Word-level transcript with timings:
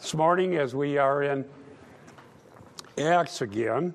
This 0.00 0.14
morning, 0.14 0.56
as 0.56 0.74
we 0.74 0.96
are 0.96 1.22
in 1.22 1.44
Acts 2.96 3.42
again, 3.42 3.92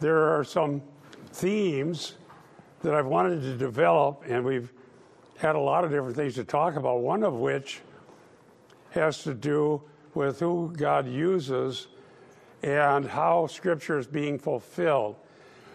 there 0.00 0.36
are 0.36 0.44
some 0.44 0.82
themes 1.32 2.16
that 2.82 2.92
I've 2.92 3.06
wanted 3.06 3.40
to 3.40 3.56
develop, 3.56 4.22
and 4.28 4.44
we've 4.44 4.70
had 5.38 5.56
a 5.56 5.58
lot 5.58 5.84
of 5.84 5.90
different 5.90 6.14
things 6.14 6.34
to 6.34 6.44
talk 6.44 6.76
about, 6.76 7.00
one 7.00 7.22
of 7.22 7.32
which 7.32 7.80
has 8.90 9.22
to 9.22 9.32
do 9.32 9.80
with 10.12 10.40
who 10.40 10.74
God 10.76 11.08
uses 11.08 11.88
and 12.62 13.06
how 13.06 13.46
Scripture 13.46 13.98
is 13.98 14.06
being 14.06 14.38
fulfilled. 14.38 15.16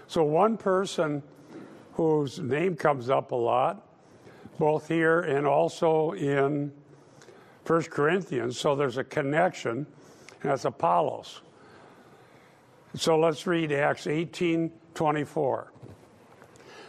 So, 0.05 0.23
one 0.23 0.57
person 0.57 1.23
whose 1.93 2.37
name 2.37 2.75
comes 2.75 3.09
up 3.09 3.31
a 3.31 3.35
lot, 3.35 3.83
both 4.59 4.87
here 4.87 5.21
and 5.21 5.47
also 5.47 6.11
in 6.11 6.71
1 7.65 7.83
Corinthians, 7.83 8.59
so 8.59 8.75
there's 8.75 8.97
a 8.97 9.03
connection, 9.03 9.87
and 10.41 10.51
that's 10.51 10.65
Apollos. 10.65 11.41
So 12.95 13.17
let's 13.17 13.45
read 13.47 13.71
Acts 13.71 14.07
18 14.07 14.71
24. 14.93 15.71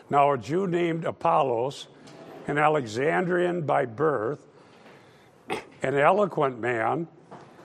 Now, 0.09 0.33
a 0.33 0.39
Jew 0.39 0.69
named 0.69 1.05
Apollos, 1.05 1.89
an 2.47 2.59
Alexandrian 2.59 3.63
by 3.63 3.87
birth, 3.87 4.47
an 5.83 5.95
eloquent 5.95 6.61
man, 6.61 7.09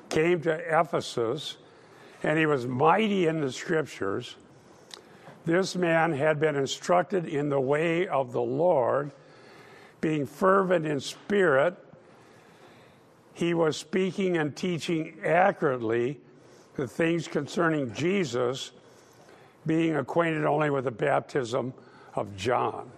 came 0.09 0.41
to 0.41 0.51
Ephesus, 0.51 1.57
and 2.23 2.39
he 2.39 2.45
was 2.45 2.65
mighty 2.65 3.27
in 3.27 3.41
the 3.41 3.51
scriptures. 3.51 4.35
This 5.45 5.75
man 5.75 6.13
had 6.13 6.39
been 6.39 6.55
instructed 6.55 7.25
in 7.25 7.49
the 7.49 7.59
way 7.59 8.07
of 8.07 8.31
the 8.31 8.41
Lord, 8.41 9.11
being 10.01 10.25
fervent 10.25 10.85
in 10.85 10.99
spirit. 10.99 11.77
He 13.33 13.53
was 13.53 13.77
speaking 13.77 14.37
and 14.37 14.55
teaching 14.55 15.17
accurately 15.23 16.19
the 16.75 16.87
things 16.87 17.27
concerning 17.27 17.93
Jesus, 17.93 18.71
being 19.65 19.95
acquainted 19.95 20.45
only 20.45 20.69
with 20.69 20.85
the 20.85 20.91
baptism 20.91 21.73
of 22.15 22.35
John. 22.35 22.89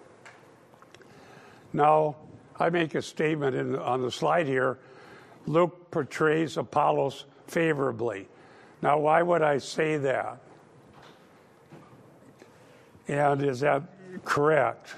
Now, 1.72 2.16
I 2.60 2.70
make 2.70 2.96
a 2.96 3.02
statement 3.02 3.56
in, 3.56 3.76
on 3.76 4.02
the 4.02 4.12
slide 4.12 4.46
here. 4.46 4.80
Luke 5.46 5.92
portrays 5.92 6.58
Apollos 6.58 7.26
favorably. 7.48 8.28
Now, 8.82 9.00
why 9.00 9.22
would 9.22 9.42
I 9.42 9.58
say 9.58 9.98
that? 9.98 10.40
And 13.08 13.44
is 13.44 13.60
that 13.62 13.84
correct? 14.24 14.96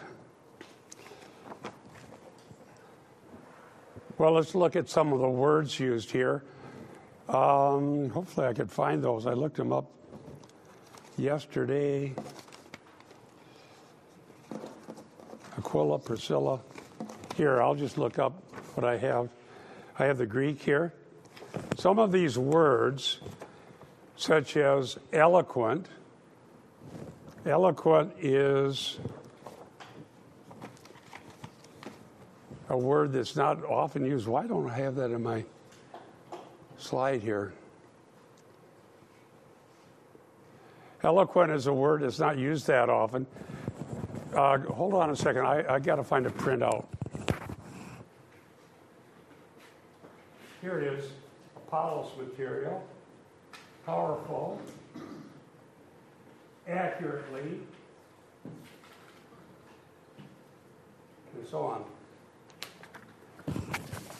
Well, 4.17 4.31
let's 4.31 4.55
look 4.55 4.77
at 4.77 4.87
some 4.87 5.11
of 5.11 5.19
the 5.19 5.27
words 5.27 5.77
used 5.77 6.09
here. 6.09 6.41
Um, 7.27 8.09
hopefully, 8.11 8.47
I 8.47 8.53
could 8.53 8.71
find 8.71 9.03
those. 9.03 9.27
I 9.27 9.33
looked 9.33 9.57
them 9.57 9.73
up 9.73 9.91
yesterday. 11.17 12.13
Aquila, 15.57 15.99
Priscilla. 15.99 16.61
Here, 17.35 17.61
I'll 17.61 17.75
just 17.75 17.97
look 17.97 18.17
up 18.17 18.41
what 18.75 18.85
I 18.85 18.95
have. 18.95 19.27
I 19.99 20.05
have 20.05 20.17
the 20.17 20.25
Greek 20.25 20.61
here. 20.61 20.93
Some 21.77 21.99
of 21.99 22.13
these 22.13 22.37
words, 22.37 23.19
such 24.15 24.55
as 24.55 24.97
eloquent, 25.11 25.87
eloquent 27.45 28.13
is 28.21 28.97
a 32.69 32.77
word 32.77 33.11
that's 33.13 33.35
not 33.35 33.63
often 33.65 34.05
used. 34.05 34.27
Why 34.27 34.47
don't 34.47 34.69
I 34.69 34.75
have 34.75 34.95
that 34.95 35.11
in 35.11 35.21
my 35.21 35.43
slide 36.77 37.21
here? 37.21 37.53
Eloquent 41.03 41.51
is 41.51 41.67
a 41.67 41.73
word 41.73 42.01
that's 42.01 42.19
not 42.19 42.37
used 42.37 42.65
that 42.67 42.89
often. 42.89 43.27
Uh, 44.33 44.57
hold 44.57 44.93
on 44.93 45.11
a 45.11 45.15
second. 45.15 45.45
I, 45.45 45.75
I 45.75 45.79
got 45.79 45.97
to 45.97 46.03
find 46.03 46.25
a 46.25 46.31
printout. 46.31 46.85
Here 50.61 50.79
it 50.79 50.93
is 50.93 51.11
Apollos 51.55 52.11
material. 52.17 52.83
Powerful. 53.85 54.59
Accurately. 56.67 57.59
And 61.35 61.47
so 61.47 61.59
on. 61.65 61.83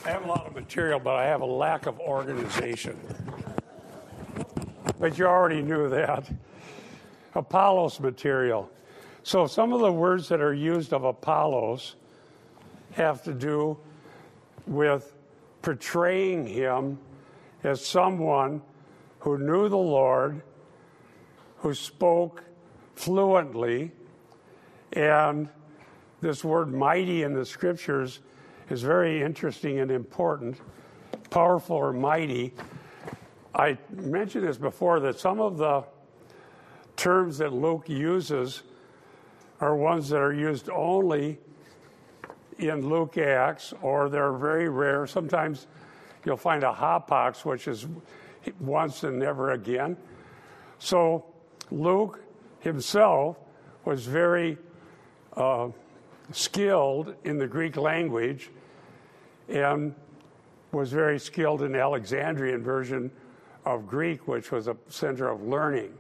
I 0.06 0.12
have 0.12 0.24
a 0.26 0.28
lot 0.28 0.46
of 0.46 0.54
material, 0.54 1.00
but 1.00 1.16
I 1.16 1.26
have 1.26 1.42
a 1.42 1.48
lack 1.48 1.88
of 1.88 2.00
organization. 2.00 2.96
But 5.00 5.18
you 5.18 5.26
already 5.26 5.64
knew 5.64 5.90
that. 5.90 6.32
Apollos 7.34 8.00
material. 8.00 8.70
So 9.24 9.48
some 9.48 9.74
of 9.74 9.80
the 9.80 9.92
words 9.92 10.30
that 10.30 10.42
are 10.42 10.54
used 10.54 10.94
of 10.94 11.06
Apollos 11.06 11.96
have 12.92 13.24
to 13.24 13.34
do 13.34 13.80
with 14.68 15.12
portraying 15.64 16.46
him 16.46 17.00
as 17.64 17.84
someone 17.84 18.62
who 19.18 19.40
knew 19.40 19.70
the 19.70 19.76
Lord, 19.76 20.44
who 21.58 21.74
spoke 21.74 22.44
fluently, 22.94 23.92
and 24.94 25.50
this 26.22 26.44
word 26.44 26.72
mighty 26.72 27.24
in 27.24 27.34
the 27.34 27.46
scriptures 27.46 28.20
is 28.70 28.82
very 28.82 29.22
interesting 29.22 29.80
and 29.80 29.92
important. 29.92 30.60
Powerful 31.30 31.76
or 31.76 31.94
mighty. 31.94 32.54
I 33.54 33.78
mentioned 33.90 34.48
this 34.48 34.58
before 34.58 35.00
that 35.02 35.20
some 35.20 35.40
of 35.40 35.58
the 35.58 35.84
terms 36.96 37.38
that 37.38 37.54
Luke 37.54 37.88
uses 37.88 38.64
are 39.62 39.76
ones 39.76 40.10
that 40.10 40.18
are 40.18 40.34
used 40.34 40.70
only 40.70 41.40
in 42.58 42.88
Luke 42.88 43.18
Acts, 43.18 43.74
or 43.82 44.10
they're 44.10 44.34
very 44.34 44.70
rare. 44.70 45.06
Sometimes 45.08 45.68
you'll 46.26 46.38
find 46.38 46.64
a 46.64 46.72
hapax, 46.72 47.46
which 47.46 47.68
is 47.68 47.88
once 48.60 49.04
and 49.04 49.20
never 49.20 49.52
again. 49.52 49.98
So 50.80 51.26
Luke 51.72 52.22
himself 52.60 53.38
was 53.84 54.06
very 54.06 54.58
uh, 55.36 55.70
skilled 56.32 57.16
in 57.24 57.38
the 57.38 57.48
Greek 57.48 57.78
language 57.78 58.50
and 59.50 59.94
was 60.72 60.92
very 60.92 61.20
skilled 61.20 61.62
in 61.62 61.72
the 61.72 61.80
Alexandrian 61.80 62.64
version 62.64 63.12
of 63.66 63.88
Greek, 63.88 64.28
which 64.28 64.52
was 64.52 64.68
a 64.68 64.76
center 64.90 65.30
of 65.30 65.42
learning. 65.44 65.94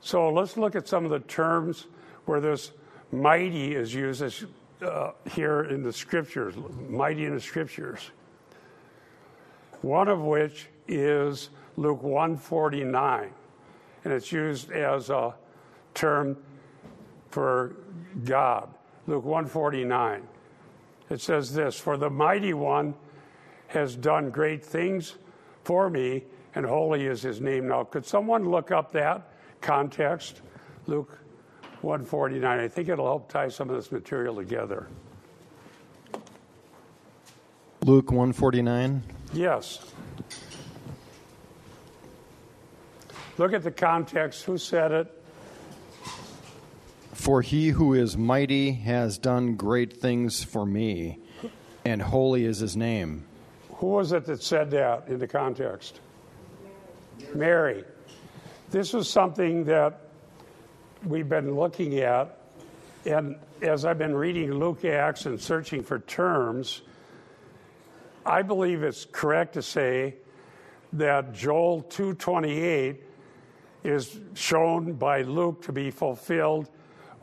So 0.00 0.30
let's 0.30 0.56
look 0.56 0.74
at 0.74 0.88
some 0.88 1.04
of 1.04 1.10
the 1.10 1.20
terms 1.20 1.86
where 2.26 2.40
this 2.40 2.72
mighty 3.10 3.74
is 3.74 3.94
used 3.94 4.22
as, 4.22 4.44
uh, 4.82 5.12
here 5.30 5.62
in 5.64 5.82
the 5.82 5.92
scriptures, 5.92 6.54
mighty 6.88 7.24
in 7.24 7.34
the 7.34 7.40
scriptures. 7.40 8.10
One 9.80 10.08
of 10.08 10.20
which 10.20 10.68
is 10.86 11.50
Luke 11.76 12.02
149, 12.02 13.30
and 14.04 14.12
it's 14.12 14.30
used 14.30 14.70
as 14.70 15.10
a 15.10 15.34
term 15.94 16.36
for 17.30 17.76
God. 18.24 18.68
Luke 19.06 19.24
149. 19.24 20.28
It 21.10 21.20
says 21.20 21.54
this, 21.54 21.78
"For 21.78 21.96
the 21.96 22.10
mighty 22.10 22.54
one 22.54 22.94
has 23.68 23.96
done 23.96 24.30
great 24.30 24.64
things 24.64 25.16
for 25.64 25.90
me, 25.90 26.24
and 26.54 26.64
holy 26.64 27.06
is 27.06 27.22
his 27.22 27.40
name." 27.40 27.68
Now, 27.68 27.84
could 27.84 28.06
someone 28.06 28.48
look 28.48 28.70
up 28.70 28.92
that 28.92 29.28
context? 29.60 30.40
Luke 30.86 31.18
149. 31.80 32.60
I 32.60 32.68
think 32.68 32.88
it'll 32.88 33.06
help 33.06 33.28
tie 33.28 33.48
some 33.48 33.68
of 33.68 33.76
this 33.76 33.90
material 33.90 34.36
together. 34.36 34.86
Luke 37.84 38.12
149. 38.12 39.02
Yes. 39.32 39.92
Look 43.38 43.52
at 43.52 43.64
the 43.64 43.72
context. 43.72 44.44
Who 44.44 44.56
said 44.56 44.92
it? 44.92 45.21
For 47.22 47.40
he 47.40 47.68
who 47.68 47.94
is 47.94 48.16
mighty 48.16 48.72
has 48.72 49.16
done 49.16 49.54
great 49.54 49.92
things 49.92 50.42
for 50.42 50.66
me, 50.66 51.20
and 51.84 52.02
holy 52.02 52.44
is 52.44 52.58
his 52.58 52.76
name. 52.76 53.24
Who 53.74 53.86
was 53.86 54.10
it 54.10 54.24
that 54.24 54.42
said 54.42 54.72
that 54.72 55.06
in 55.06 55.20
the 55.20 55.28
context? 55.28 56.00
Mary. 57.32 57.84
This 58.72 58.92
is 58.92 59.08
something 59.08 59.62
that 59.66 60.00
we've 61.06 61.28
been 61.28 61.54
looking 61.54 62.00
at, 62.00 62.40
and 63.06 63.36
as 63.60 63.84
I've 63.84 63.98
been 63.98 64.16
reading 64.16 64.54
Luke 64.54 64.84
Acts 64.84 65.24
and 65.26 65.40
searching 65.40 65.84
for 65.84 66.00
terms, 66.00 66.82
I 68.26 68.42
believe 68.42 68.82
it's 68.82 69.04
correct 69.12 69.54
to 69.54 69.62
say 69.62 70.16
that 70.94 71.32
Joel 71.32 71.82
228 71.82 73.00
is 73.84 74.18
shown 74.34 74.94
by 74.94 75.22
Luke 75.22 75.62
to 75.62 75.72
be 75.72 75.92
fulfilled 75.92 76.68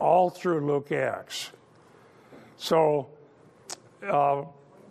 all 0.00 0.30
through 0.30 0.66
Luke 0.66 0.90
Acts. 0.90 1.50
So, 2.56 3.08
uh, 4.06 4.42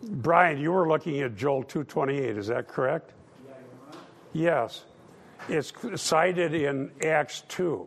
Brian, 0.02 0.58
you 0.58 0.72
were 0.72 0.88
looking 0.88 1.20
at 1.20 1.36
Joel 1.36 1.64
2:28. 1.64 2.36
Is 2.36 2.46
that 2.46 2.68
correct? 2.68 3.12
Yes. 4.32 4.84
It's 5.48 5.72
cited 5.96 6.54
in 6.54 6.92
Acts 7.02 7.42
2. 7.48 7.86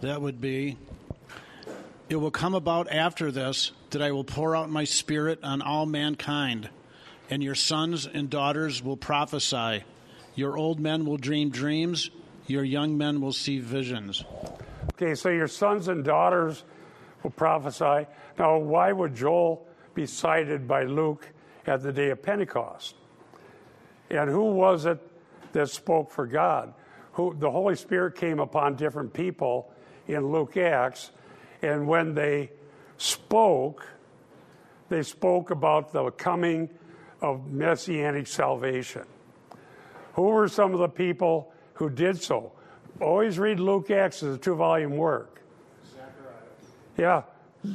That 0.00 0.20
would 0.20 0.40
be 0.40 0.76
It 2.08 2.16
will 2.16 2.32
come 2.32 2.54
about 2.54 2.90
after 2.90 3.30
this 3.30 3.72
that 3.92 4.02
I 4.02 4.10
will 4.10 4.24
pour 4.24 4.54
out 4.56 4.68
my 4.68 4.84
spirit 4.84 5.38
on 5.42 5.62
all 5.62 5.86
mankind, 5.86 6.68
and 7.30 7.42
your 7.42 7.54
sons 7.54 8.06
and 8.06 8.28
daughters 8.28 8.82
will 8.82 8.96
prophesy. 8.96 9.84
Your 10.34 10.56
old 10.58 10.80
men 10.80 11.04
will 11.04 11.18
dream 11.18 11.50
dreams, 11.50 12.10
your 12.46 12.64
young 12.64 12.98
men 12.98 13.20
will 13.20 13.32
see 13.32 13.58
visions. 13.58 14.24
Okay, 14.94 15.14
so 15.14 15.28
your 15.28 15.46
sons 15.46 15.88
and 15.88 16.04
daughters 16.04 16.64
will 17.22 17.30
prophesy. 17.30 18.06
Now, 18.38 18.58
why 18.58 18.92
would 18.92 19.14
Joel 19.14 19.66
be 19.94 20.06
cited 20.06 20.66
by 20.66 20.84
Luke 20.84 21.28
at 21.66 21.82
the 21.82 21.92
day 21.92 22.10
of 22.10 22.22
Pentecost? 22.22 22.96
And 24.10 24.28
who 24.28 24.52
was 24.52 24.86
it 24.86 24.98
that 25.52 25.68
spoke 25.70 26.10
for 26.10 26.26
God? 26.26 26.74
Who 27.12 27.34
the 27.38 27.50
Holy 27.50 27.76
Spirit 27.76 28.16
came 28.16 28.40
upon 28.40 28.76
different 28.76 29.12
people 29.12 29.72
in 30.08 30.32
Luke 30.32 30.56
Acts, 30.56 31.10
and 31.60 31.86
when 31.86 32.14
they 32.14 32.50
spoke, 33.02 33.86
they 34.88 35.02
spoke 35.02 35.50
about 35.50 35.92
the 35.92 36.10
coming 36.12 36.70
of 37.20 37.50
messianic 37.50 38.26
salvation. 38.26 39.02
Who 40.14 40.22
were 40.22 40.48
some 40.48 40.72
of 40.72 40.78
the 40.78 40.88
people 40.88 41.52
who 41.74 41.90
did 41.90 42.22
so? 42.22 42.52
Always 43.00 43.38
read 43.38 43.58
Luke 43.58 43.90
Acts 43.90 44.22
as 44.22 44.36
a 44.36 44.38
two 44.38 44.54
volume 44.54 44.96
work. 44.96 45.42
Zacharias. 45.90 46.66
Yeah, 46.96 47.22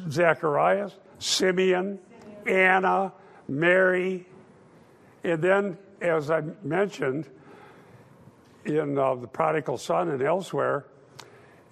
Zacharias, 0.09 0.95
Simeon, 1.19 1.99
Anna, 2.45 3.11
Mary. 3.49 4.25
And 5.23 5.41
then, 5.41 5.77
as 5.99 6.31
I 6.31 6.43
mentioned 6.63 7.27
in 8.63 8.97
uh, 8.97 9.15
The 9.15 9.27
Prodigal 9.27 9.77
Son 9.77 10.09
and 10.09 10.21
elsewhere, 10.21 10.85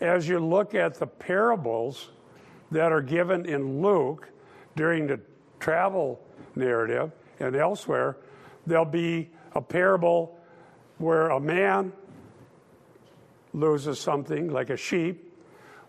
as 0.02 0.28
you 0.28 0.40
look 0.40 0.75
at 0.75 0.96
the 0.96 1.07
parables 1.07 2.10
that 2.71 2.91
are 2.91 3.01
given 3.01 3.45
in 3.45 3.81
Luke 3.81 4.29
during 4.75 5.07
the 5.07 5.19
travel 5.59 6.21
narrative 6.56 7.12
and 7.39 7.56
elsewhere, 7.56 8.17
there'll 8.65 8.85
be 8.85 9.29
a 9.53 9.62
parable 9.62 10.39
where 10.97 11.29
a 11.29 11.39
man 11.39 11.94
loses 13.53 14.00
something 14.00 14.51
like 14.51 14.69
a 14.69 14.77
sheep 14.77 15.33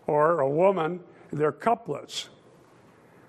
or 0.07 0.39
a 0.39 0.49
woman, 0.49 1.01
they're 1.31 1.51
couplets. 1.51 2.29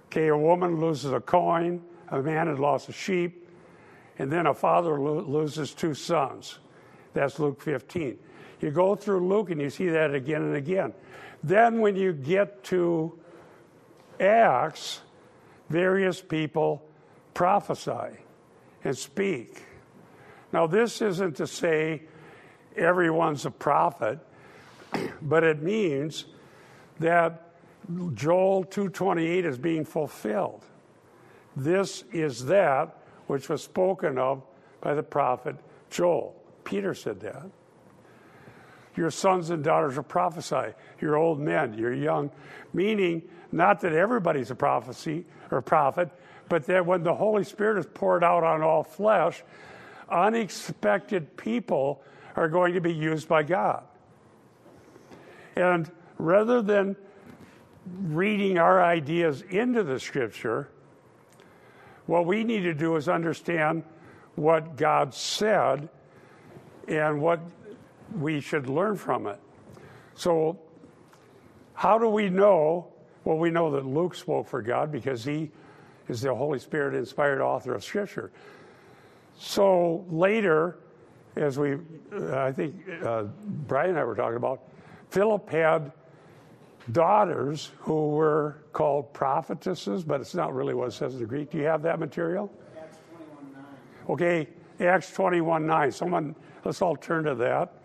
Okay, 0.07 0.29
a 0.29 0.37
woman 0.37 0.81
loses 0.81 1.13
a 1.13 1.21
coin, 1.21 1.83
a 2.09 2.23
man 2.23 2.47
had 2.47 2.59
lost 2.59 2.89
a 2.89 2.93
sheep, 2.93 3.49
and 4.19 4.31
then 4.31 4.47
a 4.47 4.55
father 4.55 4.99
lo- 4.99 5.21
loses 5.21 5.75
two 5.75 5.93
sons. 5.93 6.61
That's 7.15 7.39
Luke 7.39 7.61
15. 7.61 8.19
You 8.61 8.71
go 8.71 8.95
through 8.95 9.29
Luke 9.29 9.51
and 9.51 9.61
you 9.61 9.71
see 9.71 9.89
that 9.89 10.15
again 10.15 10.43
and 10.43 10.57
again. 10.57 10.93
Then, 11.43 11.81
when 11.81 11.95
you 11.95 12.13
get 12.13 12.65
to 12.65 13.19
Acts, 14.21 15.01
various 15.69 16.21
people 16.21 16.83
prophesy 17.35 18.19
and 18.85 18.97
speak. 18.97 19.63
Now, 20.53 20.67
this 20.67 21.03
isn't 21.03 21.37
to 21.37 21.47
say 21.47 22.03
everyone's 22.77 23.45
a 23.45 23.51
prophet, 23.51 24.19
but 25.23 25.45
it 25.45 25.63
means 25.63 26.27
that 27.01 27.55
Joel 28.15 28.65
2:28 28.65 29.45
is 29.45 29.59
being 29.59 29.85
fulfilled. 29.85 30.65
This 31.57 32.05
is 32.13 32.47
that 32.47 32.97
which 33.27 33.49
was 33.49 33.63
spoken 33.63 34.19
of 34.19 34.43
by 34.81 34.95
the 34.95 35.03
prophet 35.03 35.57
Joel. 35.91 36.35
Peter 36.65 36.95
said 36.95 37.21
that. 37.21 37.47
Your 38.99 39.13
sons 39.13 39.51
and 39.51 39.63
daughters 39.63 39.95
will 39.95 40.03
prophesy. 40.03 40.75
Your 41.01 41.15
old 41.15 41.39
men, 41.39 41.79
your 41.79 41.95
young, 41.95 42.33
meaning 42.75 43.23
not 43.53 43.81
that 43.83 43.93
everybody's 43.93 44.51
a 44.51 44.57
prophecy 44.57 45.25
or 45.53 45.63
prophet, 45.63 46.11
but 46.49 46.67
that 46.67 46.85
when 46.85 47.05
the 47.05 47.15
Holy 47.15 47.45
Spirit 47.45 47.79
is 47.79 47.87
poured 47.87 48.25
out 48.25 48.43
on 48.43 48.61
all 48.61 48.83
flesh, 48.83 49.45
unexpected 50.11 51.37
people 51.37 52.03
are 52.35 52.49
going 52.49 52.75
to 52.75 52.81
be 52.81 52.93
used 52.93 53.29
by 53.29 53.45
God. 53.45 53.85
And 55.55 55.89
rather 56.19 56.61
than 56.61 56.97
reading 58.03 58.59
our 58.59 58.83
ideas 58.83 59.43
into 59.43 59.85
the 59.85 60.01
scripture, 60.01 60.71
what 62.07 62.27
we 62.27 62.43
need 62.43 62.63
to 62.63 62.75
do 62.75 62.97
is 62.97 63.09
understand 63.09 63.85
what 64.35 64.77
God 64.77 65.15
said 65.15 65.89
and 66.89 67.23
what 67.23 67.41
we 68.17 68.41
should 68.41 68.69
learn 68.69 68.97
from 68.97 69.27
it. 69.27 69.41
So, 70.15 70.59
how 71.75 71.99
do 71.99 72.09
we 72.09 72.29
know? 72.29 72.89
Well, 73.25 73.39
we 73.39 73.51
know 73.51 73.71
that 73.73 73.87
Luke 73.87 74.15
spoke 74.15 74.49
for 74.49 74.63
God 74.63 74.91
because 74.91 75.25
he 75.25 75.51
is 76.09 76.23
the 76.23 76.35
Holy 76.35 76.59
Spirit 76.59 76.95
inspired 76.95 77.41
author 77.41 77.75
of 77.75 77.85
Scripture. 77.85 78.33
So 79.37 80.05
later, 80.09 80.79
as 81.37 81.59
we, 81.59 81.75
uh, 82.13 82.37
I 82.37 82.53
think 82.53 82.75
uh, 83.03 83.25
Brian 83.67 83.91
and 83.91 83.99
I 83.99 84.05
were 84.05 84.17
talking 84.17 84.37
about, 84.37 84.63
Philip 85.11 85.49
had 85.49 85.93
daughters 86.93 87.71
who 87.79 88.09
were 88.09 88.63
called 88.73 89.13
prophetesses, 89.13 90.05
but 90.05 90.21
it's 90.21 90.35
not 90.35 90.55
really 90.55 90.75
what 90.75 90.89
it 90.89 90.93
says 90.93 91.15
in 91.15 91.21
the 91.21 91.27
Greek. 91.27 91.51
Do 91.51 91.59
you 91.59 91.65
have 91.65 91.83
that 91.83 92.01
material? 92.01 92.53
Acts 92.77 92.99
21 93.11 93.53
9. 93.53 93.65
Okay, 94.11 94.49
Acts 94.81 95.13
21 95.13 95.67
9. 95.67 95.93
Someone, 95.93 96.35
let's 96.65 96.83
all 96.83 96.97
turn 96.97 97.25
to 97.25 97.35
that. 97.37 97.78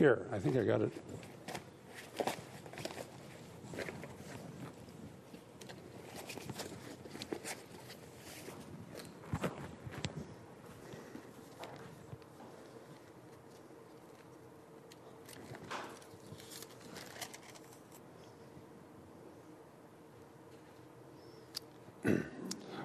Here, 0.00 0.26
I 0.32 0.38
think 0.38 0.56
I 0.56 0.64
got 0.64 0.80
it. 0.80 0.92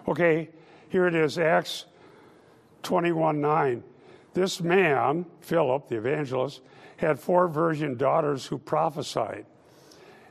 Okay, 0.10 0.50
here 0.90 1.08
it 1.08 1.16
is, 1.16 1.40
Acts 1.40 1.86
21 2.84 3.40
9. 3.40 3.84
This 4.34 4.60
man, 4.60 5.26
Philip, 5.40 5.88
the 5.88 5.96
evangelist, 5.96 6.60
had 6.98 7.20
four 7.20 7.48
virgin 7.48 7.98
daughters 7.98 8.46
who 8.46 8.58
prophesied. 8.58 9.46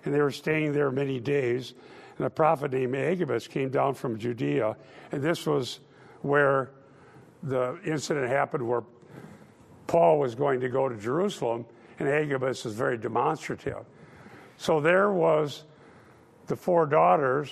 And 0.05 0.15
they 0.15 0.21
were 0.21 0.31
staying 0.31 0.73
there 0.73 0.91
many 0.91 1.21
days. 1.21 1.75
And 2.19 2.27
a 2.27 2.31
prophet 2.31 2.73
named 2.73 2.95
Agabus 2.95 3.49
came 3.49 3.71
down 3.71 3.95
from 3.95 4.19
Judea. 4.19 4.77
And 5.13 5.23
this 5.23 5.47
was 5.47 5.81
where 6.23 6.71
the 7.43 7.79
incident 7.85 8.29
happened 8.29 8.67
where 8.67 8.85
Paul 9.87 10.19
was 10.19 10.35
going 10.35 10.61
to 10.61 10.69
go 10.69 10.89
to 10.89 10.97
Jerusalem. 10.97 11.67
And 11.99 12.09
Agabus 12.09 12.67
is 12.67 12.75
very 12.75 12.99
demonstrative. 12.99 13.85
So 14.57 14.81
there 14.81 15.13
was 15.13 15.65
the 16.47 16.57
four 16.57 16.87
daughters, 16.87 17.51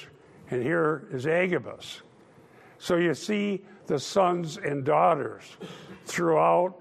and 0.50 0.62
here 0.62 1.08
is 1.12 1.26
Agabus. 1.26 2.02
So 2.78 2.96
you 2.96 3.14
see 3.14 3.62
the 3.86 3.98
sons 3.98 4.58
and 4.58 4.84
daughters 4.84 5.44
throughout 6.04 6.74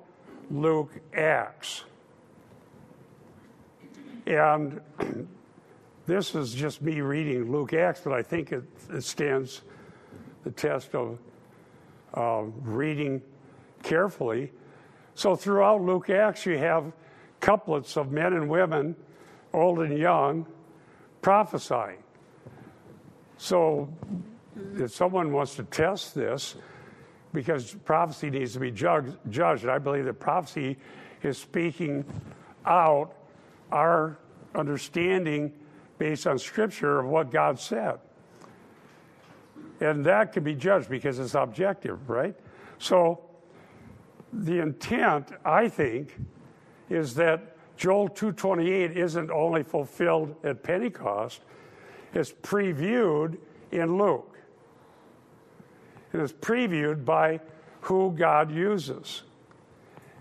Luke 0.50 0.92
Acts. 1.14 1.84
And 4.32 4.80
this 6.06 6.36
is 6.36 6.54
just 6.54 6.82
me 6.82 7.02
reading 7.02 7.52
Luke 7.52 7.74
Acts, 7.74 8.00
but 8.02 8.14
I 8.14 8.22
think 8.22 8.54
it, 8.54 8.64
it 8.90 9.04
stands 9.04 9.62
the 10.46 10.52
test 10.52 10.96
of 10.96 11.20
uh, 12.14 12.44
reading 12.62 13.22
carefully. 13.84 14.54
So 15.16 15.36
throughout 15.36 15.82
Luke 15.82 16.10
Acts, 16.10 16.46
you 16.46 16.58
have 16.58 16.94
couplets 17.42 17.98
of 17.98 18.14
men 18.14 18.32
and 18.32 18.50
women, 18.50 18.96
old 19.52 19.80
and 19.80 19.98
young, 19.98 20.46
prophesying. 21.22 22.02
So 23.36 23.94
if 24.76 24.92
someone 24.92 25.34
wants 25.34 25.56
to 25.56 25.64
test 25.64 26.16
this, 26.16 26.56
because 27.34 27.74
prophecy 27.84 28.30
needs 28.30 28.54
to 28.54 28.60
be 28.60 28.72
judged, 28.72 29.18
judged, 29.30 29.66
I 29.66 29.78
believe 29.78 30.06
that 30.06 30.22
prophecy 30.22 30.78
is 31.22 31.38
speaking 31.38 32.06
out 32.66 33.14
our 33.72 34.18
understanding 34.56 35.54
based 35.98 36.28
on 36.28 36.40
Scripture 36.40 37.00
of 37.00 37.08
what 37.08 37.32
God 37.32 37.60
said. 37.60 38.00
And 39.80 40.06
that 40.06 40.34
can 40.34 40.44
be 40.44 40.56
judged 40.56 40.90
because 40.90 41.20
it's 41.20 41.36
objective, 41.36 42.10
right? 42.10 42.36
So 42.78 43.22
the 44.34 44.60
intent, 44.60 45.30
I 45.44 45.68
think, 45.68 46.18
is 46.90 47.16
that 47.16 47.56
Joel 47.78 48.10
228 48.10 48.96
isn't 48.96 49.32
only 49.32 49.64
fulfilled 49.64 50.36
at 50.44 50.62
Pentecost, 50.62 51.42
it's 52.14 52.32
previewed 52.32 53.38
in 53.72 53.98
Luke. 53.98 54.38
It 56.14 56.20
is 56.20 56.34
previewed 56.34 57.06
by 57.06 57.40
who 57.82 58.12
God 58.12 58.52
uses, 58.52 59.24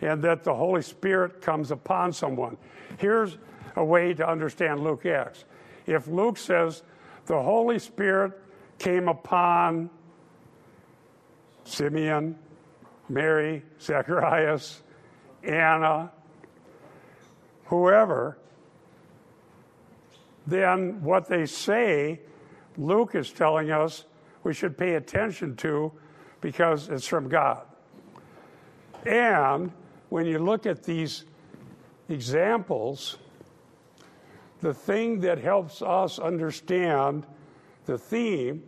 and 0.01 0.23
that 0.23 0.45
the 0.45 0.55
Holy 0.55 0.83
Spirit 0.83 1.43
comes 1.43 1.71
upon 1.71 2.13
someone. 2.13 2.57
Here's 2.97 3.37
a 3.77 3.85
way 3.85 4.15
to 4.15 4.29
understand 4.29 4.83
Luke 4.83 5.07
Acts. 5.07 5.45
If 5.87 6.07
Luke 6.07 6.37
says 6.37 6.83
the 7.27 7.41
Holy 7.41 7.79
Spirit 7.79 8.33
came 8.79 9.09
upon 9.09 9.91
Simeon, 11.65 12.37
Mary, 13.09 13.63
Zacharias, 13.81 14.83
Anna, 15.43 16.11
whoever, 17.67 18.39
then 20.47 21.03
what 21.03 21.29
they 21.29 21.47
say, 21.47 22.21
Luke 22.77 23.15
is 23.15 23.31
telling 23.31 23.71
us 23.71 24.05
we 24.43 24.55
should 24.55 24.77
pay 24.77 24.95
attention 24.95 25.55
to 25.57 25.93
because 26.41 26.89
it's 26.89 27.07
from 27.07 27.29
God. 27.29 27.63
And 29.07 29.73
when 30.09 30.27
you 30.27 30.39
look 30.39 30.67
at 30.67 30.83
these 30.83 31.25
examples, 32.09 33.19
the 34.61 34.75
thing 34.75 35.21
that 35.21 35.39
helps 35.39 35.83
us 35.83 36.19
understand 36.19 37.27
the 37.87 37.99
theme 37.99 38.63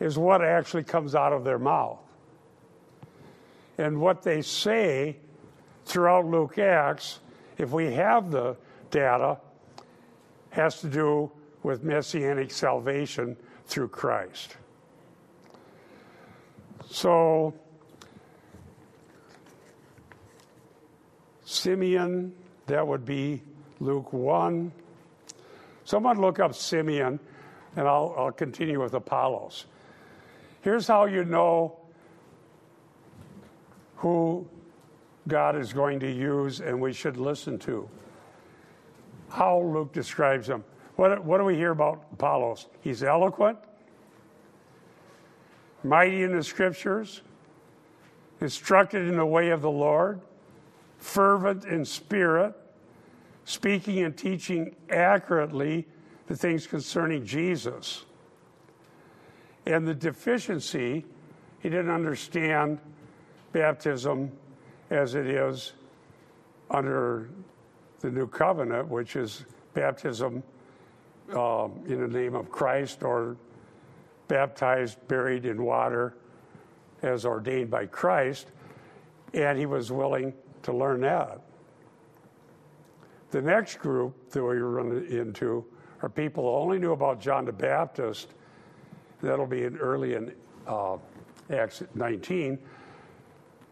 is 0.00 0.18
what 0.18 0.44
actually 0.44 0.84
comes 0.84 1.14
out 1.14 1.32
of 1.32 1.44
their 1.44 1.58
mouth. 1.58 1.98
And 3.78 4.00
what 4.00 4.22
they 4.22 4.42
say 4.42 5.16
throughout 5.84 6.26
Luke 6.26 6.58
Acts, 6.58 7.20
if 7.58 7.70
we 7.70 7.92
have 7.92 8.30
the 8.30 8.56
data, 8.90 9.38
has 10.50 10.80
to 10.80 10.88
do 10.88 11.30
with 11.62 11.82
messianic 11.82 12.50
salvation 12.50 13.36
through 13.66 13.88
Christ. 13.88 14.56
So, 16.88 17.52
Simeon, 21.44 22.32
that 22.66 22.86
would 22.86 23.04
be 23.04 23.42
Luke 23.80 24.12
1. 24.12 24.72
Someone 25.86 26.20
look 26.20 26.40
up 26.40 26.52
Simeon, 26.52 27.20
and 27.76 27.86
I'll, 27.86 28.12
I'll 28.18 28.32
continue 28.32 28.82
with 28.82 28.92
Apollos. 28.94 29.66
Here's 30.62 30.88
how 30.88 31.04
you 31.04 31.24
know 31.24 31.78
who 33.98 34.48
God 35.28 35.56
is 35.56 35.72
going 35.72 36.00
to 36.00 36.10
use 36.10 36.60
and 36.60 36.80
we 36.80 36.92
should 36.92 37.16
listen 37.16 37.56
to. 37.60 37.88
How 39.28 39.60
Luke 39.60 39.92
describes 39.92 40.48
him. 40.48 40.64
What, 40.96 41.24
what 41.24 41.38
do 41.38 41.44
we 41.44 41.54
hear 41.54 41.70
about 41.70 42.04
Apollos? 42.14 42.66
He's 42.80 43.04
eloquent, 43.04 43.58
mighty 45.84 46.24
in 46.24 46.34
the 46.34 46.42
scriptures, 46.42 47.22
instructed 48.40 49.06
in 49.06 49.16
the 49.16 49.26
way 49.26 49.50
of 49.50 49.62
the 49.62 49.70
Lord, 49.70 50.20
fervent 50.98 51.64
in 51.64 51.84
spirit, 51.84 52.54
speaking 53.46 54.02
and 54.02 54.16
teaching 54.16 54.74
accurately 54.90 55.86
the 56.26 56.36
things 56.36 56.66
concerning 56.66 57.24
Jesus. 57.24 58.04
And 59.66 59.86
the 59.86 59.94
deficiency, 59.94 61.06
he 61.60 61.68
didn't 61.68 61.90
understand 61.90 62.80
baptism 63.52 64.32
as 64.90 65.14
it 65.14 65.28
is 65.28 65.74
under 66.70 67.30
the 68.00 68.10
new 68.10 68.26
covenant, 68.26 68.88
which 68.88 69.14
is 69.14 69.44
baptism 69.74 70.42
um, 71.32 71.80
in 71.86 72.00
the 72.00 72.08
name 72.08 72.34
of 72.34 72.50
Christ 72.50 73.04
or 73.04 73.36
baptized, 74.26 74.98
buried 75.06 75.46
in 75.46 75.62
water 75.62 76.16
as 77.02 77.24
ordained 77.24 77.70
by 77.70 77.86
Christ. 77.86 78.50
And 79.34 79.56
he 79.56 79.66
was 79.66 79.92
willing 79.92 80.34
to 80.62 80.72
learn 80.72 81.00
that. 81.02 81.45
The 83.36 83.42
next 83.42 83.80
group 83.80 84.30
that 84.30 84.42
we 84.42 84.56
run 84.56 85.06
into 85.10 85.62
are 86.00 86.08
people 86.08 86.44
who 86.44 86.58
only 86.58 86.78
knew 86.78 86.92
about 86.92 87.20
John 87.20 87.44
the 87.44 87.52
Baptist. 87.52 88.32
That'll 89.20 89.46
be 89.46 89.64
in 89.64 89.76
early 89.76 90.14
in 90.14 90.32
uh, 90.66 90.96
Acts 91.50 91.82
19. 91.94 92.58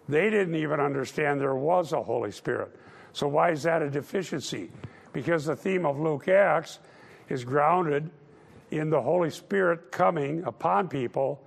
They 0.06 0.28
didn't 0.28 0.54
even 0.54 0.80
understand 0.80 1.40
there 1.40 1.54
was 1.54 1.94
a 1.94 2.02
Holy 2.02 2.30
Spirit. 2.30 2.78
So, 3.14 3.26
why 3.26 3.52
is 3.52 3.62
that 3.62 3.80
a 3.80 3.88
deficiency? 3.88 4.70
Because 5.14 5.46
the 5.46 5.56
theme 5.56 5.86
of 5.86 5.98
Luke 5.98 6.28
Acts 6.28 6.80
is 7.30 7.42
grounded 7.42 8.10
in 8.70 8.90
the 8.90 9.00
Holy 9.00 9.30
Spirit 9.30 9.90
coming 9.90 10.44
upon 10.44 10.88
people 10.88 11.42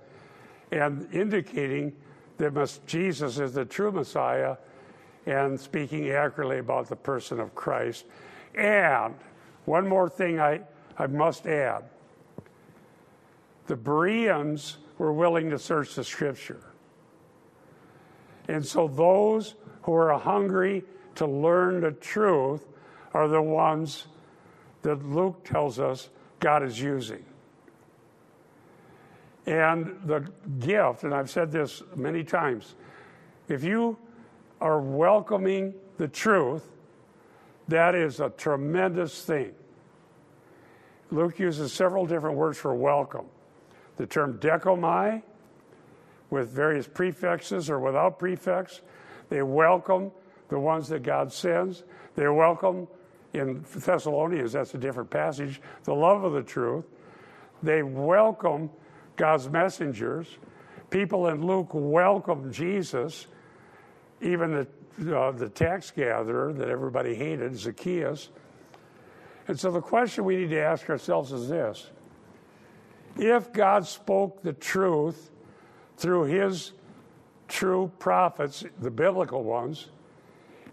and 0.72 1.06
indicating 1.14 1.94
that 2.38 2.80
Jesus 2.84 3.38
is 3.38 3.52
the 3.52 3.64
true 3.64 3.92
Messiah 3.92 4.56
and 5.28 5.60
speaking 5.60 6.08
accurately 6.08 6.58
about 6.58 6.88
the 6.88 6.96
person 6.96 7.38
of 7.38 7.54
Christ. 7.54 8.06
And 8.54 9.14
one 9.66 9.86
more 9.86 10.08
thing 10.08 10.40
I, 10.40 10.62
I 10.96 11.06
must 11.06 11.46
add 11.46 11.84
the 13.66 13.76
Bereans 13.76 14.78
were 14.96 15.12
willing 15.12 15.50
to 15.50 15.58
search 15.58 15.94
the 15.94 16.02
scripture. 16.02 16.62
And 18.48 18.64
so 18.64 18.88
those 18.88 19.54
who 19.82 19.92
are 19.92 20.18
hungry 20.18 20.84
to 21.16 21.26
learn 21.26 21.82
the 21.82 21.90
truth 21.90 22.64
are 23.12 23.28
the 23.28 23.42
ones 23.42 24.06
that 24.80 25.04
Luke 25.04 25.44
tells 25.44 25.78
us 25.78 26.08
God 26.40 26.62
is 26.62 26.80
using. 26.80 27.22
And 29.44 30.00
the 30.04 30.26
gift, 30.58 31.04
and 31.04 31.12
I've 31.12 31.28
said 31.28 31.52
this 31.52 31.82
many 31.94 32.24
times, 32.24 32.74
if 33.48 33.62
you 33.62 33.98
are 34.60 34.80
welcoming 34.80 35.74
the 35.98 36.08
truth, 36.08 36.68
that 37.68 37.94
is 37.94 38.20
a 38.20 38.30
tremendous 38.30 39.22
thing. 39.24 39.52
Luke 41.10 41.38
uses 41.38 41.72
several 41.72 42.06
different 42.06 42.36
words 42.36 42.58
for 42.58 42.74
welcome. 42.74 43.26
The 43.96 44.06
term 44.06 44.38
dechomai, 44.38 45.22
with 46.30 46.50
various 46.50 46.86
prefixes 46.86 47.70
or 47.70 47.78
without 47.78 48.18
prefix, 48.18 48.82
they 49.28 49.42
welcome 49.42 50.10
the 50.48 50.58
ones 50.58 50.88
that 50.88 51.02
God 51.02 51.32
sends. 51.32 51.84
They 52.14 52.28
welcome 52.28 52.88
in 53.32 53.64
Thessalonians, 53.74 54.52
that's 54.52 54.74
a 54.74 54.78
different 54.78 55.10
passage, 55.10 55.60
the 55.84 55.94
love 55.94 56.24
of 56.24 56.32
the 56.32 56.42
truth. 56.42 56.84
They 57.62 57.82
welcome 57.82 58.70
God's 59.16 59.48
messengers. 59.48 60.38
People 60.90 61.28
in 61.28 61.44
Luke 61.44 61.68
welcome 61.72 62.52
Jesus, 62.52 63.26
even 64.20 64.66
the, 64.98 65.18
uh, 65.18 65.30
the 65.32 65.48
tax 65.48 65.90
gatherer 65.90 66.52
that 66.52 66.68
everybody 66.68 67.14
hated, 67.14 67.56
Zacchaeus. 67.56 68.30
And 69.46 69.58
so 69.58 69.70
the 69.70 69.80
question 69.80 70.24
we 70.24 70.36
need 70.36 70.50
to 70.50 70.60
ask 70.60 70.88
ourselves 70.90 71.32
is 71.32 71.48
this 71.48 71.88
If 73.16 73.52
God 73.52 73.86
spoke 73.86 74.42
the 74.42 74.52
truth 74.52 75.30
through 75.96 76.24
his 76.24 76.72
true 77.48 77.90
prophets, 77.98 78.64
the 78.80 78.90
biblical 78.90 79.42
ones, 79.42 79.88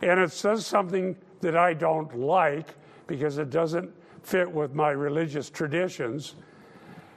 and 0.01 0.19
it 0.19 0.31
says 0.31 0.65
something 0.65 1.15
that 1.41 1.55
I 1.55 1.73
don't 1.73 2.17
like 2.17 2.67
because 3.07 3.37
it 3.37 3.49
doesn't 3.49 3.91
fit 4.23 4.49
with 4.51 4.73
my 4.73 4.89
religious 4.89 5.49
traditions, 5.49 6.35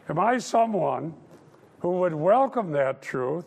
am 0.08 0.18
I 0.18 0.38
someone 0.38 1.14
who 1.80 1.98
would 2.00 2.14
welcome 2.14 2.70
that 2.72 3.02
truth 3.02 3.46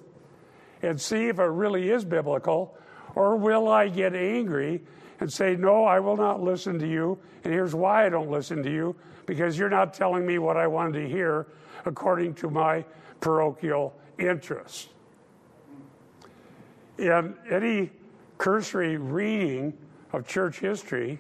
and 0.82 1.00
see 1.00 1.28
if 1.28 1.40
it 1.40 1.44
really 1.44 1.90
is 1.90 2.06
biblical, 2.06 2.76
or 3.16 3.36
will 3.36 3.68
I 3.68 3.88
get 3.90 4.16
angry 4.16 4.82
and 5.20 5.32
say, 5.32 5.56
No, 5.56 5.86
I 5.86 6.00
will 6.00 6.18
not 6.18 6.42
listen 6.42 6.80
to 6.80 6.88
you, 6.88 7.20
and 7.44 7.54
here's 7.54 7.76
why 7.76 8.06
I 8.06 8.10
don't 8.10 8.30
listen 8.30 8.64
to 8.64 8.72
you 8.72 8.96
because 9.26 9.58
you're 9.58 9.70
not 9.70 9.94
telling 9.94 10.26
me 10.26 10.40
what 10.40 10.58
I 10.58 10.68
wanted 10.68 11.02
to 11.02 11.08
hear 11.08 11.48
according 11.86 12.34
to 12.36 12.50
my 12.50 12.84
parochial 13.20 13.96
interests? 14.20 14.90
In 16.98 17.36
any 17.50 17.92
cursory 18.38 18.98
reading 18.98 19.78
of 20.14 20.28
church 20.28 20.60
history, 20.60 21.20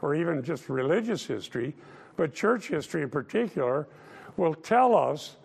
or 0.00 0.14
even 0.14 0.42
just 0.42 0.68
religious 0.68 1.24
history, 1.24 1.74
but 2.16 2.34
church 2.34 2.68
history 2.68 3.02
in 3.02 3.10
particular, 3.10 3.86
will 4.36 4.54
tell 4.54 4.94
us 4.94 5.36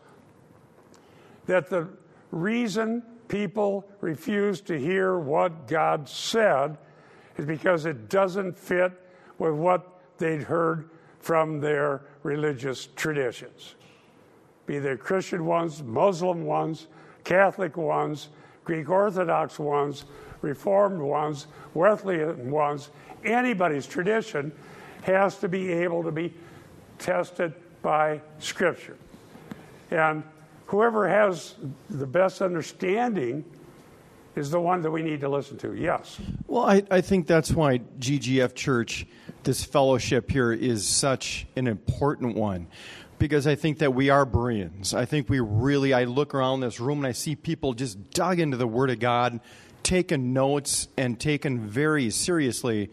that 1.46 1.70
the 1.70 1.88
reason 2.32 3.04
people 3.28 3.86
refuse 4.02 4.62
to 4.62 4.80
hear 4.80 5.18
what 5.18 5.68
God 5.68 6.08
said 6.08 6.78
is 7.38 7.46
because 7.46 7.86
it 7.86 8.10
doesn't 8.10 8.58
fit 8.58 8.92
with 9.38 9.54
what 9.54 10.00
they'd 10.18 10.44
heard 10.44 10.90
from 11.20 11.60
their 11.60 12.02
religious 12.24 12.88
traditions, 12.96 13.76
be 14.66 14.80
they 14.80 14.96
Christian 14.96 15.46
ones, 15.46 15.84
Muslim 15.84 16.46
ones, 16.46 16.88
Catholic 17.24 17.78
ones, 17.78 18.30
Greek 18.64 18.90
Orthodox 18.90 19.60
ones, 19.60 20.06
Reformed 20.42 21.02
ones, 21.02 21.48
Wesleyan 21.74 22.52
ones, 22.52 22.90
anybody's 23.26 23.88
tradition 23.88 24.52
has 25.02 25.38
to 25.38 25.48
be 25.48 25.72
able 25.72 26.04
to 26.04 26.12
be 26.12 26.34
tested 27.00 27.54
by 27.82 28.22
Scripture. 28.40 28.98
And 29.92 30.24
whoever 30.68 31.08
has 31.08 31.56
the 31.90 32.06
best 32.06 32.42
understanding 32.42 33.44
is 34.36 34.52
the 34.52 34.60
one 34.60 34.82
that 34.84 34.92
we 34.92 35.02
need 35.02 35.22
to 35.22 35.30
listen 35.30 35.58
to. 35.58 35.74
Yes. 35.74 36.20
Well, 36.46 36.66
I, 36.66 36.84
I 36.92 37.02
think 37.02 37.26
that's 37.26 37.52
why 37.52 37.80
GGF 38.00 38.54
Church, 38.54 39.08
this 39.44 39.64
fellowship 39.64 40.30
here, 40.30 40.54
is 40.54 40.88
such 40.88 41.48
an 41.56 41.68
important 41.68 42.36
one. 42.36 42.68
Because 43.18 43.48
I 43.48 43.56
think 43.56 43.80
that 43.80 43.96
we 43.96 44.12
are 44.12 44.28
Bereans. 44.28 44.94
I 44.94 45.06
think 45.06 45.28
we 45.28 45.40
really, 45.40 45.92
I 45.92 46.04
look 46.04 46.36
around 46.36 46.60
this 46.60 46.80
room 46.80 47.00
and 47.00 47.08
I 47.08 47.14
see 47.14 47.36
people 47.36 47.74
just 47.74 48.12
dug 48.12 48.40
into 48.40 48.58
the 48.58 48.68
Word 48.68 48.92
of 48.92 49.00
God, 49.00 49.40
taking 49.82 50.34
notes, 50.34 50.88
and 50.98 51.20
taking 51.20 51.60
very 51.62 52.12
seriously 52.12 52.92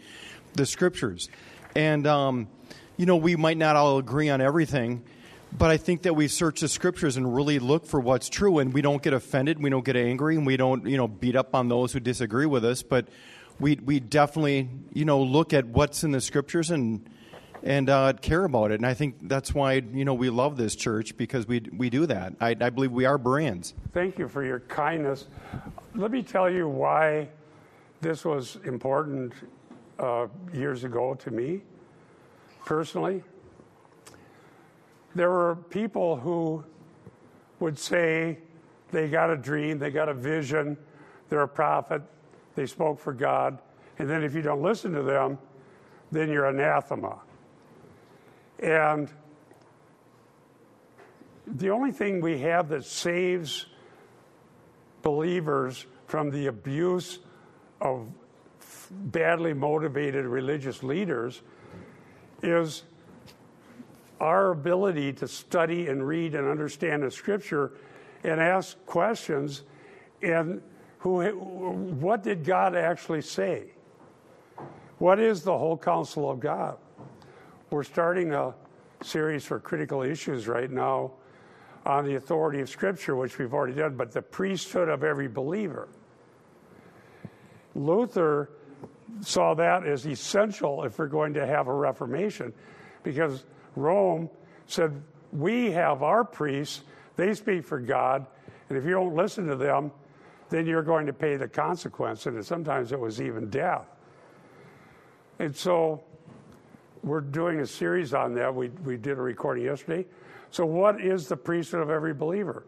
the 0.55 0.65
Scriptures. 0.65 1.29
And, 1.77 2.07
um, 2.07 2.49
you 2.97 3.05
know, 3.05 3.17
we 3.17 3.37
might 3.37 3.59
not 3.59 3.77
all 3.77 3.99
agree 3.99 4.31
on 4.31 4.41
everything, 4.41 5.05
but 5.57 5.71
I 5.71 5.77
think 5.77 6.03
that 6.03 6.15
we 6.15 6.29
search 6.29 6.61
the 6.61 6.69
scriptures 6.69 7.17
and 7.17 7.35
really 7.35 7.59
look 7.59 7.87
for 7.87 8.01
what's 8.01 8.29
true, 8.29 8.59
and 8.59 8.73
we 8.75 8.83
don't 8.83 9.03
get 9.03 9.13
offended, 9.13 9.63
we 9.63 9.71
don't 9.71 9.85
get 9.85 9.97
angry, 9.97 10.37
and 10.37 10.47
we 10.47 10.57
don't, 10.57 10.87
you 10.87 10.97
know, 10.97 11.07
beat 11.07 11.37
up 11.37 11.55
on 11.55 11.69
those 11.69 11.93
who 11.93 12.01
disagree 12.01 12.47
with 12.47 12.65
us. 12.65 12.83
But 12.83 13.09
we 13.61 13.77
we 13.77 14.01
definitely, 14.01 14.69
you 14.93 15.05
know, 15.05 15.23
look 15.23 15.53
at 15.53 15.67
what's 15.67 16.03
in 16.03 16.11
the 16.11 16.21
scriptures 16.21 16.71
and 16.71 17.09
and 17.63 17.89
uh, 17.89 18.13
care 18.15 18.45
about 18.45 18.73
it. 18.73 18.75
And 18.75 18.87
I 18.87 18.95
think 18.95 19.29
that's 19.29 19.55
why 19.55 19.75
you 19.75 20.05
know 20.05 20.15
we 20.15 20.29
love 20.29 20.57
this 20.57 20.75
church 20.75 21.17
because 21.17 21.47
we 21.47 21.61
we 21.73 21.89
do 21.89 22.07
that. 22.07 22.35
I, 22.41 22.57
I 22.61 22.71
believe 22.71 22.93
we 22.93 23.05
are 23.05 23.19
Bereans. 23.19 23.75
Thank 23.93 24.19
you 24.19 24.29
for 24.29 24.45
your 24.45 24.61
kindness. 24.61 25.27
Let 25.95 26.11
me 26.11 26.23
tell 26.23 26.51
you 26.51 26.69
why 26.69 27.29
this 28.01 28.25
was 28.25 28.59
important 28.65 29.33
uh, 29.99 30.27
years 30.53 30.85
ago 30.85 31.15
to 31.15 31.31
me 31.31 31.63
personally 32.65 33.23
there 35.15 35.31
were 35.31 35.57
people 35.57 36.17
who 36.17 36.65
would 37.61 37.79
say 37.79 38.39
they 38.91 39.09
got 39.09 39.31
a 39.31 39.37
dream, 39.37 39.79
they 39.79 39.91
got 39.91 40.09
a 40.09 40.15
vision, 40.15 40.77
they're 41.29 41.43
a 41.43 41.49
prophet, 41.49 42.03
they 42.55 42.67
spoke 42.67 42.99
for 42.99 43.13
God, 43.13 43.59
and 43.99 44.09
then 44.09 44.23
if 44.23 44.35
you 44.35 44.43
don't 44.43 44.63
listen 44.63 44.93
to 44.93 45.03
them, 45.03 45.39
then 46.11 46.31
you're 46.31 46.47
anathema. 46.47 47.19
And 48.61 49.11
the 51.47 51.71
only 51.71 51.93
thing 51.93 52.21
we 52.21 52.39
have 52.41 52.69
that 52.71 52.85
saves 52.85 53.67
believers 55.03 55.87
from 56.07 56.31
the 56.31 56.47
abuse 56.47 57.19
of 57.81 58.07
badly 58.91 59.53
motivated 59.53 60.25
religious 60.25 60.83
leaders 60.83 61.43
is 62.43 62.85
our 64.21 64.51
ability 64.51 65.13
to 65.15 65.29
study 65.29 65.89
and 65.89 66.07
read 66.07 66.35
and 66.35 66.49
understand 66.49 67.03
the 67.03 67.11
scripture 67.11 67.73
and 68.23 68.41
ask 68.41 68.77
questions 68.87 69.63
and 70.23 70.63
who 70.99 71.23
what 72.01 72.23
did 72.23 72.45
God 72.45 72.75
actually 72.75 73.21
say? 73.21 73.65
What 74.99 75.21
is 75.21 75.43
the 75.43 75.57
whole 75.57 75.77
counsel 75.77 76.31
of 76.31 76.41
God? 76.41 76.79
We're 77.71 77.83
starting 77.83 78.33
a 78.33 78.55
series 79.03 79.45
for 79.45 79.61
critical 79.61 80.03
issues 80.03 80.49
right 80.49 80.71
now 80.71 81.13
on 81.85 82.07
the 82.07 82.15
authority 82.15 82.61
of 82.61 82.71
scripture 82.71 83.17
which 83.17 83.39
we've 83.39 83.53
already 83.53 83.75
done 83.75 83.97
but 83.97 84.13
the 84.13 84.23
priesthood 84.23 84.89
of 84.89 85.05
every 85.05 85.29
believer. 85.29 85.89
Luther 87.75 88.49
saw 89.21 89.55
that 89.55 89.87
as 89.87 90.07
essential 90.07 90.85
if 90.85 90.99
we're 90.99 91.07
going 91.07 91.35
to 91.35 91.47
have 91.47 91.69
a 91.69 91.75
reformation 91.75 92.53
because 93.03 93.45
Rome 93.77 94.31
said, 94.67 95.03
We 95.33 95.71
have 95.73 96.03
our 96.03 96.25
priests, 96.25 96.83
they 97.17 97.35
speak 97.35 97.65
for 97.65 97.79
God, 97.79 98.27
and 98.69 98.79
if 98.79 98.85
you 98.85 98.91
don't 98.91 99.15
listen 99.15 99.47
to 99.47 99.57
them, 99.57 99.93
then 100.51 100.67
you're 100.67 100.83
going 100.83 101.07
to 101.07 101.13
pay 101.13 101.37
the 101.37 101.49
consequence. 101.49 102.27
And 102.27 102.45
sometimes 102.45 102.93
it 102.93 102.99
was 102.99 103.21
even 103.21 103.51
death. 103.51 103.87
And 105.39 105.55
so 105.55 106.03
we're 107.03 107.21
doing 107.21 107.61
a 107.61 107.67
series 107.67 108.15
on 108.15 108.35
that. 108.35 108.55
We, 108.55 108.69
we 108.69 108.97
did 108.97 109.19
a 109.19 109.23
recording 109.23 109.65
yesterday. 109.65 110.07
So, 110.51 110.65
what 110.65 111.01
is 111.01 111.29
the 111.29 111.37
priesthood 111.37 111.81
of 111.81 111.91
every 111.91 112.15
believer? 112.15 112.65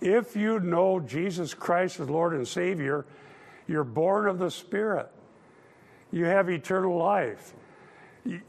If 0.00 0.36
you 0.36 0.60
know 0.60 1.00
Jesus 1.00 1.54
Christ 1.54 1.98
as 1.98 2.08
Lord 2.08 2.32
and 2.32 2.46
Savior, 2.46 3.04
you're 3.66 3.84
born 3.84 4.28
of 4.28 4.38
the 4.38 4.50
Spirit. 4.50 5.10
You 6.12 6.24
have 6.24 6.48
eternal 6.48 6.96
life. 6.96 7.54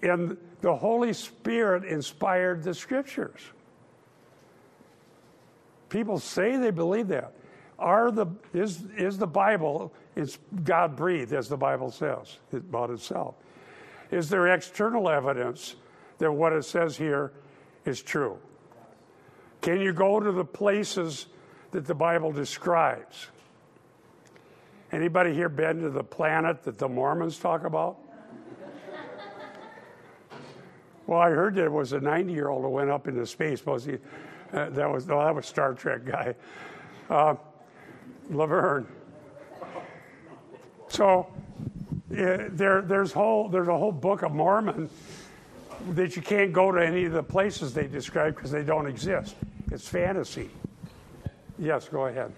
And 0.02 0.38
the 0.62 0.76
Holy 0.76 1.13
Spirit 1.13 1.86
inspired 1.86 2.63
the 2.63 2.74
scriptures. 2.74 3.39
People 5.89 6.19
say 6.19 6.58
they 6.58 6.72
believe 6.72 7.08
that. 7.08 7.34
Are 7.78 8.12
the, 8.12 8.28
is, 8.54 8.84
is 8.98 9.17
the 9.17 9.28
Bible, 9.28 9.93
is 10.15 10.38
God 10.63 10.95
breathed, 10.95 11.34
as 11.34 11.48
the 11.48 11.58
Bible 11.58 11.91
says 11.91 12.38
about 12.54 12.89
itself? 12.89 13.36
Is 14.12 14.30
there 14.30 14.48
external 14.48 15.10
evidence 15.10 15.76
that 16.17 16.32
what 16.32 16.52
it 16.52 16.65
says 16.65 16.98
here 16.98 17.32
is 17.86 18.02
true? 18.02 18.38
Can 19.62 19.80
you 19.80 19.93
go 19.93 20.19
to 20.19 20.32
the 20.32 20.45
places 20.45 21.28
that 21.72 21.86
the 21.86 21.95
Bible 21.95 22.32
describes? 22.32 23.28
Anybody 24.91 25.34
here 25.34 25.50
been 25.50 25.82
to 25.82 25.89
the 25.89 26.04
planet 26.04 26.63
that 26.63 26.78
the 26.78 26.89
Mormons 26.89 27.38
talk 27.38 27.63
about? 27.63 27.98
Well, 31.10 31.19
I 31.19 31.32
heard 31.32 31.56
that 31.56 31.63
it 31.63 31.72
was 31.72 31.93
a 31.93 32.00
90 32.00 32.32
year 32.32 32.50
old 32.50 32.62
who 32.62 32.69
went 32.69 32.91
up 32.91 33.08
into 33.08 33.26
space. 33.26 33.65
Was 33.65 33.84
he? 33.84 33.93
Uh, 34.54 34.69
that 34.69 34.88
was 34.88 35.08
no, 35.08 35.17
that 35.17 35.34
was 35.34 35.48
Star 35.48 35.74
Trek 35.74 36.06
guy, 36.06 36.36
uh, 37.10 37.34
Laverne. 38.30 38.86
So 40.88 41.26
uh, 42.12 42.45
there, 42.50 42.84
there's 42.84 43.12
whole 43.12 43.50
there's 43.50 43.67
a 43.67 43.76
whole 43.76 43.91
book 43.91 44.22
of 44.22 44.34
Mormon 44.34 44.88
that 45.93 46.15
you 46.15 46.22
can't 46.22 46.54
go 46.54 46.72
to 46.72 46.80
any 46.86 47.06
of 47.06 47.13
the 47.13 47.24
places 47.24 47.74
they 47.74 47.88
describe 47.88 48.36
because 48.36 48.52
they 48.52 48.63
don't 48.63 48.86
exist. 48.86 49.36
It's 49.72 49.88
fantasy. 49.88 50.52
Yes, 51.58 51.89
go 51.89 52.06
ahead. 52.06 52.32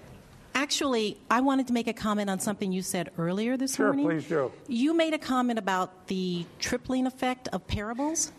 Actually, 0.56 1.18
I 1.30 1.42
wanted 1.42 1.68
to 1.68 1.74
make 1.74 1.88
a 1.88 1.94
comment 1.94 2.30
on 2.30 2.40
something 2.40 2.72
you 2.72 2.84
said 2.84 3.12
earlier 3.18 3.58
this 3.58 3.76
sure, 3.76 3.92
morning. 3.92 4.22
Sure, 4.22 4.50
please 4.50 4.66
do. 4.68 4.74
You 4.74 4.94
made 4.94 5.14
a 5.14 5.20
comment 5.20 5.60
about 5.60 6.08
the 6.08 6.46
tripling 6.60 7.06
effect 7.06 7.50
of 7.50 7.68
parables 7.68 8.32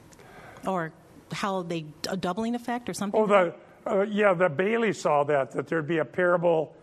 or 0.67 0.93
how 1.33 1.63
they 1.63 1.87
a 2.09 2.17
doubling 2.17 2.55
effect 2.55 2.89
or 2.89 2.95
something? 2.95 3.21
Oh, 3.21 3.27
the 3.27 3.55
uh, 3.87 4.03
yeah, 4.03 4.33
the 4.35 4.49
Bailey 4.49 4.93
saw 4.93 5.25
that 5.25 5.51
that 5.53 5.67
there'd 5.67 5.87
be 5.87 5.99
a 5.99 6.05
parable 6.05 6.75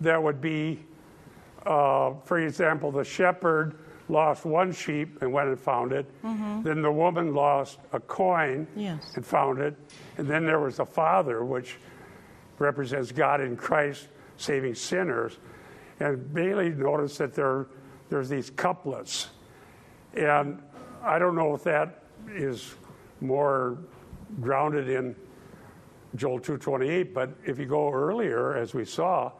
that 0.00 0.20
would 0.20 0.40
be, 0.40 0.84
uh, 1.64 2.12
for 2.24 2.40
example, 2.40 2.90
the 2.90 3.04
shepherd 3.04 3.78
lost 4.08 4.44
one 4.44 4.72
sheep 4.72 5.22
and 5.22 5.32
went 5.32 5.48
and 5.48 5.58
found 5.58 5.92
it. 5.92 6.06
Mm-hmm. 6.22 6.62
Then 6.62 6.82
the 6.82 6.90
woman 6.90 7.34
lost 7.34 7.78
a 7.92 8.00
coin 8.00 8.66
yes. 8.74 9.12
and 9.14 9.24
found 9.24 9.60
it, 9.60 9.76
and 10.18 10.28
then 10.28 10.44
there 10.44 10.58
was 10.58 10.76
the 10.76 10.86
father, 10.86 11.44
which 11.44 11.76
represents 12.58 13.12
God 13.12 13.40
in 13.40 13.56
Christ 13.56 14.08
saving 14.36 14.74
sinners. 14.74 15.38
And 16.00 16.32
Bailey 16.34 16.70
noticed 16.70 17.18
that 17.18 17.34
there 17.34 17.66
there's 18.10 18.28
these 18.28 18.50
couplets, 18.50 19.28
and 20.14 20.60
I 21.02 21.18
don't 21.18 21.36
know 21.36 21.54
if 21.54 21.62
that 21.64 22.04
is 22.28 22.74
more 23.22 23.78
grounded 24.40 24.88
in 24.88 25.16
Joel 26.14 26.40
2:28, 26.40 27.14
but 27.14 27.30
if 27.46 27.58
you 27.58 27.66
go 27.66 27.90
earlier 27.90 28.54
as 28.54 28.74
we 28.74 28.84
saw, 28.84 29.32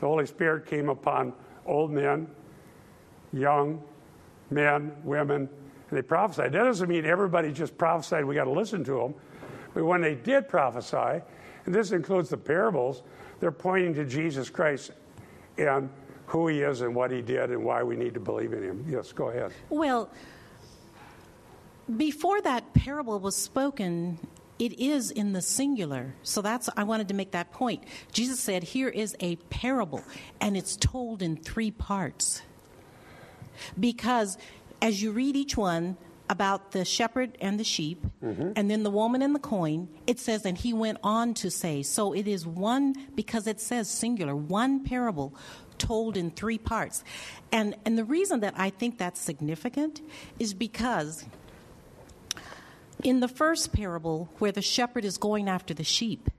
the 0.00 0.06
Holy 0.06 0.26
Spirit 0.26 0.64
came 0.64 0.88
upon 0.88 1.32
old 1.66 1.90
men, 1.90 2.28
young 3.32 3.82
men, 4.50 4.92
women, 5.04 5.48
and 5.90 5.98
they 5.98 6.02
prophesied. 6.02 6.52
That 6.52 6.64
doesn't 6.64 6.88
mean 6.88 7.04
everybody 7.04 7.52
just 7.52 7.76
prophesied, 7.76 8.24
we 8.24 8.34
got 8.34 8.44
to 8.44 8.50
listen 8.50 8.84
to 8.84 8.92
them. 8.92 9.14
But 9.74 9.84
when 9.84 10.00
they 10.00 10.14
did 10.14 10.48
prophesy, 10.48 11.22
and 11.66 11.74
this 11.74 11.92
includes 11.92 12.30
the 12.30 12.36
parables, 12.36 13.02
they're 13.40 13.52
pointing 13.52 13.94
to 13.94 14.04
Jesus 14.04 14.48
Christ 14.48 14.92
and 15.58 15.90
who 16.26 16.48
he 16.48 16.60
is 16.60 16.80
and 16.80 16.94
what 16.94 17.10
he 17.10 17.22
did 17.22 17.50
and 17.50 17.64
why 17.64 17.82
we 17.82 17.96
need 17.96 18.14
to 18.14 18.20
believe 18.20 18.52
in 18.52 18.62
him. 18.62 18.84
Yes, 18.88 19.12
go 19.12 19.28
ahead. 19.28 19.52
Well, 19.70 20.10
before 21.96 22.40
that 22.42 22.74
parable 22.74 23.18
was 23.18 23.36
spoken, 23.36 24.18
it 24.58 24.78
is 24.78 25.10
in 25.10 25.32
the 25.32 25.42
singular. 25.42 26.14
So 26.22 26.42
that's 26.42 26.68
I 26.76 26.84
wanted 26.84 27.08
to 27.08 27.14
make 27.14 27.30
that 27.32 27.52
point. 27.52 27.84
Jesus 28.12 28.40
said, 28.40 28.62
"Here 28.62 28.88
is 28.88 29.16
a 29.20 29.36
parable, 29.36 30.02
and 30.40 30.56
it's 30.56 30.76
told 30.76 31.22
in 31.22 31.36
three 31.36 31.70
parts." 31.70 32.42
Because 33.78 34.38
as 34.80 35.02
you 35.02 35.10
read 35.10 35.36
each 35.36 35.56
one, 35.56 35.96
about 36.30 36.72
the 36.72 36.84
shepherd 36.84 37.36
and 37.40 37.58
the 37.58 37.64
sheep, 37.64 38.04
mm-hmm. 38.22 38.52
and 38.54 38.70
then 38.70 38.82
the 38.82 38.90
woman 38.90 39.22
and 39.22 39.34
the 39.34 39.40
coin, 39.40 39.88
it 40.06 40.18
says, 40.18 40.44
and 40.44 40.58
he 40.58 40.72
went 40.72 40.98
on 41.02 41.34
to 41.34 41.50
say, 41.50 41.82
so 41.82 42.12
it 42.12 42.28
is 42.28 42.46
one, 42.46 42.94
because 43.14 43.46
it 43.46 43.60
says 43.60 43.88
singular, 43.88 44.36
one 44.36 44.84
parable 44.84 45.34
told 45.78 46.16
in 46.16 46.30
three 46.30 46.58
parts. 46.58 47.04
And, 47.52 47.76
and 47.84 47.96
the 47.96 48.04
reason 48.04 48.40
that 48.40 48.54
I 48.56 48.70
think 48.70 48.98
that's 48.98 49.20
significant 49.20 50.00
is 50.38 50.52
because 50.52 51.24
in 53.02 53.20
the 53.20 53.28
first 53.28 53.72
parable, 53.72 54.28
where 54.38 54.52
the 54.52 54.62
shepherd 54.62 55.04
is 55.04 55.18
going 55.18 55.48
after 55.48 55.74
the 55.74 55.84
sheep, 55.84 56.30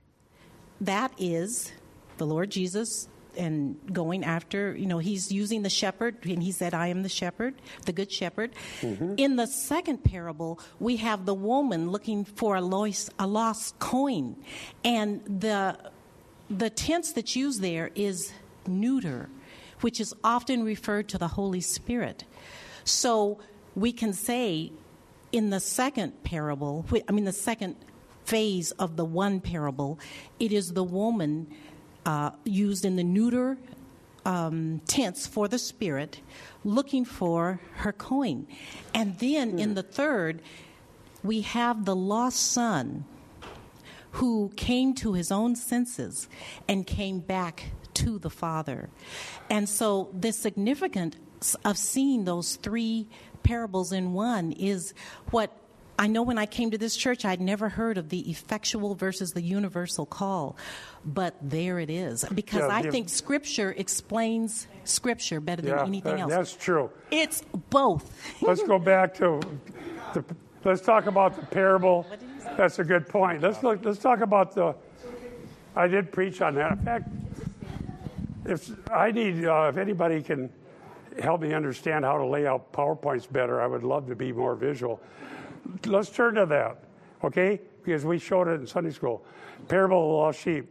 that 0.80 1.12
is 1.18 1.72
the 2.18 2.26
Lord 2.26 2.50
Jesus 2.50 3.08
and 3.36 3.78
going 3.92 4.24
after, 4.24 4.74
you 4.76 4.86
know, 4.86 4.98
he's 4.98 5.30
using 5.30 5.62
the 5.62 5.70
shepherd, 5.70 6.16
and 6.24 6.42
he 6.42 6.50
said, 6.52 6.74
I 6.74 6.88
am 6.88 7.02
the 7.02 7.08
shepherd, 7.08 7.54
the 7.86 7.92
good 7.92 8.10
shepherd. 8.10 8.50
Mm-hmm. 8.80 9.14
In 9.16 9.36
the 9.36 9.46
second 9.46 10.04
parable, 10.04 10.58
we 10.78 10.96
have 10.96 11.26
the 11.26 11.34
woman 11.34 11.90
looking 11.90 12.24
for 12.24 12.56
a 12.56 12.60
lost, 12.60 13.10
a 13.18 13.26
lost 13.26 13.78
coin. 13.78 14.36
And 14.84 15.22
the, 15.40 15.78
the 16.50 16.70
tense 16.70 17.12
that's 17.12 17.36
used 17.36 17.62
there 17.62 17.90
is 17.94 18.32
neuter, 18.66 19.30
which 19.80 20.00
is 20.00 20.12
often 20.24 20.64
referred 20.64 21.08
to 21.10 21.18
the 21.18 21.28
Holy 21.28 21.60
Spirit. 21.60 22.24
So 22.84 23.38
we 23.74 23.92
can 23.92 24.12
say 24.12 24.72
in 25.32 25.50
the 25.50 25.60
second 25.60 26.22
parable, 26.22 26.84
I 27.08 27.12
mean, 27.12 27.24
the 27.24 27.32
second 27.32 27.76
phase 28.24 28.70
of 28.72 28.96
the 28.96 29.04
one 29.04 29.40
parable, 29.40 29.98
it 30.38 30.52
is 30.52 30.72
the 30.72 30.84
woman 30.84 31.48
uh, 32.06 32.30
used 32.44 32.84
in 32.84 32.96
the 32.96 33.04
neuter 33.04 33.58
um, 34.24 34.80
tense 34.86 35.26
for 35.26 35.48
the 35.48 35.58
spirit 35.58 36.20
looking 36.64 37.04
for 37.04 37.60
her 37.74 37.92
coin. 37.92 38.46
And 38.94 39.18
then 39.18 39.58
in 39.58 39.74
the 39.74 39.82
third, 39.82 40.42
we 41.22 41.42
have 41.42 41.84
the 41.84 41.96
lost 41.96 42.52
son 42.52 43.04
who 44.12 44.52
came 44.56 44.94
to 44.94 45.12
his 45.14 45.30
own 45.30 45.54
senses 45.56 46.28
and 46.68 46.86
came 46.86 47.20
back 47.20 47.66
to 47.94 48.18
the 48.18 48.30
Father. 48.30 48.90
And 49.48 49.68
so 49.68 50.10
the 50.18 50.32
significance 50.32 51.16
of 51.64 51.78
seeing 51.78 52.24
those 52.24 52.56
three 52.56 53.08
parables 53.42 53.92
in 53.92 54.12
one 54.12 54.52
is 54.52 54.94
what 55.30 55.56
I 56.00 56.06
know 56.06 56.22
when 56.22 56.38
I 56.38 56.46
came 56.46 56.70
to 56.70 56.78
this 56.78 56.96
church, 56.96 57.26
I'd 57.26 57.42
never 57.42 57.68
heard 57.68 57.98
of 57.98 58.08
the 58.08 58.30
effectual 58.30 58.94
versus 58.94 59.32
the 59.32 59.42
universal 59.42 60.06
call, 60.06 60.56
but 61.04 61.36
there 61.42 61.78
it 61.78 61.90
is. 61.90 62.24
Because 62.34 62.62
Yeah, 62.62 62.74
I 62.74 62.90
think 62.90 63.10
Scripture 63.10 63.74
explains 63.76 64.66
Scripture 64.84 65.40
better 65.40 65.60
than 65.60 65.76
Yeah, 65.76 65.84
anything 65.84 66.18
else. 66.18 66.32
that's 66.32 66.56
true. 66.56 66.90
It's 67.10 67.42
both. 67.68 68.10
Let's 68.42 68.62
go 68.62 68.78
back 68.78 69.12
to 69.16 69.40
the, 70.14 70.24
let's 70.64 70.80
talk 70.80 71.04
about 71.04 71.38
the 71.38 71.44
parable. 71.46 72.06
That's 72.56 72.78
a 72.78 72.84
good 72.84 73.06
point. 73.06 73.42
Let's 73.42 73.62
look, 73.62 73.84
let's 73.84 73.98
talk 73.98 74.20
about 74.20 74.54
the. 74.54 74.74
I 75.76 75.86
did 75.86 76.12
preach 76.12 76.40
on 76.40 76.54
that. 76.54 76.72
In 76.72 76.78
fact, 76.78 77.08
if 78.46 78.70
I 78.90 79.10
need, 79.10 79.44
uh, 79.44 79.68
if 79.70 79.76
anybody 79.76 80.22
can 80.22 80.50
help 81.22 81.40
me 81.40 81.54
understand 81.54 82.04
how 82.04 82.18
to 82.18 82.26
lay 82.26 82.46
out 82.46 82.72
PowerPoints 82.72 83.30
better, 83.30 83.60
I 83.60 83.66
would 83.66 83.82
love 83.82 84.06
to 84.08 84.14
be 84.14 84.32
more 84.32 84.54
visual. 84.54 85.00
Let's 85.86 86.10
turn 86.10 86.34
to 86.34 86.46
that, 86.46 86.84
okay? 87.24 87.60
Because 87.82 88.04
we 88.04 88.18
showed 88.18 88.48
it 88.48 88.60
in 88.60 88.66
Sunday 88.66 88.90
school. 88.90 89.24
Parable 89.68 90.02
of 90.02 90.08
the 90.08 90.14
lost 90.14 90.40
sheep. 90.40 90.66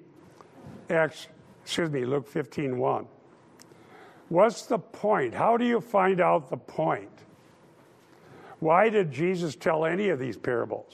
Acts, 0.89 1.27
excuse 1.63 1.89
me, 1.89 2.05
Luke 2.05 2.27
15, 2.27 2.77
1. 2.77 3.07
What's 4.29 4.65
the 4.65 4.77
point? 4.77 5.33
How 5.33 5.57
do 5.57 5.65
you 5.65 5.81
find 5.81 6.21
out 6.21 6.49
the 6.49 6.57
point? 6.57 7.09
Why 8.59 8.89
did 8.89 9.11
Jesus 9.11 9.55
tell 9.55 9.85
any 9.85 10.09
of 10.09 10.19
these 10.19 10.37
parables? 10.37 10.93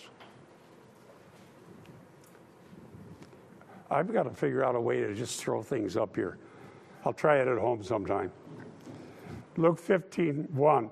I've 3.89 4.11
got 4.11 4.23
to 4.23 4.31
figure 4.31 4.63
out 4.63 4.75
a 4.75 4.81
way 4.81 5.01
to 5.01 5.13
just 5.13 5.39
throw 5.39 5.61
things 5.61 5.95
up 5.97 6.15
here. 6.15 6.37
I'll 7.05 7.13
try 7.13 7.37
it 7.37 7.47
at 7.47 7.57
home 7.57 7.83
sometime. 7.83 8.31
Luke 9.57 9.79
15, 9.79 10.47
1. 10.51 10.89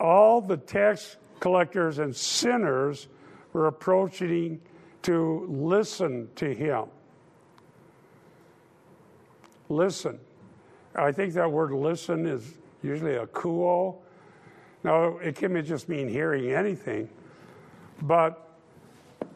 All 0.00 0.40
the 0.40 0.56
tax 0.56 1.16
collectors 1.40 1.98
and 1.98 2.14
sinners 2.14 3.08
were 3.52 3.66
approaching 3.66 4.60
to 5.02 5.46
listen 5.48 6.28
to 6.36 6.54
him. 6.54 6.84
Listen. 9.68 10.18
I 10.94 11.12
think 11.12 11.34
that 11.34 11.50
word 11.50 11.72
listen 11.72 12.26
is 12.26 12.54
usually 12.82 13.12
akouo. 13.12 13.96
Now, 14.84 15.18
it 15.18 15.36
can 15.36 15.64
just 15.64 15.88
mean 15.88 16.08
hearing 16.08 16.50
anything, 16.52 17.08
but 18.02 18.48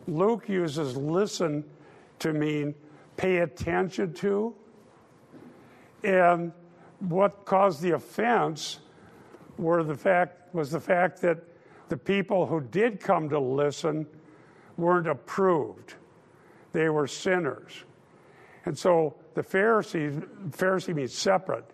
Luke 0.07 0.49
uses 0.49 0.97
listen 0.97 1.65
to 2.21 2.33
mean 2.33 2.75
pay 3.17 3.39
attention 3.39 4.15
to. 4.15 4.55
And 6.05 6.53
what 7.09 7.45
caused 7.45 7.83
the 7.83 7.93
offense 7.93 8.79
were 9.59 9.83
the 9.83 9.97
fact, 9.97 10.55
was 10.55 10.71
the 10.71 10.81
fact 10.81 11.21
that 11.23 11.39
the 11.89 11.97
people 11.97 12.47
who 12.47 12.61
did 12.61 13.01
come 13.01 13.29
to 13.29 13.39
listen 13.39 14.07
weren't 14.77 15.09
approved. 15.09 15.95
They 16.73 16.89
were 16.89 17.07
sinners. 17.07 17.85
And 18.65 18.79
so 18.79 19.17
the 19.35 19.43
Pharisees, 19.43 20.15
Pharisee 20.51 20.95
means 20.95 21.13
separate. 21.13 21.65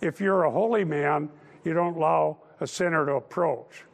If 0.00 0.20
you're 0.20 0.44
a 0.44 0.50
holy 0.50 0.84
man, 0.84 1.28
you 1.64 1.74
don't 1.74 1.96
allow 1.96 2.38
a 2.60 2.66
sinner 2.66 3.04
to 3.06 3.14
approach. 3.14 3.84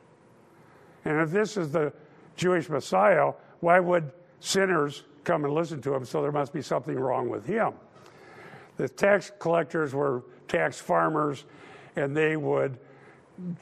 And 1.05 1.21
if 1.21 1.31
this 1.31 1.57
is 1.57 1.73
the 1.73 1.93
Jewish 2.37 2.69
Messiah, 2.69 3.33
why 3.61 3.81
would 3.81 4.13
sinners 4.41 5.05
come 5.25 5.45
and 5.45 5.55
listen 5.55 5.81
to 5.83 5.95
him? 5.95 6.05
So 6.05 6.23
there 6.23 6.33
must 6.33 6.53
be 6.53 6.63
something 6.63 6.97
wrong 6.97 7.29
with 7.29 7.47
him. 7.47 7.73
The 8.77 8.89
tax 8.89 9.33
collectors 9.39 9.95
were 9.95 10.23
tax 10.49 10.81
farmers, 10.81 11.45
and 11.97 12.17
they 12.17 12.37
would 12.37 12.79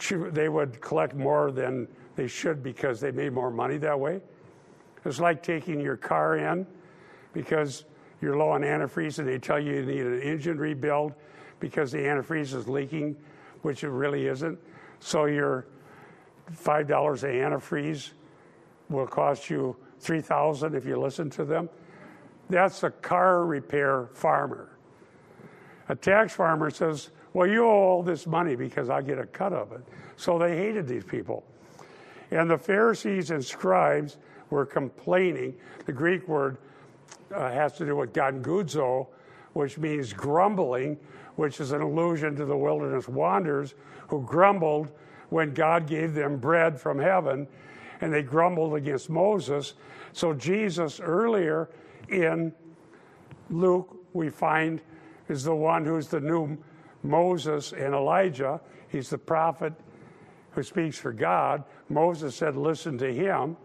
they 0.09 0.49
would 0.49 0.81
collect 0.81 1.15
more 1.15 1.51
than 1.51 1.89
they 2.15 2.29
should 2.29 2.63
because 2.63 3.01
they 3.01 3.11
made 3.11 3.33
more 3.33 3.51
money 3.51 3.77
that 3.79 3.99
way. 3.99 4.21
It's 5.05 5.21
like 5.21 5.43
taking 5.43 5.81
your 5.81 5.97
car 5.97 6.37
in 6.37 6.67
because 7.33 7.85
you're 8.21 8.37
low 8.37 8.51
on 8.51 8.63
antifreeze 8.63 9.19
and 9.19 9.29
they 9.29 9.39
tell 9.39 9.59
you 9.59 9.75
you 9.75 9.85
need 9.85 10.07
an 10.07 10.21
engine 10.21 10.59
rebuild 10.59 11.13
because 11.61 11.93
the 11.93 11.99
antifreeze 11.99 12.55
is 12.55 12.69
leaking, 12.69 13.17
which 13.63 13.85
it 13.85 13.91
really 13.91 14.27
isn't. 14.27 14.59
So 15.01 15.27
your 15.27 15.67
five 16.53 16.87
dollars 16.87 17.25
of 17.25 17.31
antifreeze 17.31 18.11
will 18.89 19.07
cost 19.07 19.51
you 19.51 19.77
three 19.99 20.21
thousand 20.21 20.75
if 20.75 20.85
you 20.85 20.99
listen 20.99 21.31
to 21.31 21.45
them. 21.45 21.69
That's 22.49 22.83
a 22.83 22.91
car 22.91 23.45
repair 23.45 24.09
farmer. 24.13 24.74
A 25.89 25.95
tax 25.95 26.33
farmer 26.33 26.71
says, 26.71 27.11
Well, 27.33 27.47
you 27.47 27.65
owe 27.65 27.71
all 27.71 28.03
this 28.03 28.27
money 28.27 28.57
because 28.57 28.91
I 28.91 29.03
get 29.03 29.19
a 29.19 29.27
cut 29.27 29.53
of 29.53 29.73
it. 29.73 29.83
So 30.17 30.39
they 30.39 30.57
hated 30.57 30.87
these 30.87 31.05
people. 31.05 31.45
And 32.31 32.51
the 32.51 32.59
Pharisees 32.59 33.31
and 33.31 33.45
scribes 33.45 34.17
were 34.51 34.67
complaining. 34.67 35.55
The 35.87 35.93
Greek 35.93 36.27
word 36.29 36.59
uh, 37.35 37.51
has 37.51 37.73
to 37.75 37.87
do 37.87 37.97
with 37.97 38.13
ganguzo, 38.13 39.07
which 39.53 39.79
means 39.79 40.13
grumbling, 40.13 40.99
which 41.37 41.61
is 41.61 41.73
an 41.73 41.81
allusion 41.81 42.37
to 42.37 42.45
the 42.45 42.57
wilderness 42.57 43.09
wanderers 43.09 43.75
who 44.09 44.23
grumbled 44.23 44.89
when 45.31 45.53
God 45.53 45.87
gave 45.87 46.15
them 46.15 46.37
bread 46.37 46.81
from 46.81 46.99
heaven, 46.99 47.47
and 48.01 48.13
they 48.13 48.23
grumbled 48.23 48.75
against 48.75 49.11
Moses. 49.11 49.75
So 50.13 50.33
Jesus, 50.33 51.01
earlier 51.01 51.69
in 52.09 52.53
Luke, 53.51 53.97
we 54.13 54.29
find, 54.29 54.81
is 55.29 55.45
the 55.45 55.55
one 55.55 55.85
who's 55.85 56.09
the 56.09 56.21
new 56.21 56.57
Moses 57.03 57.73
and 57.73 57.95
Elijah. 57.95 58.61
He's 58.89 59.11
the 59.11 59.19
prophet 59.19 59.73
who 60.53 60.63
speaks 60.63 60.99
for 60.99 61.13
God. 61.13 61.65
Moses 61.89 62.35
said, 62.35 62.57
Listen 62.57 62.99
to 62.99 63.13
him. 63.13 63.57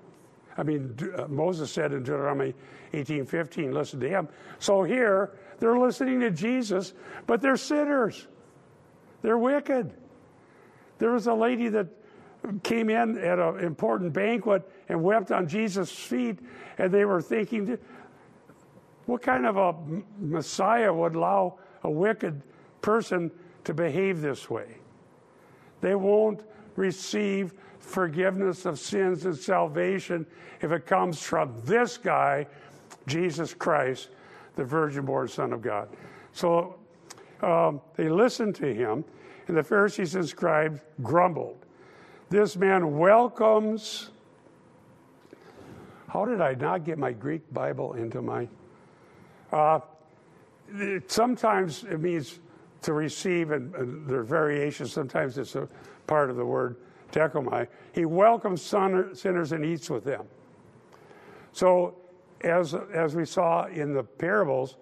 I 0.58 0.64
mean, 0.64 0.98
uh, 1.16 1.28
Moses 1.28 1.72
said 1.72 1.94
in 1.94 2.00
Deuteronomy 2.00 2.54
18:15, 2.94 3.72
"Listen 3.72 4.02
to 4.02 4.10
him." 4.10 4.28
So 4.58 4.84
here 4.84 5.32
they're 5.60 5.78
listening 5.78 6.20
to 6.20 6.32
Jesus, 6.32 6.94
but 7.28 7.40
they're 7.42 7.56
sinners. 7.56 8.28
They're 9.22 9.38
wicked. 9.38 9.94
There 10.98 11.12
was 11.12 11.28
a 11.28 11.34
lady 11.34 11.70
that 11.70 11.88
came 12.64 12.90
in 12.90 13.18
at 13.20 13.40
an 13.40 13.60
important 13.60 14.12
banquet 14.12 14.70
and 14.90 15.02
wept 15.02 15.32
on 15.32 15.48
Jesus' 15.48 15.92
feet, 15.92 16.40
and 16.78 16.92
they 16.92 17.06
were 17.06 17.22
thinking, 17.22 17.78
what 19.10 19.24
kind 19.24 19.48
of 19.48 19.58
a 19.58 19.74
Messiah 20.20 20.94
would 20.94 21.16
allow 21.16 21.58
a 21.82 21.90
wicked 21.90 22.44
person 22.82 23.32
to 23.64 23.74
behave 23.74 24.22
this 24.22 24.52
way? 24.52 24.68
They 25.82 25.96
won't 25.96 26.44
receive 26.76 27.56
forgiveness 27.80 28.68
of 28.68 28.78
sins 28.78 29.26
and 29.26 29.36
salvation 29.36 30.28
if 30.62 30.72
it 30.72 30.86
comes 30.86 31.24
from 31.24 31.60
this 31.66 31.98
guy, 31.98 32.46
Jesus 33.08 33.52
Christ, 33.52 34.10
the 34.56 34.64
virgin 34.64 35.06
born 35.06 35.28
Son 35.28 35.54
of 35.54 35.64
God. 35.64 35.90
So 36.32 36.76
um, 37.42 37.82
they 37.96 38.10
listened 38.10 38.54
to 38.58 38.72
him, 38.72 39.04
and 39.48 39.58
the 39.58 39.64
Pharisees 39.64 40.14
and 40.14 40.28
scribes 40.28 40.82
grumbled. 41.02 41.66
This 42.30 42.56
man 42.56 43.00
welcomes. 43.00 44.12
How 46.10 46.26
did 46.26 46.42
I 46.42 46.54
not 46.54 46.84
get 46.86 47.00
my 47.00 47.12
Greek 47.12 47.52
Bible 47.52 47.94
into 47.94 48.22
my? 48.22 48.48
Uh, 49.52 49.80
it, 50.76 51.12
sometimes 51.12 51.84
it 51.84 52.00
means 52.00 52.40
to 52.82 52.94
receive, 52.94 53.52
and, 53.52 53.74
and 53.76 54.08
there 54.08 54.20
are 54.20 54.24
variations. 54.24 54.92
Sometimes 54.92 55.38
it's 55.38 55.56
a 55.56 55.68
part 56.08 56.30
of 56.30 56.36
the 56.36 56.46
word 56.46 56.78
dechomai. 57.12 57.68
He 57.94 58.06
welcomes 58.06 58.62
sinners 58.62 59.52
and 59.52 59.66
eats 59.66 59.90
with 59.90 60.04
them. 60.04 60.26
So, 61.52 61.96
as, 62.42 62.74
as 62.94 63.16
we 63.16 63.26
saw 63.26 63.66
in 63.66 63.94
the 63.94 64.04
parables, 64.04 64.78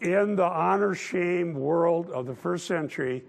in 0.00 0.36
the 0.36 0.44
honor 0.44 0.94
shame 0.94 1.54
world 1.54 2.10
of 2.10 2.26
the 2.26 2.34
first 2.34 2.66
century, 2.66 3.24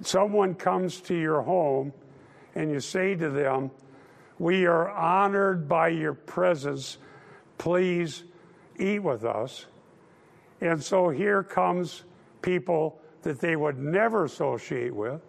someone 0.00 0.54
comes 0.54 1.00
to 1.02 1.14
your 1.14 1.42
home 1.42 1.92
and 2.54 2.70
you 2.70 2.80
say 2.80 3.14
to 3.14 3.30
them, 3.30 3.70
We 4.38 4.66
are 4.66 4.90
honored 4.90 5.68
by 5.68 5.88
your 5.88 6.14
presence. 6.14 6.98
Please 7.58 8.24
eat 8.78 9.00
with 9.00 9.24
us. 9.24 9.66
And 10.60 10.82
so 10.82 11.08
here 11.08 11.42
comes 11.42 12.04
people 12.42 13.00
that 13.22 13.40
they 13.40 13.56
would 13.56 13.78
never 13.78 14.24
associate 14.24 14.94
with 14.94 15.20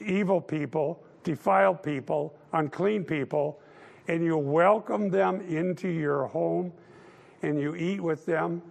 evil 0.00 0.40
people, 0.40 1.02
defiled 1.24 1.82
people, 1.82 2.34
unclean 2.52 3.04
people, 3.04 3.60
and 4.08 4.24
you 4.24 4.36
welcome 4.36 5.10
them 5.10 5.40
into 5.42 5.88
your 5.88 6.26
home 6.26 6.72
and 7.42 7.60
you 7.60 7.74
eat 7.76 8.00
with 8.00 8.26
them. 8.26 8.62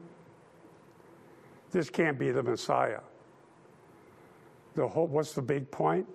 This 1.71 1.89
can't 1.89 2.17
be 2.17 2.31
the 2.31 2.43
Messiah. 2.43 3.01
The 4.75 4.87
whole, 4.87 5.07
what's 5.07 5.33
the 5.33 5.41
big 5.41 5.69
point? 5.69 6.07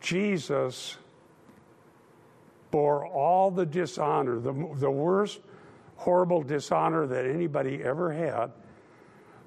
Jesus 0.00 0.96
bore 2.70 3.06
all 3.06 3.50
the 3.50 3.66
dishonor, 3.66 4.38
the, 4.38 4.52
the 4.76 4.90
worst 4.90 5.40
horrible 6.00 6.42
dishonor 6.42 7.06
that 7.06 7.26
anybody 7.26 7.82
ever 7.84 8.10
had, 8.10 8.50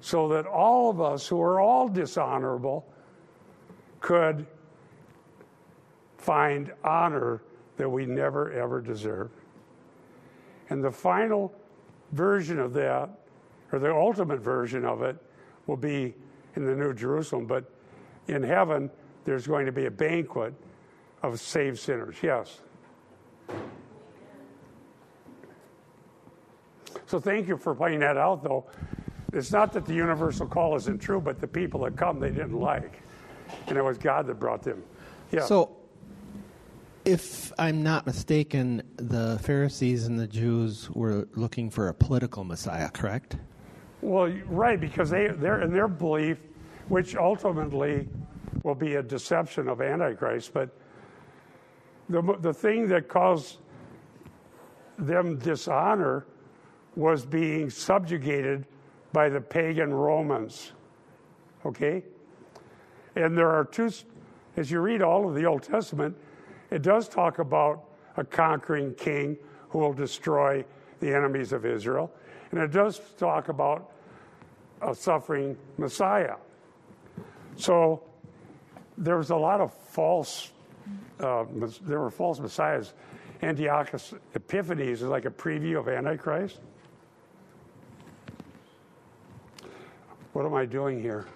so 0.00 0.28
that 0.28 0.46
all 0.46 0.88
of 0.88 1.00
us 1.00 1.26
who 1.26 1.42
are 1.42 1.58
all 1.58 1.88
dishonorable 1.88 2.86
could 3.98 4.46
find 6.16 6.72
honor 6.84 7.42
that 7.76 7.88
we 7.88 8.06
never 8.06 8.52
ever 8.52 8.80
deserved. 8.80 9.34
And 10.70 10.82
the 10.82 10.92
final 10.92 11.52
version 12.12 12.60
of 12.60 12.72
that, 12.74 13.10
or 13.72 13.80
the 13.80 13.92
ultimate 13.92 14.38
version 14.38 14.84
of 14.84 15.02
it, 15.02 15.16
will 15.66 15.76
be 15.76 16.14
in 16.54 16.64
the 16.64 16.76
New 16.76 16.94
Jerusalem. 16.94 17.46
But 17.46 17.68
in 18.28 18.44
heaven, 18.44 18.90
there's 19.24 19.48
going 19.48 19.66
to 19.66 19.72
be 19.72 19.86
a 19.86 19.90
banquet 19.90 20.54
of 21.24 21.40
saved 21.40 21.80
sinners. 21.80 22.14
Yes. 22.22 22.60
So 27.14 27.20
thank 27.20 27.46
you 27.46 27.56
for 27.56 27.76
pointing 27.76 28.00
that 28.00 28.16
out, 28.16 28.42
though. 28.42 28.64
It's 29.32 29.52
not 29.52 29.72
that 29.74 29.86
the 29.86 29.94
universal 29.94 30.48
call 30.48 30.74
isn't 30.74 30.98
true, 30.98 31.20
but 31.20 31.40
the 31.40 31.46
people 31.46 31.84
that 31.84 31.96
come 31.96 32.18
they 32.18 32.30
didn't 32.30 32.58
like. 32.58 33.02
And 33.68 33.78
it 33.78 33.84
was 33.84 33.98
God 33.98 34.26
that 34.26 34.40
brought 34.40 34.64
them. 34.64 34.82
Yeah. 35.30 35.44
So, 35.44 35.76
if 37.04 37.52
I'm 37.56 37.84
not 37.84 38.04
mistaken, 38.04 38.82
the 38.96 39.38
Pharisees 39.44 40.08
and 40.08 40.18
the 40.18 40.26
Jews 40.26 40.90
were 40.90 41.28
looking 41.36 41.70
for 41.70 41.86
a 41.86 41.94
political 41.94 42.42
Messiah, 42.42 42.88
correct? 42.88 43.36
Well, 44.00 44.32
right, 44.46 44.80
because 44.80 45.08
they, 45.08 45.28
they're 45.28 45.62
in 45.62 45.72
their 45.72 45.86
belief, 45.86 46.38
which 46.88 47.14
ultimately 47.14 48.08
will 48.64 48.74
be 48.74 48.96
a 48.96 49.02
deception 49.04 49.68
of 49.68 49.80
Antichrist, 49.80 50.52
but 50.52 50.76
the, 52.08 52.36
the 52.40 52.52
thing 52.52 52.88
that 52.88 53.06
caused 53.06 53.58
them 54.98 55.38
dishonor 55.38 56.26
was 56.96 57.24
being 57.24 57.70
subjugated 57.70 58.66
by 59.12 59.28
the 59.28 59.40
pagan 59.40 59.92
Romans. 59.92 60.72
Okay? 61.64 62.02
And 63.16 63.36
there 63.36 63.50
are 63.50 63.64
two, 63.64 63.90
as 64.56 64.70
you 64.70 64.80
read 64.80 65.02
all 65.02 65.28
of 65.28 65.34
the 65.34 65.44
Old 65.44 65.62
Testament, 65.62 66.16
it 66.70 66.82
does 66.82 67.08
talk 67.08 67.38
about 67.38 67.84
a 68.16 68.24
conquering 68.24 68.94
king 68.94 69.36
who 69.68 69.78
will 69.78 69.92
destroy 69.92 70.64
the 71.00 71.14
enemies 71.14 71.52
of 71.52 71.66
Israel. 71.66 72.12
And 72.50 72.60
it 72.60 72.70
does 72.70 73.00
talk 73.18 73.48
about 73.48 73.90
a 74.82 74.94
suffering 74.94 75.56
Messiah. 75.78 76.36
So 77.56 78.02
there 78.98 79.16
was 79.16 79.30
a 79.30 79.36
lot 79.36 79.60
of 79.60 79.72
false, 79.72 80.52
uh, 81.20 81.44
there 81.82 82.00
were 82.00 82.10
false 82.10 82.38
messiahs. 82.38 82.94
Antiochus 83.42 84.14
Epiphanes 84.34 85.02
is 85.02 85.08
like 85.08 85.24
a 85.24 85.30
preview 85.30 85.78
of 85.78 85.88
Antichrist. 85.88 86.60
What 90.34 90.44
am 90.44 90.54
I 90.54 90.66
doing 90.66 91.00
here? 91.00 91.26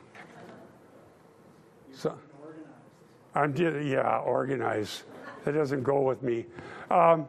So, 1.93 2.19
I'm 3.33 3.55
yeah, 3.57 4.19
organize. 4.19 5.05
That 5.45 5.53
doesn't 5.53 5.85
go 5.85 6.01
with 6.01 6.21
me. 6.25 6.47
Um, 6.91 7.29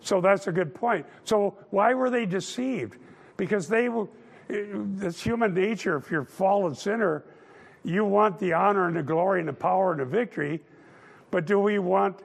so 0.00 0.20
that's 0.20 0.48
a 0.48 0.52
good 0.52 0.74
point. 0.74 1.06
So 1.22 1.56
why 1.70 1.94
were 1.94 2.10
they 2.10 2.26
deceived? 2.26 2.98
Because 3.36 3.68
they 3.68 3.88
were. 3.88 4.08
It's 4.48 5.22
human 5.22 5.54
nature. 5.54 5.96
If 5.96 6.10
you're 6.10 6.22
a 6.22 6.26
fallen 6.26 6.74
sinner, 6.74 7.24
you 7.84 8.04
want 8.04 8.40
the 8.40 8.52
honor 8.52 8.88
and 8.88 8.96
the 8.96 9.02
glory 9.04 9.38
and 9.38 9.48
the 9.48 9.52
power 9.52 9.92
and 9.92 10.00
the 10.00 10.04
victory. 10.04 10.60
But 11.30 11.46
do 11.46 11.60
we 11.60 11.78
want 11.78 12.18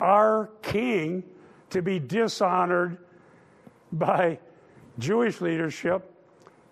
our 0.00 0.48
king 0.62 1.24
to 1.70 1.82
be 1.82 1.98
dishonored 1.98 2.98
by 3.90 4.38
Jewish 5.00 5.40
leadership 5.40 6.09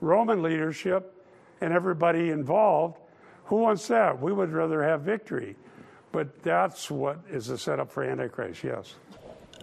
Roman 0.01 0.43
leadership 0.43 1.15
and 1.61 1.73
everybody 1.73 2.31
involved. 2.31 2.99
Who 3.47 3.57
wants 3.57 3.89
that? 3.89 4.21
We 4.21 4.33
would 4.33 4.53
rather 4.53 4.83
have 4.83 5.03
victory. 5.03 5.57
But 6.13 6.43
that's 6.43 6.91
what 6.91 7.19
is 7.31 7.47
the 7.47 7.59
setup 7.59 7.91
for 7.91 8.03
Antichrist, 8.03 8.65
yes. 8.65 8.95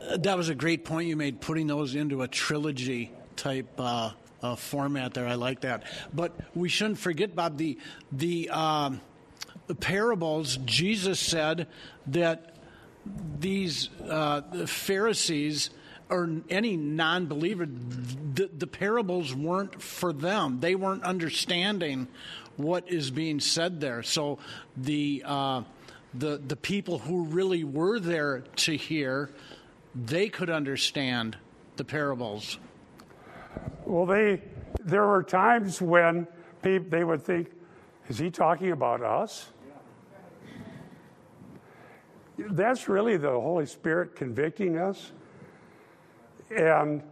Uh, 0.01 0.17
that 0.17 0.37
was 0.37 0.49
a 0.49 0.55
great 0.55 0.85
point 0.85 1.07
you 1.07 1.15
made, 1.15 1.41
putting 1.41 1.67
those 1.67 1.95
into 1.95 2.21
a 2.21 2.27
trilogy 2.27 3.11
type 3.35 3.67
uh, 3.79 4.11
uh, 4.41 4.55
format 4.55 5.13
there. 5.13 5.27
I 5.27 5.35
like 5.35 5.61
that. 5.61 5.83
But 6.13 6.33
we 6.53 6.69
shouldn't 6.69 6.99
forget, 6.99 7.35
Bob, 7.35 7.57
the, 7.57 7.79
the, 8.11 8.49
um, 8.49 9.01
the 9.67 9.75
parables, 9.75 10.57
Jesus 10.65 11.19
said 11.19 11.67
that 12.07 12.55
these 13.39 13.89
uh, 14.07 14.41
Pharisees 14.65 15.69
or 16.09 16.29
any 16.49 16.77
non 16.77 17.25
believer, 17.25 17.65
the, 17.65 18.49
the 18.55 18.67
parables 18.67 19.33
weren't 19.33 19.81
for 19.81 20.13
them. 20.13 20.59
They 20.59 20.75
weren't 20.75 21.03
understanding 21.03 22.07
what 22.57 22.89
is 22.89 23.11
being 23.11 23.39
said 23.39 23.81
there. 23.81 24.03
So 24.03 24.39
the, 24.77 25.23
uh, 25.25 25.63
the, 26.13 26.41
the 26.45 26.55
people 26.55 26.99
who 26.99 27.25
really 27.25 27.63
were 27.63 27.99
there 27.99 28.43
to 28.57 28.77
hear, 28.77 29.31
they 29.93 30.29
could 30.29 30.49
understand 30.49 31.37
the 31.75 31.83
parables. 31.83 32.57
Well, 33.85 34.05
they, 34.05 34.41
there 34.83 35.05
were 35.05 35.23
times 35.23 35.81
when 35.81 36.27
people, 36.61 36.89
they 36.89 37.03
would 37.03 37.23
think, 37.23 37.51
is 38.07 38.17
he 38.17 38.29
talking 38.29 38.71
about 38.71 39.01
us? 39.01 39.49
That's 42.37 42.87
really 42.87 43.17
the 43.17 43.31
Holy 43.31 43.65
Spirit 43.65 44.15
convicting 44.15 44.77
us 44.77 45.11
and 46.55 47.03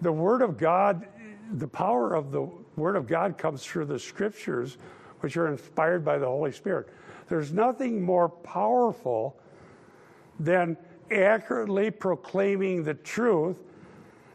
the 0.00 0.12
Word 0.12 0.42
of 0.42 0.58
God, 0.58 1.06
the 1.52 1.68
power 1.68 2.14
of 2.14 2.32
the 2.32 2.48
Word 2.76 2.96
of 2.96 3.06
God 3.06 3.38
comes 3.38 3.64
through 3.64 3.86
the 3.86 3.98
Scriptures, 3.98 4.78
which 5.20 5.36
are 5.36 5.48
inspired 5.48 6.04
by 6.04 6.18
the 6.18 6.26
Holy 6.26 6.52
Spirit. 6.52 6.88
There's 7.28 7.52
nothing 7.52 8.02
more 8.02 8.28
powerful 8.28 9.36
than 10.38 10.76
accurately 11.10 11.90
proclaiming 11.90 12.82
the 12.82 12.94
truth 12.94 13.58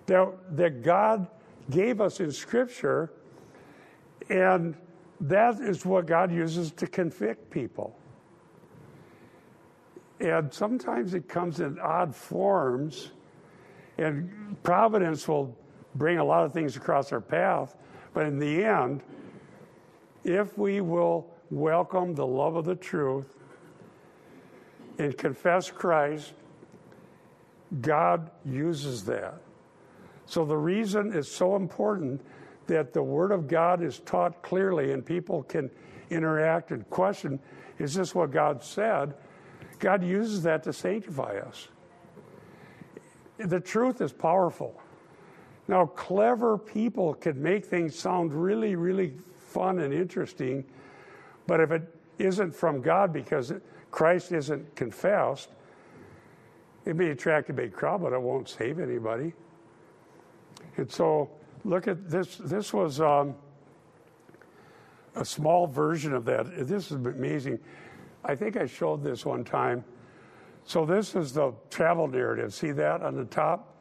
that, 0.06 0.28
that 0.56 0.84
God 0.84 1.28
gave 1.70 2.00
us 2.00 2.20
in 2.20 2.32
Scripture, 2.32 3.12
and 4.30 4.76
that 5.20 5.60
is 5.60 5.86
what 5.86 6.06
God 6.06 6.32
uses 6.32 6.72
to 6.74 6.88
convict 6.88 7.50
people. 7.50 7.98
And 10.20 10.54
sometimes 10.54 11.14
it 11.14 11.28
comes 11.28 11.60
in 11.60 11.80
odd 11.80 12.16
forms 12.16 13.12
and 13.98 14.56
providence 14.64 15.28
will 15.28 15.56
bring 15.96 16.18
a 16.18 16.24
lot 16.24 16.46
of 16.46 16.54
things 16.54 16.76
across 16.76 17.12
our 17.12 17.22
path, 17.22 17.76
but 18.14 18.26
in 18.26 18.40
the 18.40 18.64
end, 18.64 19.02
if 20.24 20.58
we 20.58 20.82
will 20.82 21.28
welcome 21.52 22.16
the 22.16 22.26
love 22.26 22.56
of 22.56 22.66
the 22.66 22.76
truth 22.76 23.28
and 24.98 25.18
confess 25.18 25.70
Christ, 25.70 26.34
God 27.82 28.32
uses 28.44 29.04
that. 29.06 29.36
So 30.26 30.46
the 30.46 30.58
reason 30.58 31.14
it's 31.14 31.32
so 31.32 31.56
important 31.56 32.22
that 32.68 32.94
the 32.94 33.04
Word 33.04 33.32
of 33.32 33.48
God 33.48 33.84
is 33.84 34.00
taught 34.00 34.42
clearly 34.42 34.92
and 34.92 35.06
people 35.06 35.44
can 35.44 35.70
interact 36.10 36.72
and 36.72 36.90
question 36.90 37.40
Is 37.78 37.94
this 37.94 38.16
what 38.16 38.32
God 38.32 38.64
said? 38.64 39.14
God 39.80 40.04
uses 40.04 40.42
that 40.44 40.64
to 40.64 40.74
sanctify 40.74 41.40
us. 41.40 41.68
The 43.38 43.60
truth 43.60 44.02
is 44.02 44.14
powerful. 44.14 44.80
Now, 45.68 45.88
clever 45.88 46.58
people 46.58 47.14
can 47.16 47.42
make 47.42 47.66
things 47.66 47.98
sound 47.98 48.34
really, 48.34 48.76
really 48.76 49.14
fun 49.38 49.80
and 49.80 49.94
interesting, 49.94 50.64
but 51.48 51.60
if 51.60 51.72
it 51.72 51.84
isn't 52.20 52.54
from 52.54 52.82
God 52.82 53.12
because 53.12 53.52
Christ 53.92 54.32
isn't 54.32 54.76
confessed, 54.76 55.50
it 56.86 56.96
may 56.96 57.10
attract 57.10 57.50
a 57.50 57.54
big 57.54 57.74
crowd, 57.74 58.02
but 58.04 58.14
it 58.14 58.22
won't 58.22 58.48
save 58.48 58.80
anybody. 58.80 59.34
And 60.78 60.92
so, 60.92 61.30
look 61.64 61.88
at 61.88 62.10
this. 62.10 62.38
This 62.38 62.74
was 62.74 63.02
um, 63.02 63.34
a 65.16 65.26
small 65.26 65.66
version 65.66 66.14
of 66.14 66.26
that. 66.26 66.68
This 66.68 66.92
is 66.92 66.92
amazing. 66.92 67.60
I 68.24 68.36
think 68.36 68.58
I 68.58 68.66
showed 68.66 69.04
this 69.04 69.26
one 69.26 69.44
time. 69.44 69.84
So, 70.66 70.86
this 70.86 71.16
is 71.16 71.34
the 71.34 71.54
travel 71.70 72.08
narrative. 72.08 72.54
See 72.54 72.72
that 72.72 73.02
on 73.02 73.16
the 73.16 73.26
top? 73.26 73.74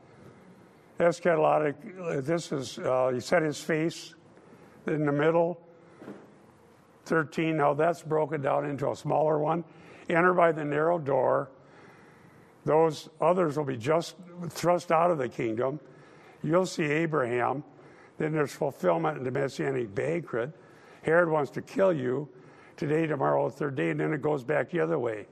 Eschatologic. 0.99 2.25
This 2.25 2.53
is, 2.53 2.79
uh, 2.79 3.11
he 3.12 3.20
set 3.20 3.42
his 3.42 3.61
face 3.61 4.14
in 4.87 5.07
the 5.07 5.12
middle. 5.12 5.61
13. 7.07 7.57
Now, 7.57 7.75
that's 7.75 8.03
broken 8.03 8.40
down 8.42 8.66
into 8.66 8.90
a 8.90 8.97
smaller 8.97 9.38
one. 9.38 9.64
Enter 10.09 10.35
by 10.35 10.53
the 10.53 10.64
narrow 10.64 10.99
door 10.99 11.51
those 12.64 13.11
others 13.20 13.57
will 13.57 13.64
be 13.64 13.77
just 13.77 14.16
thrust 14.49 14.90
out 14.90 15.11
of 15.11 15.18
the 15.18 15.29
kingdom. 15.29 15.79
You'll 16.42 16.66
see 16.66 16.85
Abraham. 16.85 17.62
Then 18.18 18.33
there's 18.33 18.53
fulfillment 18.53 19.18
in 19.18 19.25
the 19.25 19.31
messianic 19.31 19.94
banquet. 19.94 20.51
Herod 21.03 21.29
wants 21.29 21.51
to 21.53 21.62
kill 21.62 21.92
you 21.92 22.29
today, 22.77 23.07
tomorrow, 23.07 23.49
the 23.49 23.57
third 23.57 23.77
day, 23.77 23.90
and 23.90 24.01
then 24.01 24.12
it 24.12 24.23
goes 24.23 24.42
back 24.44 24.70
the 24.70 24.81
other 24.81 24.99
way. 24.99 25.27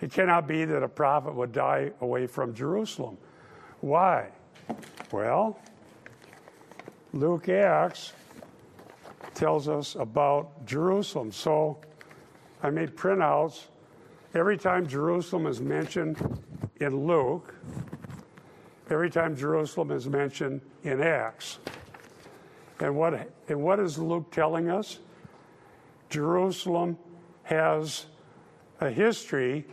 It 0.00 0.12
cannot 0.12 0.46
be 0.46 0.64
that 0.64 0.82
a 0.82 0.88
prophet 0.88 1.34
would 1.34 1.52
die 1.52 1.92
away 2.00 2.26
from 2.26 2.54
Jerusalem. 2.54 3.16
Why? 3.80 4.28
Well, 5.10 5.58
Luke 7.12 7.48
Acts 7.48 8.12
tells 9.34 9.68
us 9.68 9.94
about 9.94 10.66
Jerusalem. 10.66 11.32
So 11.32 11.78
I 12.62 12.70
made 12.70 12.96
printouts 12.96 13.68
Every 14.36 14.58
time 14.58 14.86
Jerusalem 14.86 15.46
is 15.46 15.62
mentioned 15.62 16.42
in 16.78 17.06
Luke, 17.06 17.54
every 18.90 19.08
time 19.08 19.34
Jerusalem 19.34 19.90
is 19.92 20.06
mentioned 20.06 20.60
in 20.82 21.00
Acts. 21.00 21.58
And 22.80 22.94
what, 22.96 23.30
and 23.48 23.62
what 23.62 23.80
is 23.80 23.96
Luke 23.96 24.30
telling 24.30 24.68
us? 24.68 24.98
Jerusalem 26.10 26.98
has 27.44 28.04
a 28.78 28.90
history 28.90 29.64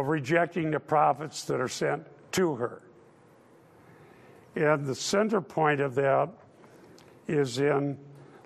of 0.00 0.08
rejecting 0.08 0.70
the 0.70 0.80
prophets 0.80 1.44
that 1.44 1.58
are 1.58 1.68
sent 1.68 2.04
to 2.32 2.54
her. 2.54 2.82
And 4.54 4.84
the 4.84 4.94
center 4.94 5.40
point 5.40 5.80
of 5.80 5.94
that 5.94 6.28
is 7.26 7.58
in 7.58 7.98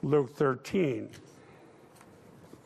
Luke 0.03 0.35
13. 0.37 1.11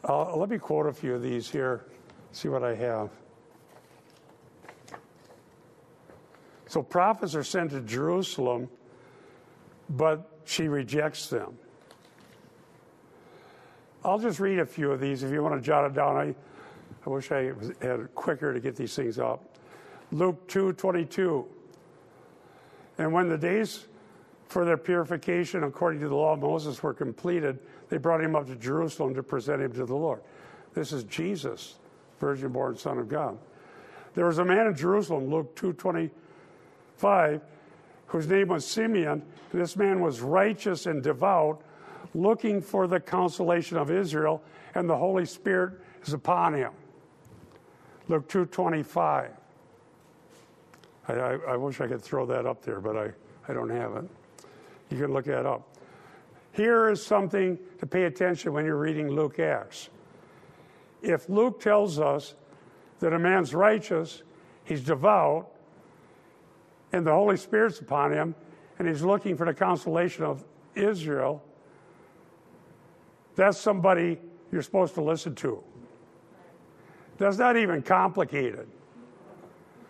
Uh, 0.06 0.36
let 0.36 0.50
me 0.50 0.58
quote 0.58 0.86
a 0.86 0.92
few 0.92 1.14
of 1.14 1.22
these 1.22 1.50
here 1.50 1.86
see 2.32 2.48
what 2.48 2.62
I 2.62 2.74
have. 2.74 3.10
So 6.66 6.82
prophets 6.82 7.34
are 7.34 7.44
sent 7.44 7.70
to 7.70 7.80
Jerusalem, 7.80 8.68
but 9.88 10.28
she 10.44 10.68
rejects 10.68 11.28
them. 11.28 11.56
I'll 14.04 14.18
just 14.18 14.40
read 14.40 14.58
a 14.58 14.66
few 14.66 14.90
of 14.90 15.00
these 15.00 15.22
if 15.22 15.30
you 15.30 15.42
want 15.42 15.54
to 15.54 15.60
jot 15.64 15.86
it 15.86 15.94
down. 15.94 16.16
I, 16.16 16.34
I 17.06 17.10
wish 17.10 17.30
I 17.30 17.52
had 17.80 18.00
it 18.00 18.14
quicker 18.14 18.54
to 18.54 18.60
get 18.60 18.76
these 18.76 18.94
things 18.94 19.18
up. 19.18 19.58
Luke 20.10 20.46
2 20.48 20.72
22. 20.74 21.44
And 22.98 23.12
when 23.12 23.28
the 23.28 23.38
days 23.38 23.86
for 24.46 24.64
their 24.64 24.76
purification 24.76 25.64
according 25.64 26.00
to 26.00 26.08
the 26.08 26.14
law 26.14 26.34
of 26.34 26.40
Moses 26.40 26.82
were 26.82 26.94
completed, 26.94 27.58
they 27.88 27.98
brought 27.98 28.20
him 28.20 28.36
up 28.36 28.46
to 28.46 28.56
Jerusalem 28.56 29.14
to 29.14 29.22
present 29.22 29.60
him 29.60 29.72
to 29.72 29.84
the 29.84 29.94
Lord. 29.94 30.20
This 30.74 30.92
is 30.92 31.04
Jesus 31.04 31.76
virgin 32.20 32.50
born 32.50 32.76
Son 32.76 32.98
of 32.98 33.08
God. 33.08 33.36
There 34.14 34.26
was 34.26 34.38
a 34.38 34.44
man 34.44 34.68
in 34.68 34.76
Jerusalem, 34.76 35.28
Luke 35.28 35.54
2.25, 35.56 37.40
whose 38.06 38.26
name 38.28 38.48
was 38.48 38.64
Simeon. 38.64 39.22
This 39.52 39.76
man 39.76 40.00
was 40.00 40.20
righteous 40.20 40.86
and 40.86 41.02
devout, 41.02 41.60
looking 42.14 42.62
for 42.62 42.86
the 42.86 43.00
consolation 43.00 43.76
of 43.76 43.90
Israel, 43.90 44.42
and 44.74 44.88
the 44.88 44.96
Holy 44.96 45.26
Spirit 45.26 45.80
is 46.02 46.12
upon 46.12 46.54
him. 46.54 46.72
Luke 48.08 48.28
2.25. 48.28 49.30
I, 51.06 51.12
I, 51.12 51.34
I 51.48 51.56
wish 51.56 51.80
I 51.80 51.86
could 51.86 52.02
throw 52.02 52.26
that 52.26 52.46
up 52.46 52.62
there, 52.62 52.80
but 52.80 52.96
I, 52.96 53.10
I 53.48 53.54
don't 53.54 53.70
have 53.70 53.96
it. 53.96 54.04
You 54.90 54.98
can 54.98 55.12
look 55.12 55.24
that 55.26 55.46
up. 55.46 55.68
Here 56.52 56.88
is 56.88 57.04
something 57.04 57.58
to 57.78 57.86
pay 57.86 58.04
attention 58.04 58.52
when 58.52 58.64
you're 58.64 58.78
reading 58.78 59.08
Luke 59.08 59.38
Acts 59.38 59.88
if 61.04 61.28
Luke 61.28 61.60
tells 61.60 62.00
us 62.00 62.34
that 63.00 63.12
a 63.12 63.18
man's 63.18 63.54
righteous, 63.54 64.22
he's 64.64 64.82
devout, 64.82 65.50
and 66.92 67.06
the 67.06 67.12
Holy 67.12 67.36
Spirit's 67.36 67.80
upon 67.80 68.12
him, 68.12 68.34
and 68.78 68.88
he's 68.88 69.02
looking 69.02 69.36
for 69.36 69.44
the 69.46 69.54
consolation 69.54 70.24
of 70.24 70.44
Israel, 70.74 71.42
that's 73.36 73.58
somebody 73.58 74.18
you're 74.50 74.62
supposed 74.62 74.94
to 74.94 75.02
listen 75.02 75.34
to. 75.36 75.62
That's 77.18 77.38
not 77.38 77.56
even 77.56 77.82
complicated. 77.82 78.68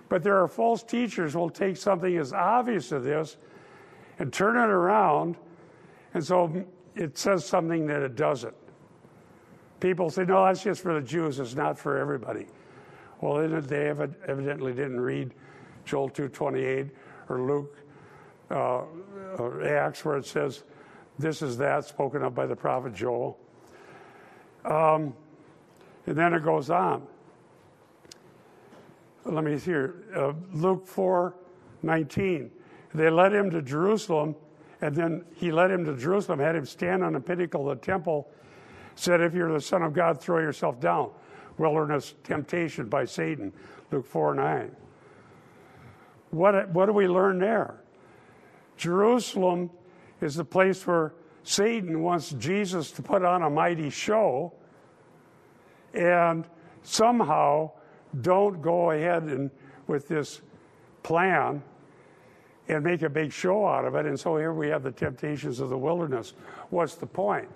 But 0.08 0.22
there 0.22 0.40
are 0.42 0.48
false 0.48 0.82
teachers 0.82 1.32
who 1.32 1.40
will 1.40 1.50
take 1.50 1.76
something 1.76 2.16
as 2.16 2.32
obvious 2.32 2.92
as 2.92 3.04
this 3.04 3.36
and 4.18 4.32
turn 4.32 4.56
it 4.56 4.70
around, 4.70 5.36
and 6.12 6.24
so 6.24 6.64
it 6.94 7.18
says 7.18 7.44
something 7.44 7.86
that 7.86 8.02
it 8.02 8.14
doesn't 8.14 8.54
people 9.84 10.08
say, 10.08 10.24
no, 10.24 10.42
that's 10.46 10.62
just 10.62 10.80
for 10.80 10.94
the 10.94 11.06
Jews, 11.06 11.38
it's 11.38 11.54
not 11.54 11.78
for 11.78 11.98
everybody. 11.98 12.46
Well, 13.20 13.46
they 13.60 13.90
evidently 13.90 14.72
didn't 14.72 14.98
read 14.98 15.34
Joel 15.84 16.08
2.28 16.08 16.90
or 17.28 17.42
Luke 17.42 17.76
uh, 18.50 18.84
or 19.36 19.62
Acts 19.62 20.02
where 20.02 20.16
it 20.16 20.24
says, 20.24 20.64
this 21.18 21.42
is 21.42 21.58
that 21.58 21.84
spoken 21.84 22.22
of 22.22 22.34
by 22.34 22.46
the 22.46 22.56
prophet 22.56 22.94
Joel. 22.94 23.38
Um, 24.64 25.14
and 26.06 26.16
then 26.16 26.32
it 26.32 26.42
goes 26.42 26.70
on. 26.70 27.06
Let 29.24 29.44
me 29.44 29.58
see 29.58 29.70
here. 29.70 30.04
Uh, 30.14 30.32
Luke 30.52 30.86
4 30.86 31.34
19. 31.82 32.50
They 32.94 33.10
led 33.10 33.34
him 33.34 33.50
to 33.50 33.60
Jerusalem, 33.60 34.36
and 34.80 34.94
then 34.94 35.24
he 35.34 35.52
led 35.52 35.70
him 35.70 35.84
to 35.84 35.96
Jerusalem, 35.96 36.38
had 36.38 36.56
him 36.56 36.64
stand 36.64 37.02
on 37.02 37.12
the 37.12 37.20
pinnacle 37.20 37.68
of 37.68 37.80
the 37.80 37.84
temple 37.84 38.30
said, 38.96 39.20
If 39.20 39.34
you're 39.34 39.52
the 39.52 39.60
Son 39.60 39.82
of 39.82 39.92
God, 39.92 40.20
throw 40.20 40.38
yourself 40.38 40.80
down. 40.80 41.10
Wilderness 41.58 42.14
temptation 42.24 42.88
by 42.88 43.04
Satan, 43.04 43.52
Luke 43.90 44.06
4 44.06 44.34
9. 44.34 44.76
What, 46.30 46.68
what 46.70 46.86
do 46.86 46.92
we 46.92 47.06
learn 47.06 47.38
there? 47.38 47.80
Jerusalem 48.76 49.70
is 50.20 50.34
the 50.34 50.44
place 50.44 50.84
where 50.86 51.14
Satan 51.44 52.02
wants 52.02 52.30
Jesus 52.30 52.90
to 52.92 53.02
put 53.02 53.24
on 53.24 53.42
a 53.42 53.50
mighty 53.50 53.90
show 53.90 54.52
and 55.92 56.44
somehow 56.82 57.70
don't 58.22 58.60
go 58.62 58.90
ahead 58.90 59.24
and 59.24 59.50
with 59.86 60.08
this 60.08 60.40
plan 61.02 61.62
and 62.68 62.82
make 62.82 63.02
a 63.02 63.10
big 63.10 63.32
show 63.32 63.66
out 63.66 63.84
of 63.84 63.94
it. 63.94 64.06
And 64.06 64.18
so 64.18 64.36
here 64.36 64.52
we 64.52 64.68
have 64.68 64.82
the 64.82 64.92
temptations 64.92 65.60
of 65.60 65.68
the 65.68 65.76
wilderness. 65.76 66.32
What's 66.70 66.94
the 66.94 67.06
point? 67.06 67.48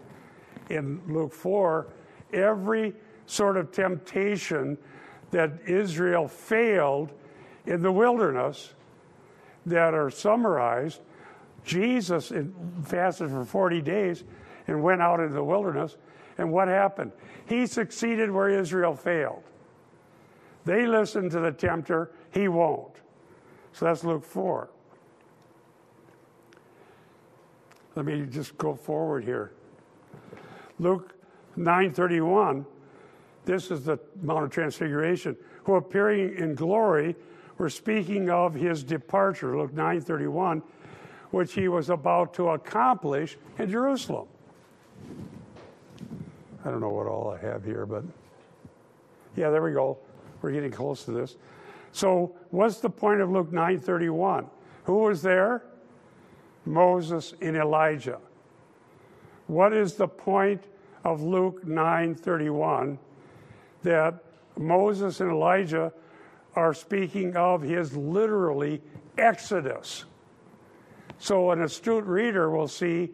in 0.71 1.01
Luke 1.07 1.33
4, 1.33 1.87
every 2.33 2.95
sort 3.27 3.57
of 3.57 3.73
temptation 3.73 4.79
that 5.31 5.53
Israel 5.67 6.29
failed 6.29 7.13
in 7.67 7.83
the 7.83 7.93
wilderness 7.93 8.75
that 9.67 9.95
are 9.95 10.11
summarized. 10.11 11.01
Jesus 11.65 12.33
fasted 12.85 13.29
for 13.31 13.45
40 13.45 13.83
days 13.83 14.25
and 14.67 14.83
went 14.83 15.03
out 15.03 15.21
into 15.21 15.35
the 15.35 15.45
wilderness. 15.45 15.97
And 16.39 16.51
what 16.51 16.69
happened? 16.69 17.13
He 17.47 17.67
succeeded 17.67 18.31
where 18.31 18.49
Israel 18.49 18.95
failed. 18.95 19.43
They 20.69 20.87
listen 20.87 21.31
to 21.31 21.41
the 21.41 21.51
tempter, 21.51 22.11
he 22.31 22.47
won't. 22.47 22.95
So 23.73 23.87
that's 23.87 24.05
Luke 24.05 24.23
4. 24.23 24.69
Let 27.95 28.05
me 28.05 28.27
just 28.27 28.59
go 28.59 28.75
forward 28.75 29.25
here. 29.25 29.53
Luke 30.79 31.15
9:31, 31.57 32.67
this 33.47 33.71
is 33.71 33.87
the 33.87 33.99
Mount 34.21 34.45
of 34.45 34.51
Transfiguration, 34.51 35.39
who 35.65 35.77
appearing 35.77 36.37
in 36.37 36.55
glory 36.55 37.17
were 37.57 37.71
speaking 37.71 38.29
of 38.29 38.53
his 38.53 38.85
departure, 38.85 39.57
Luke 39.57 39.73
9:31, 39.73 40.63
which 41.31 41.55
he 41.55 41.69
was 41.69 41.89
about 41.89 42.35
to 42.35 42.51
accomplish 42.51 43.39
in 43.59 43.71
Jerusalem. 43.71 44.29
I 46.63 46.71
don't 46.71 46.81
know 46.83 46.91
what 46.91 47.07
all 47.07 47.31
I 47.31 47.39
have 47.39 47.65
here, 47.65 47.87
but 47.87 48.05
Yeah, 49.35 49.49
there 49.51 49.63
we 49.63 49.73
go. 49.73 49.99
We're 50.41 50.53
getting 50.53 50.71
close 50.71 51.05
to 51.05 51.13
this. 51.13 51.37
So, 51.93 52.37
what's 52.51 52.79
the 52.79 52.91
point 52.91 53.21
of 53.21 53.31
Luke 53.31 53.51
9:31? 53.53 54.49
Who 54.85 54.99
was 54.99 55.23
there? 55.23 55.63
Moses 56.65 57.35
and 57.41 57.57
Elijah. 57.57 58.19
What 59.47 59.73
is 59.73 59.95
the 59.95 60.09
point 60.09 60.65
of 61.05 61.23
Luke 61.23 61.65
9:31 61.65 62.99
that 63.83 64.23
Moses 64.57 65.21
and 65.21 65.31
Elijah 65.31 65.93
are 66.55 66.75
speaking 66.75 67.37
of 67.37 67.63
his 67.63 67.97
literally 67.97 68.83
exodus. 69.17 70.05
So 71.19 71.51
an 71.51 71.63
astute 71.63 72.05
reader 72.05 72.51
will 72.51 72.69
see 72.69 73.11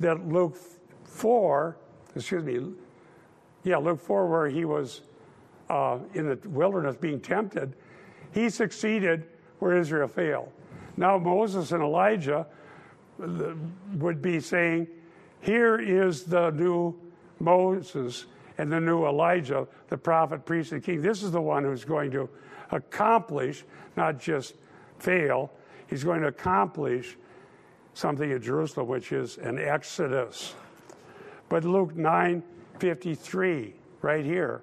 that 0.00 0.26
Luke 0.26 0.56
4, 1.04 1.76
excuse 2.16 2.42
me, 2.42 2.72
yeah, 3.64 3.76
Luke 3.76 4.00
4, 4.00 4.26
where 4.26 4.48
he 4.48 4.64
was 4.64 5.02
uh, 5.70 5.98
in 6.14 6.28
the 6.28 6.48
wilderness 6.48 6.96
being 6.96 7.20
tempted, 7.20 7.74
he 8.32 8.50
succeeded 8.50 9.24
where 9.60 9.76
Israel 9.76 10.08
failed. 10.08 10.50
Now 10.96 11.16
Moses 11.16 11.72
and 11.72 11.82
Elijah 11.82 12.46
would 13.18 14.20
be 14.20 14.40
saying, 14.40 14.88
Here 15.40 15.78
is 15.80 16.24
the 16.24 16.50
new 16.50 16.94
Moses 17.38 18.26
and 18.58 18.70
the 18.70 18.80
new 18.80 19.06
Elijah, 19.06 19.66
the 19.88 19.96
prophet, 19.96 20.44
priest, 20.44 20.72
and 20.72 20.82
king. 20.82 21.00
This 21.00 21.22
is 21.22 21.30
the 21.30 21.40
one 21.40 21.62
who's 21.62 21.84
going 21.84 22.10
to 22.10 22.28
accomplish, 22.72 23.64
not 23.96 24.18
just 24.18 24.54
fail, 24.98 25.50
he's 25.86 26.04
going 26.04 26.20
to 26.20 26.28
accomplish 26.28 27.16
something 27.94 28.30
in 28.30 28.42
Jerusalem, 28.42 28.88
which 28.88 29.12
is 29.12 29.38
an 29.38 29.58
exodus. 29.58 30.54
But 31.48 31.64
Luke 31.64 31.94
9 31.94 32.42
53, 32.78 33.74
right 34.02 34.24
here. 34.24 34.62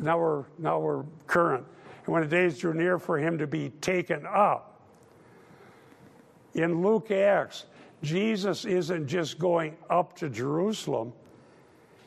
Now 0.00 0.18
we're, 0.18 0.44
now 0.58 0.78
we're 0.78 1.04
current. 1.26 1.64
And 2.04 2.12
when 2.12 2.22
the 2.22 2.28
days 2.28 2.58
drew 2.58 2.74
near 2.74 2.98
for 2.98 3.18
him 3.18 3.38
to 3.38 3.46
be 3.46 3.70
taken 3.80 4.26
up, 4.26 4.80
in 6.54 6.82
Luke 6.82 7.10
Acts, 7.10 7.66
Jesus 8.02 8.64
isn't 8.64 9.06
just 9.06 9.38
going 9.38 9.76
up 9.90 10.16
to 10.16 10.28
Jerusalem, 10.28 11.12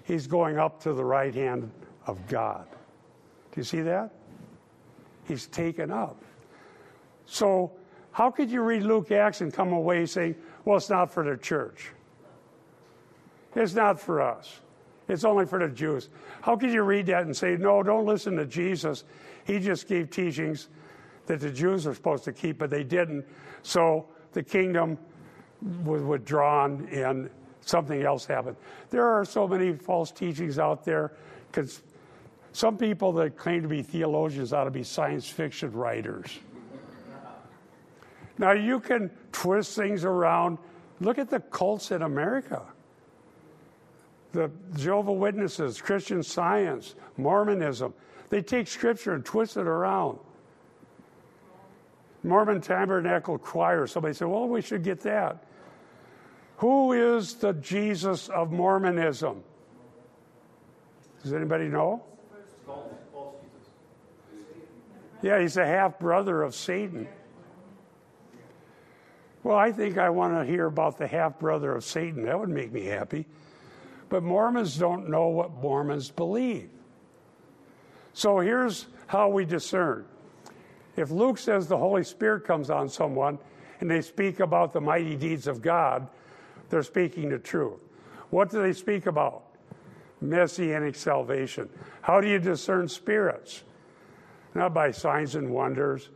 he's 0.03 0.27
going 0.27 0.57
up 0.57 0.81
to 0.83 0.93
the 0.93 1.03
right 1.03 1.33
hand 1.33 1.69
of 2.07 2.27
God. 2.27 2.65
Do 2.69 3.59
you 3.59 3.63
see 3.63 3.81
that? 3.81 4.11
He's 5.27 5.47
taken 5.47 5.91
up. 5.91 6.21
So, 7.25 7.71
how 8.11 8.29
could 8.29 8.51
you 8.51 8.61
read 8.61 8.83
Luke 8.83 9.11
Acts 9.11 9.41
and 9.41 9.53
come 9.53 9.71
away 9.71 10.05
saying, 10.05 10.35
well, 10.65 10.77
it's 10.77 10.89
not 10.89 11.11
for 11.11 11.23
the 11.23 11.37
church? 11.37 11.91
It's 13.55 13.73
not 13.73 13.99
for 13.99 14.21
us. 14.21 14.59
It's 15.07 15.23
only 15.23 15.45
for 15.45 15.59
the 15.59 15.67
Jews. 15.67 16.09
How 16.41 16.55
could 16.55 16.71
you 16.71 16.83
read 16.83 17.07
that 17.07 17.23
and 17.23 17.35
say, 17.35 17.57
no, 17.57 17.83
don't 17.83 18.05
listen 18.05 18.35
to 18.37 18.45
Jesus? 18.45 19.03
He 19.45 19.59
just 19.59 19.87
gave 19.87 20.09
teachings 20.09 20.69
that 21.25 21.39
the 21.39 21.49
Jews 21.49 21.85
are 21.87 21.93
supposed 21.93 22.23
to 22.25 22.33
keep, 22.33 22.57
but 22.57 22.69
they 22.69 22.83
didn't. 22.83 23.25
So 23.63 24.07
the 24.31 24.43
kingdom 24.43 24.97
was 25.83 26.01
withdrawn 26.01 26.87
and 26.91 27.29
something 27.61 28.01
else 28.01 28.25
happened. 28.25 28.55
There 28.89 29.07
are 29.07 29.25
so 29.25 29.47
many 29.47 29.73
false 29.73 30.11
teachings 30.11 30.59
out 30.59 30.85
there. 30.85 31.11
Because 31.51 31.81
some 32.53 32.77
people 32.77 33.11
that 33.13 33.37
claim 33.37 33.61
to 33.61 33.67
be 33.67 33.81
theologians 33.81 34.53
ought 34.53 34.65
to 34.65 34.71
be 34.71 34.83
science 34.83 35.27
fiction 35.27 35.71
writers. 35.71 36.39
Now, 38.37 38.53
you 38.53 38.79
can 38.79 39.11
twist 39.31 39.75
things 39.75 40.03
around. 40.03 40.57
Look 40.99 41.19
at 41.19 41.29
the 41.29 41.39
cults 41.39 41.91
in 41.91 42.01
America 42.01 42.63
the 44.31 44.49
Jehovah 44.75 45.13
Witnesses, 45.13 45.81
Christian 45.81 46.23
Science, 46.23 46.95
Mormonism. 47.17 47.93
They 48.29 48.41
take 48.41 48.67
scripture 48.67 49.13
and 49.13 49.25
twist 49.25 49.57
it 49.57 49.67
around. 49.67 50.19
Mormon 52.23 52.61
Tabernacle 52.61 53.37
Choir, 53.37 53.87
somebody 53.87 54.13
said, 54.13 54.27
well, 54.27 54.47
we 54.47 54.61
should 54.61 54.83
get 54.83 55.01
that. 55.01 55.43
Who 56.57 56.93
is 56.93 57.33
the 57.33 57.53
Jesus 57.53 58.29
of 58.29 58.51
Mormonism? 58.51 59.43
Does 61.23 61.33
anybody 61.33 61.67
know? 61.67 62.03
Yeah, 65.21 65.39
he's 65.39 65.57
a 65.57 65.65
half 65.65 65.99
brother 65.99 66.41
of 66.41 66.55
Satan. 66.55 67.07
Well, 69.43 69.57
I 69.57 69.71
think 69.71 69.97
I 69.97 70.09
want 70.09 70.35
to 70.35 70.45
hear 70.45 70.67
about 70.67 70.97
the 70.97 71.07
half 71.07 71.39
brother 71.39 71.73
of 71.75 71.83
Satan. 71.83 72.23
That 72.25 72.39
would 72.39 72.49
make 72.49 72.71
me 72.71 72.85
happy. 72.85 73.25
But 74.11 74.23
Mormons 74.23 74.77
don't 74.77 75.09
know 75.09 75.29
what 75.29 75.53
Mormons 75.53 76.11
believe. 76.11 76.69
So 78.11 78.39
here's 78.39 78.87
how 79.07 79.29
we 79.29 79.45
discern. 79.45 80.05
If 80.97 81.11
Luke 81.11 81.37
says 81.37 81.67
the 81.67 81.77
Holy 81.77 82.03
Spirit 82.03 82.43
comes 82.43 82.69
on 82.69 82.89
someone 82.89 83.39
and 83.79 83.89
they 83.89 84.01
speak 84.01 84.41
about 84.41 84.73
the 84.73 84.81
mighty 84.81 85.15
deeds 85.15 85.47
of 85.47 85.61
God, 85.61 86.09
they're 86.69 86.83
speaking 86.83 87.29
the 87.29 87.39
truth. 87.39 87.79
What 88.31 88.49
do 88.49 88.61
they 88.61 88.73
speak 88.73 89.05
about? 89.05 89.43
Messianic 90.19 90.95
salvation. 90.95 91.69
How 92.01 92.19
do 92.19 92.27
you 92.27 92.37
discern 92.37 92.89
spirits? 92.89 93.63
Not 94.53 94.73
by 94.73 94.91
signs 94.91 95.35
and 95.35 95.49
wonders, 95.49 96.09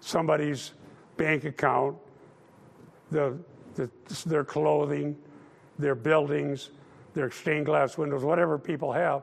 somebody's 0.00 0.72
bank 1.16 1.44
account, 1.44 1.96
the, 3.12 3.38
the, 3.76 3.88
their 4.26 4.44
clothing, 4.44 5.16
their 5.78 5.94
buildings, 5.94 6.70
their 7.14 7.30
stained 7.30 7.66
glass 7.66 7.98
windows, 7.98 8.24
whatever 8.24 8.58
people 8.58 8.92
have. 8.92 9.22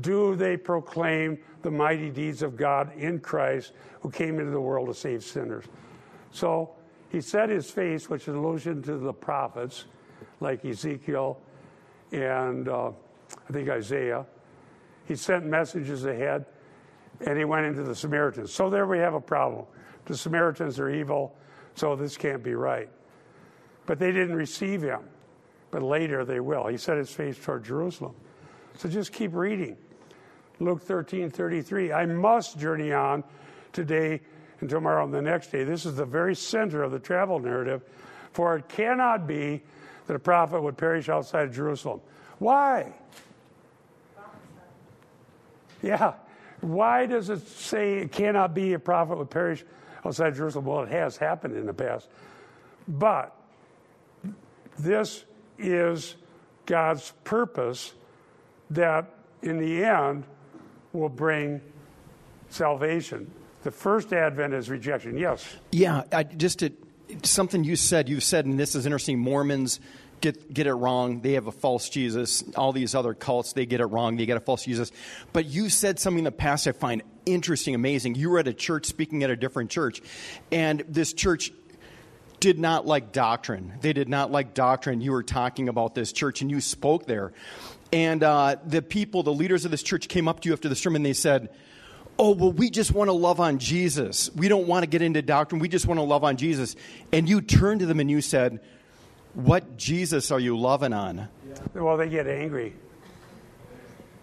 Do 0.00 0.36
they 0.36 0.56
proclaim 0.56 1.38
the 1.62 1.70
mighty 1.70 2.10
deeds 2.10 2.42
of 2.42 2.56
God 2.56 2.96
in 2.96 3.18
Christ 3.18 3.72
who 4.00 4.10
came 4.10 4.38
into 4.38 4.52
the 4.52 4.60
world 4.60 4.88
to 4.88 4.94
save 4.94 5.24
sinners? 5.24 5.64
So 6.30 6.70
he 7.10 7.20
set 7.20 7.48
his 7.48 7.70
face, 7.70 8.08
which 8.08 8.22
is 8.22 8.28
an 8.28 8.36
allusion 8.36 8.82
to 8.82 8.96
the 8.96 9.12
prophets 9.12 9.86
like 10.40 10.64
Ezekiel 10.64 11.38
and 12.12 12.68
uh, 12.68 12.92
I 13.48 13.52
think 13.52 13.68
Isaiah. 13.68 14.24
He 15.06 15.16
sent 15.16 15.44
messages 15.44 16.04
ahead 16.04 16.46
and 17.26 17.36
he 17.36 17.44
went 17.44 17.66
into 17.66 17.82
the 17.82 17.94
Samaritans. 17.94 18.52
So 18.52 18.70
there 18.70 18.86
we 18.86 18.98
have 18.98 19.14
a 19.14 19.20
problem. 19.20 19.66
The 20.06 20.16
Samaritans 20.16 20.78
are 20.78 20.88
evil, 20.88 21.36
so 21.74 21.94
this 21.96 22.16
can't 22.16 22.42
be 22.42 22.54
right. 22.54 22.88
But 23.86 23.98
they 23.98 24.12
didn't 24.12 24.36
receive 24.36 24.82
him. 24.82 25.00
But 25.70 25.82
later 25.82 26.24
they 26.24 26.40
will. 26.40 26.66
He 26.66 26.76
set 26.76 26.96
his 26.96 27.10
face 27.10 27.38
toward 27.38 27.64
Jerusalem. 27.64 28.14
So 28.76 28.88
just 28.88 29.12
keep 29.12 29.34
reading. 29.34 29.76
Luke 30.58 30.82
13 30.82 31.30
33. 31.30 31.92
I 31.92 32.06
must 32.06 32.58
journey 32.58 32.92
on 32.92 33.24
today 33.72 34.20
and 34.60 34.68
tomorrow 34.68 35.04
and 35.04 35.12
the 35.12 35.22
next 35.22 35.50
day. 35.50 35.64
This 35.64 35.86
is 35.86 35.96
the 35.96 36.04
very 36.04 36.34
center 36.34 36.82
of 36.82 36.92
the 36.92 36.98
travel 36.98 37.38
narrative, 37.38 37.82
for 38.32 38.56
it 38.56 38.68
cannot 38.68 39.26
be 39.26 39.62
that 40.06 40.14
a 40.14 40.18
prophet 40.18 40.60
would 40.62 40.76
perish 40.76 41.08
outside 41.08 41.48
of 41.48 41.54
Jerusalem. 41.54 42.00
Why? 42.38 42.92
Yeah. 45.82 46.14
Why 46.60 47.06
does 47.06 47.30
it 47.30 47.46
say 47.46 47.98
it 47.98 48.12
cannot 48.12 48.54
be 48.54 48.74
a 48.74 48.78
prophet 48.78 49.16
would 49.16 49.30
perish 49.30 49.64
outside 50.04 50.34
Jerusalem? 50.34 50.66
Well, 50.66 50.82
it 50.82 50.90
has 50.90 51.16
happened 51.16 51.56
in 51.56 51.64
the 51.64 51.72
past. 51.72 52.08
But 52.86 53.34
this 54.78 55.24
is 55.60 56.16
God's 56.66 57.12
purpose 57.24 57.92
that 58.70 59.12
in 59.42 59.58
the 59.58 59.84
end 59.84 60.24
will 60.92 61.08
bring 61.08 61.60
salvation. 62.48 63.30
The 63.62 63.70
first 63.70 64.12
advent 64.12 64.54
is 64.54 64.70
rejection. 64.70 65.18
Yes. 65.18 65.44
Yeah, 65.72 66.02
I, 66.12 66.22
just 66.24 66.60
to, 66.60 66.72
something 67.22 67.64
you 67.64 67.76
said. 67.76 68.08
You 68.08 68.20
said, 68.20 68.46
and 68.46 68.58
this 68.58 68.74
is 68.74 68.86
interesting. 68.86 69.18
Mormons 69.18 69.80
get 70.20 70.52
get 70.52 70.66
it 70.66 70.74
wrong. 70.74 71.20
They 71.20 71.32
have 71.32 71.46
a 71.46 71.52
false 71.52 71.88
Jesus. 71.88 72.44
All 72.56 72.72
these 72.72 72.94
other 72.94 73.14
cults, 73.14 73.52
they 73.52 73.66
get 73.66 73.80
it 73.80 73.86
wrong. 73.86 74.16
They 74.16 74.26
get 74.26 74.36
a 74.36 74.40
false 74.40 74.64
Jesus. 74.64 74.92
But 75.32 75.46
you 75.46 75.68
said 75.68 75.98
something 75.98 76.18
in 76.18 76.24
the 76.24 76.32
past 76.32 76.66
I 76.66 76.72
find 76.72 77.02
interesting, 77.26 77.74
amazing. 77.74 78.14
You 78.14 78.30
were 78.30 78.38
at 78.38 78.48
a 78.48 78.54
church 78.54 78.86
speaking 78.86 79.22
at 79.22 79.30
a 79.30 79.36
different 79.36 79.70
church, 79.70 80.00
and 80.50 80.84
this 80.88 81.12
church 81.12 81.52
did 82.40 82.58
not 82.58 82.86
like 82.86 83.12
doctrine. 83.12 83.74
They 83.80 83.92
did 83.92 84.08
not 84.08 84.30
like 84.30 84.54
doctrine. 84.54 85.00
You 85.00 85.12
were 85.12 85.22
talking 85.22 85.68
about 85.68 85.94
this 85.94 86.12
church, 86.12 86.40
and 86.40 86.50
you 86.50 86.60
spoke 86.60 87.06
there. 87.06 87.32
And 87.92 88.22
uh, 88.22 88.56
the 88.64 88.82
people, 88.82 89.22
the 89.22 89.32
leaders 89.32 89.64
of 89.64 89.70
this 89.70 89.82
church, 89.82 90.08
came 90.08 90.28
up 90.28 90.40
to 90.40 90.48
you 90.48 90.52
after 90.52 90.68
the 90.68 90.76
sermon. 90.76 91.02
They 91.02 91.12
said, 91.12 91.50
Oh, 92.18 92.32
well, 92.32 92.52
we 92.52 92.68
just 92.68 92.92
want 92.92 93.08
to 93.08 93.12
love 93.12 93.40
on 93.40 93.58
Jesus. 93.58 94.30
We 94.34 94.48
don't 94.48 94.66
want 94.66 94.82
to 94.82 94.86
get 94.86 95.00
into 95.00 95.22
doctrine. 95.22 95.60
We 95.60 95.68
just 95.68 95.86
want 95.86 95.98
to 95.98 96.02
love 96.02 96.22
on 96.22 96.36
Jesus. 96.36 96.76
And 97.12 97.28
you 97.28 97.40
turned 97.40 97.80
to 97.80 97.86
them 97.86 97.98
and 97.98 98.10
you 98.10 98.20
said, 98.20 98.60
What 99.34 99.76
Jesus 99.76 100.30
are 100.30 100.40
you 100.40 100.58
loving 100.58 100.92
on? 100.92 101.28
Well, 101.74 101.96
they 101.96 102.08
get 102.08 102.26
angry. 102.26 102.74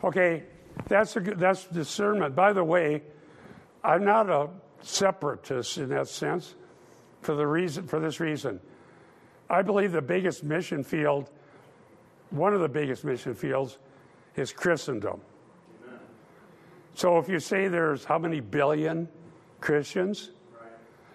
Okay, 0.03 0.43
that's, 0.87 1.15
a, 1.15 1.19
that's 1.19 1.65
discernment. 1.65 2.35
By 2.35 2.53
the 2.53 2.63
way, 2.63 3.01
I'm 3.83 4.05
not 4.05 4.29
a 4.29 4.49
separatist 4.81 5.77
in 5.79 5.89
that 5.89 6.07
sense 6.07 6.53
for, 7.27 7.35
the 7.35 7.45
reason, 7.45 7.85
for 7.85 7.99
this 7.99 8.21
reason. 8.21 8.57
I 9.49 9.61
believe 9.61 9.91
the 9.91 10.01
biggest 10.01 10.45
mission 10.45 10.81
field, 10.81 11.29
one 12.29 12.53
of 12.53 12.61
the 12.61 12.69
biggest 12.69 13.03
mission 13.03 13.35
fields, 13.35 13.79
is 14.37 14.53
Christendom. 14.53 15.19
So 16.93 17.17
if 17.17 17.27
you 17.27 17.41
say 17.41 17.67
there's 17.67 18.05
how 18.05 18.17
many 18.17 18.39
billion 18.39 19.09
Christians, 19.59 20.31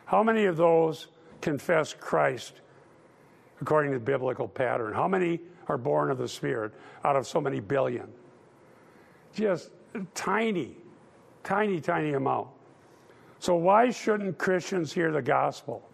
how 0.04 0.22
many 0.22 0.44
of 0.44 0.58
those 0.58 1.06
confess 1.40 1.94
Christ 1.94 2.60
according 3.62 3.92
to 3.92 3.98
the 3.98 4.04
biblical 4.04 4.46
pattern? 4.46 4.92
How 4.92 5.08
many 5.08 5.40
are 5.68 5.78
born 5.78 6.10
of 6.10 6.18
the 6.18 6.28
Spirit 6.28 6.74
out 7.04 7.16
of 7.16 7.26
so 7.26 7.40
many 7.40 7.58
billion? 7.58 8.12
Just 9.32 9.70
tiny, 10.14 10.76
tiny, 11.42 11.80
tiny 11.80 12.12
amount. 12.12 12.48
So 13.38 13.54
why 13.54 13.88
shouldn't 13.88 14.36
Christians 14.36 14.92
hear 14.92 15.10
the 15.10 15.22
gospel? 15.22 15.88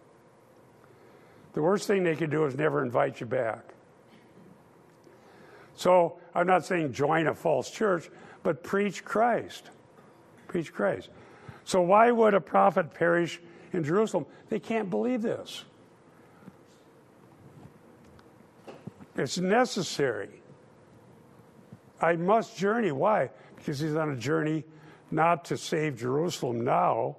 The 1.54 1.62
worst 1.62 1.86
thing 1.86 2.02
they 2.02 2.16
could 2.16 2.30
do 2.30 2.44
is 2.44 2.56
never 2.56 2.82
invite 2.82 3.20
you 3.20 3.26
back. 3.26 3.74
So 5.74 6.18
I'm 6.34 6.46
not 6.46 6.64
saying 6.64 6.92
join 6.92 7.28
a 7.28 7.34
false 7.34 7.70
church, 7.70 8.10
but 8.42 8.62
preach 8.62 9.04
Christ. 9.04 9.70
Preach 10.48 10.72
Christ. 10.72 11.10
So 11.64 11.80
why 11.80 12.10
would 12.10 12.34
a 12.34 12.40
prophet 12.40 12.94
perish 12.94 13.40
in 13.72 13.84
Jerusalem? 13.84 14.26
They 14.48 14.58
can't 14.58 14.90
believe 14.90 15.22
this. 15.22 15.64
It's 19.16 19.38
necessary. 19.38 20.40
I 22.00 22.16
must 22.16 22.56
journey. 22.56 22.92
Why? 22.92 23.30
Because 23.56 23.80
he's 23.80 23.96
on 23.96 24.10
a 24.10 24.16
journey 24.16 24.64
not 25.10 25.44
to 25.46 25.56
save 25.56 25.98
Jerusalem 25.98 26.64
now. 26.64 27.16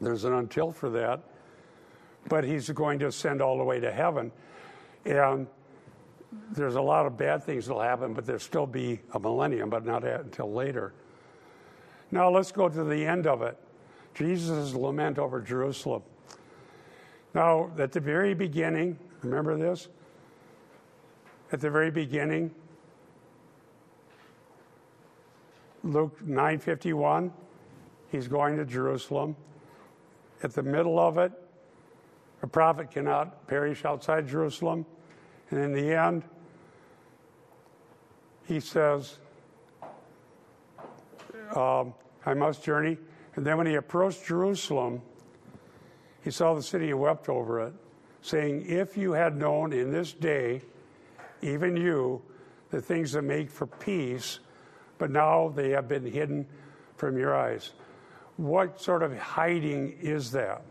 There's 0.00 0.24
an 0.24 0.34
until 0.34 0.72
for 0.72 0.90
that. 0.90 1.22
But 2.28 2.44
he's 2.44 2.70
going 2.70 2.98
to 3.00 3.08
ascend 3.08 3.42
all 3.42 3.58
the 3.58 3.64
way 3.64 3.80
to 3.80 3.92
heaven. 3.92 4.32
And 5.04 5.46
there's 6.52 6.76
a 6.76 6.82
lot 6.82 7.06
of 7.06 7.16
bad 7.16 7.44
things 7.44 7.66
that'll 7.66 7.82
happen, 7.82 8.14
but 8.14 8.24
there'll 8.24 8.40
still 8.40 8.66
be 8.66 9.00
a 9.12 9.18
millennium, 9.18 9.70
but 9.70 9.84
not 9.84 10.04
until 10.04 10.52
later. 10.52 10.92
Now 12.10 12.30
let's 12.30 12.52
go 12.52 12.68
to 12.68 12.84
the 12.84 13.06
end 13.06 13.26
of 13.26 13.42
it. 13.42 13.58
Jesus' 14.14 14.74
lament 14.74 15.18
over 15.18 15.40
Jerusalem. 15.40 16.02
Now, 17.34 17.70
at 17.78 17.92
the 17.92 18.00
very 18.00 18.34
beginning, 18.34 18.98
remember 19.22 19.56
this? 19.56 19.88
At 21.50 21.60
the 21.60 21.70
very 21.70 21.90
beginning, 21.90 22.54
Luke 25.82 26.20
9:51, 26.22 27.32
he's 28.10 28.28
going 28.28 28.56
to 28.56 28.64
Jerusalem. 28.64 29.34
At 30.42 30.52
the 30.52 30.62
middle 30.62 30.98
of 30.98 31.18
it, 31.18 31.32
a 32.42 32.46
prophet 32.46 32.90
cannot 32.90 33.46
perish 33.46 33.84
outside 33.84 34.26
Jerusalem. 34.28 34.84
And 35.50 35.60
in 35.60 35.72
the 35.72 35.92
end, 35.94 36.24
he 38.46 38.60
says, 38.60 39.18
um, 41.54 41.94
I 42.26 42.34
must 42.34 42.64
journey. 42.64 42.98
And 43.36 43.46
then 43.46 43.56
when 43.56 43.66
he 43.66 43.74
approached 43.74 44.26
Jerusalem, 44.26 45.02
he 46.22 46.30
saw 46.30 46.54
the 46.54 46.62
city 46.62 46.90
and 46.90 47.00
wept 47.00 47.28
over 47.28 47.60
it, 47.60 47.74
saying, 48.20 48.66
If 48.66 48.96
you 48.96 49.12
had 49.12 49.36
known 49.36 49.72
in 49.72 49.90
this 49.90 50.12
day, 50.12 50.62
even 51.40 51.76
you, 51.76 52.22
the 52.70 52.80
things 52.80 53.12
that 53.12 53.22
make 53.22 53.50
for 53.50 53.66
peace, 53.66 54.40
but 54.98 55.10
now 55.10 55.48
they 55.48 55.70
have 55.70 55.88
been 55.88 56.04
hidden 56.04 56.46
from 56.96 57.18
your 57.18 57.36
eyes. 57.36 57.72
What 58.36 58.80
sort 58.80 59.02
of 59.02 59.16
hiding 59.16 59.98
is 60.00 60.30
that? 60.32 60.62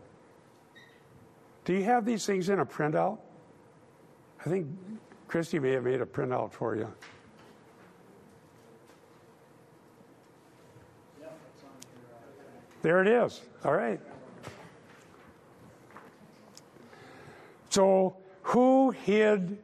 Do 1.64 1.74
you 1.74 1.84
have 1.84 2.04
these 2.04 2.26
things 2.26 2.48
in 2.48 2.58
a 2.58 2.66
printout? 2.66 3.18
I 4.44 4.48
think 4.48 4.66
Christy 5.28 5.58
may 5.58 5.72
have 5.72 5.84
made 5.84 6.00
a 6.00 6.06
printout 6.06 6.52
for 6.52 6.76
you. 6.76 6.92
There 12.82 13.00
it 13.00 13.06
is. 13.06 13.40
All 13.64 13.74
right. 13.74 14.00
So, 17.70 18.16
who 18.42 18.90
hid 18.90 19.56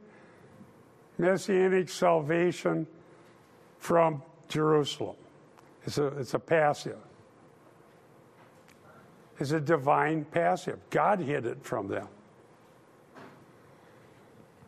messianic 1.17 1.89
salvation 1.89 2.87
from 3.77 4.23
Jerusalem? 4.47 5.17
It's 5.85 5.97
a, 5.97 6.07
it's 6.17 6.33
a 6.33 6.39
passive. 6.39 6.97
It's 9.39 9.51
a 9.51 9.61
divine 9.61 10.25
passive. 10.25 10.79
God 10.89 11.19
hid 11.19 11.45
it 11.45 11.63
from 11.63 11.87
them. 11.87 12.07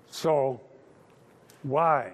So, 0.10 0.62
why? 1.64 2.14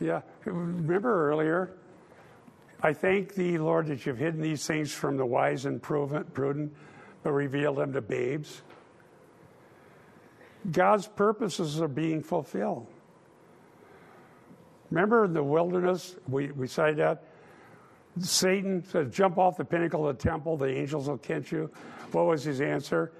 Yeah, 0.00 0.20
remember 0.44 1.30
earlier, 1.30 1.72
I 2.82 2.92
thank 2.92 3.34
thee, 3.34 3.58
Lord, 3.58 3.88
that 3.88 4.06
you've 4.06 4.18
hidden 4.18 4.40
these 4.40 4.66
things 4.66 4.92
from 4.92 5.16
the 5.16 5.26
wise 5.26 5.64
and 5.64 5.82
prudent, 5.82 6.74
but 7.22 7.32
revealed 7.32 7.78
them 7.78 7.92
to 7.94 8.00
babes. 8.00 8.62
God's 10.70 11.08
purposes 11.08 11.80
are 11.80 11.88
being 11.88 12.22
fulfilled. 12.22 12.86
Remember 14.90 15.24
in 15.24 15.32
the 15.32 15.42
wilderness, 15.42 16.16
we, 16.28 16.50
we 16.52 16.66
cited 16.66 16.98
that? 16.98 17.24
Satan 18.20 18.84
says, 18.84 19.12
Jump 19.12 19.38
off 19.38 19.56
the 19.56 19.64
pinnacle 19.64 20.08
of 20.08 20.16
the 20.16 20.22
temple, 20.22 20.56
the 20.56 20.66
angels 20.68 21.08
will 21.08 21.18
catch 21.18 21.52
you. 21.52 21.70
What 22.12 22.26
was 22.26 22.44
his 22.44 22.60
answer? 22.60 23.12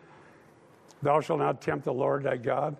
Thou 1.02 1.20
shalt 1.20 1.40
not 1.40 1.60
tempt 1.60 1.84
the 1.84 1.92
Lord 1.92 2.24
thy 2.24 2.36
God. 2.36 2.76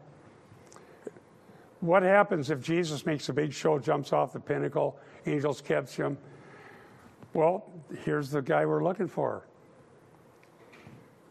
What 1.81 2.03
happens 2.03 2.51
if 2.51 2.61
Jesus 2.61 3.07
makes 3.07 3.29
a 3.29 3.33
big 3.33 3.53
show, 3.53 3.79
jumps 3.79 4.13
off 4.13 4.33
the 4.33 4.41
pinnacle, 4.41 4.99
angels 5.27 5.61
catch 5.61 5.97
him? 5.97 6.19
Well, 7.35 7.71
here's 8.05 8.31
the 8.31 8.43
guy 8.43 8.67
we're 8.67 8.83
looking 8.83 9.07
for 9.07 9.45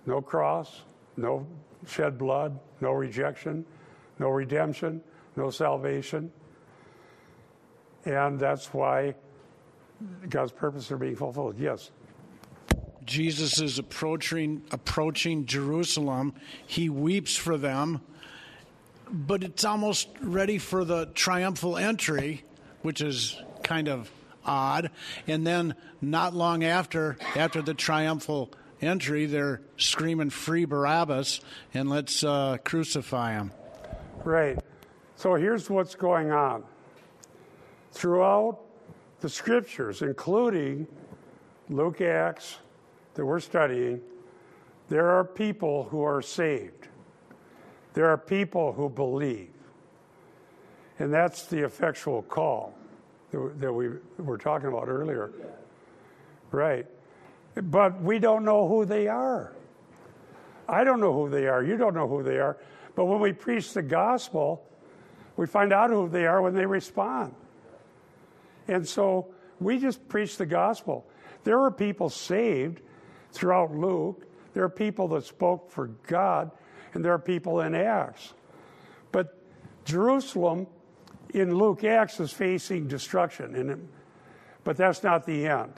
no 0.05 0.21
cross, 0.21 0.83
no 1.17 1.45
shed 1.85 2.17
blood, 2.17 2.57
no 2.79 2.91
rejection, 2.91 3.65
no 4.19 4.29
redemption, 4.29 5.01
no 5.35 5.49
salvation. 5.49 6.31
And 8.05 8.39
that's 8.39 8.73
why 8.73 9.15
God's 10.30 10.52
purposes 10.52 10.91
are 10.91 10.98
being 10.98 11.16
fulfilled. 11.16 11.58
Yes. 11.60 11.91
Jesus 13.06 13.62
is 13.62 13.80
approaching 13.80 14.62
approaching 14.72 15.45
Jerusalem. 15.45 16.34
He 16.66 16.89
weeps 16.89 17.36
for 17.36 17.58
them, 17.58 18.02
but 19.10 19.43
it's 19.43 19.64
almost 19.64 20.10
ready 20.22 20.58
for 20.58 20.84
the 20.84 21.06
triumphal 21.08 21.78
entry, 21.78 22.43
which 22.82 23.00
is 23.00 23.41
kind 23.64 23.88
of 23.88 24.12
odd. 24.45 24.91
And 25.26 25.48
then 25.48 25.76
not 26.02 26.36
long 26.36 26.66
after 26.66 27.18
after 27.36 27.62
the 27.62 27.74
triumphal 27.74 28.52
entry, 28.82 29.26
they're 29.26 29.62
screaming 29.78 30.30
free 30.30 30.66
Barabbas 30.66 31.39
and 31.74 31.89
let's 31.89 32.24
uh, 32.24 32.58
crucify 32.64 33.34
him. 33.34 33.52
Right. 34.26 34.60
So 35.16 35.36
here's 35.36 35.70
what's 35.70 35.95
going 35.95 36.32
on. 36.32 36.64
Throughout 37.93 38.60
the 39.20 39.30
scriptures, 39.30 40.01
including 40.01 40.88
Luke 41.70 42.01
Acts, 42.01 42.57
that 43.15 43.26
we're 43.26 43.39
studying, 43.39 44.01
there 44.89 45.09
are 45.09 45.24
people 45.24 45.84
who 45.86 46.03
are 46.03 46.22
saved. 46.22 46.88
There 47.93 48.05
are 48.09 48.18
people 48.18 48.74
who 48.74 48.89
believe. 48.89 49.49
And 50.99 51.13
that's 51.13 51.45
the 51.45 51.63
effectual 51.63 52.22
call 52.24 52.78
that 53.32 53.74
we 53.74 53.89
were 54.18 54.38
talking 54.38 54.68
about 54.68 54.88
earlier. 54.88 55.32
Right. 56.51 56.86
But 57.55 58.01
we 58.01 58.20
don't 58.20 58.45
know 58.45 58.68
who 58.68 58.86
they 58.86 59.07
are. 59.07 59.53
I 60.70 60.84
don't 60.84 60.99
know 60.99 61.13
who 61.13 61.30
they 61.30 61.47
are. 61.47 61.63
You 61.63 61.78
don't 61.78 61.93
know 61.93 62.07
who 62.07 62.24
they 62.24 62.39
are. 62.39 62.57
But 62.95 63.05
when 63.05 63.20
we 63.20 63.34
preach 63.34 63.74
the 63.74 63.82
gospel, 63.82 64.63
we 65.36 65.45
find 65.47 65.74
out 65.74 65.89
who 65.89 66.07
they 66.09 66.26
are 66.26 66.41
when 66.41 66.53
they 66.53 66.65
respond. 66.65 67.34
And 68.68 68.88
so 68.88 69.28
we 69.59 69.80
just 69.80 70.07
preach 70.07 70.38
the 70.38 70.45
gospel. 70.45 71.07
There 71.43 71.57
were 71.57 71.72
people 71.72 72.09
saved 72.09 72.82
throughout 73.32 73.76
Luke. 73.76 74.26
There 74.53 74.63
are 74.63 74.70
people 74.70 75.07
that 75.09 75.24
spoke 75.24 75.72
for 75.72 75.88
God, 76.07 76.51
and 76.93 77.03
there 77.03 77.13
are 77.13 77.20
people 77.20 77.61
in 77.61 77.76
Acts. 77.76 78.34
But 79.11 79.38
Jerusalem 79.86 80.68
in 81.34 81.55
Luke 81.55 81.84
Acts 81.84 82.20
is 82.20 82.32
facing 82.32 82.88
destruction, 82.88 83.55
and 83.55 83.88
but 84.63 84.76
that's 84.76 85.03
not 85.03 85.26
the 85.26 85.47
end. 85.47 85.74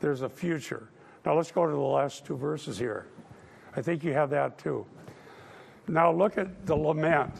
There's 0.00 0.22
a 0.22 0.28
future. 0.28 0.88
Now 1.24 1.36
let's 1.36 1.52
go 1.52 1.66
to 1.66 1.72
the 1.72 1.78
last 1.78 2.26
two 2.26 2.36
verses 2.36 2.76
here. 2.78 3.06
I 3.76 3.82
think 3.82 4.02
you 4.02 4.12
have 4.12 4.30
that 4.30 4.58
too. 4.58 4.84
Now 5.86 6.10
look 6.12 6.36
at 6.38 6.66
the 6.66 6.74
lament. 6.74 7.32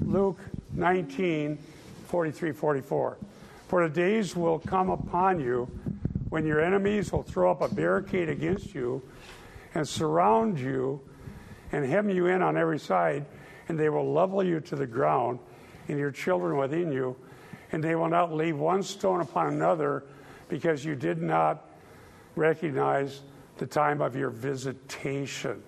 Luke 0.00 0.38
19, 0.74 1.58
43, 2.08 2.52
44. 2.52 3.18
For 3.68 3.88
the 3.88 3.94
days 3.94 4.36
will 4.36 4.58
come 4.60 4.90
upon 4.90 5.40
you 5.40 5.68
when 6.28 6.46
your 6.46 6.60
enemies 6.60 7.12
will 7.12 7.22
throw 7.22 7.50
up 7.50 7.62
a 7.62 7.74
barricade 7.74 8.28
against 8.28 8.74
you 8.74 9.02
and 9.74 9.86
surround 9.86 10.58
you 10.58 11.00
and 11.72 11.84
hem 11.84 12.08
you 12.08 12.26
in 12.26 12.42
on 12.42 12.56
every 12.56 12.78
side, 12.78 13.26
and 13.68 13.78
they 13.78 13.88
will 13.88 14.12
level 14.12 14.42
you 14.42 14.60
to 14.60 14.76
the 14.76 14.86
ground 14.86 15.38
and 15.88 15.98
your 15.98 16.10
children 16.10 16.56
within 16.56 16.92
you, 16.92 17.16
and 17.72 17.82
they 17.82 17.96
will 17.96 18.08
not 18.08 18.32
leave 18.32 18.56
one 18.56 18.82
stone 18.82 19.20
upon 19.20 19.48
another 19.52 20.04
because 20.48 20.84
you 20.84 20.94
did 20.94 21.20
not 21.20 21.68
recognize 22.36 23.22
the 23.58 23.66
time 23.66 24.00
of 24.00 24.14
your 24.14 24.30
visitation. 24.30 25.62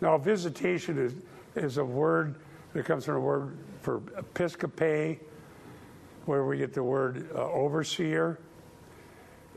Now, 0.00 0.18
visitation 0.18 0.98
is, 0.98 1.14
is 1.56 1.78
a 1.78 1.84
word 1.84 2.36
that 2.72 2.84
comes 2.84 3.04
from 3.04 3.16
a 3.16 3.20
word 3.20 3.56
for 3.80 4.00
episcope, 4.00 5.18
where 6.26 6.44
we 6.44 6.58
get 6.58 6.72
the 6.72 6.82
word 6.82 7.30
uh, 7.34 7.50
overseer. 7.50 8.38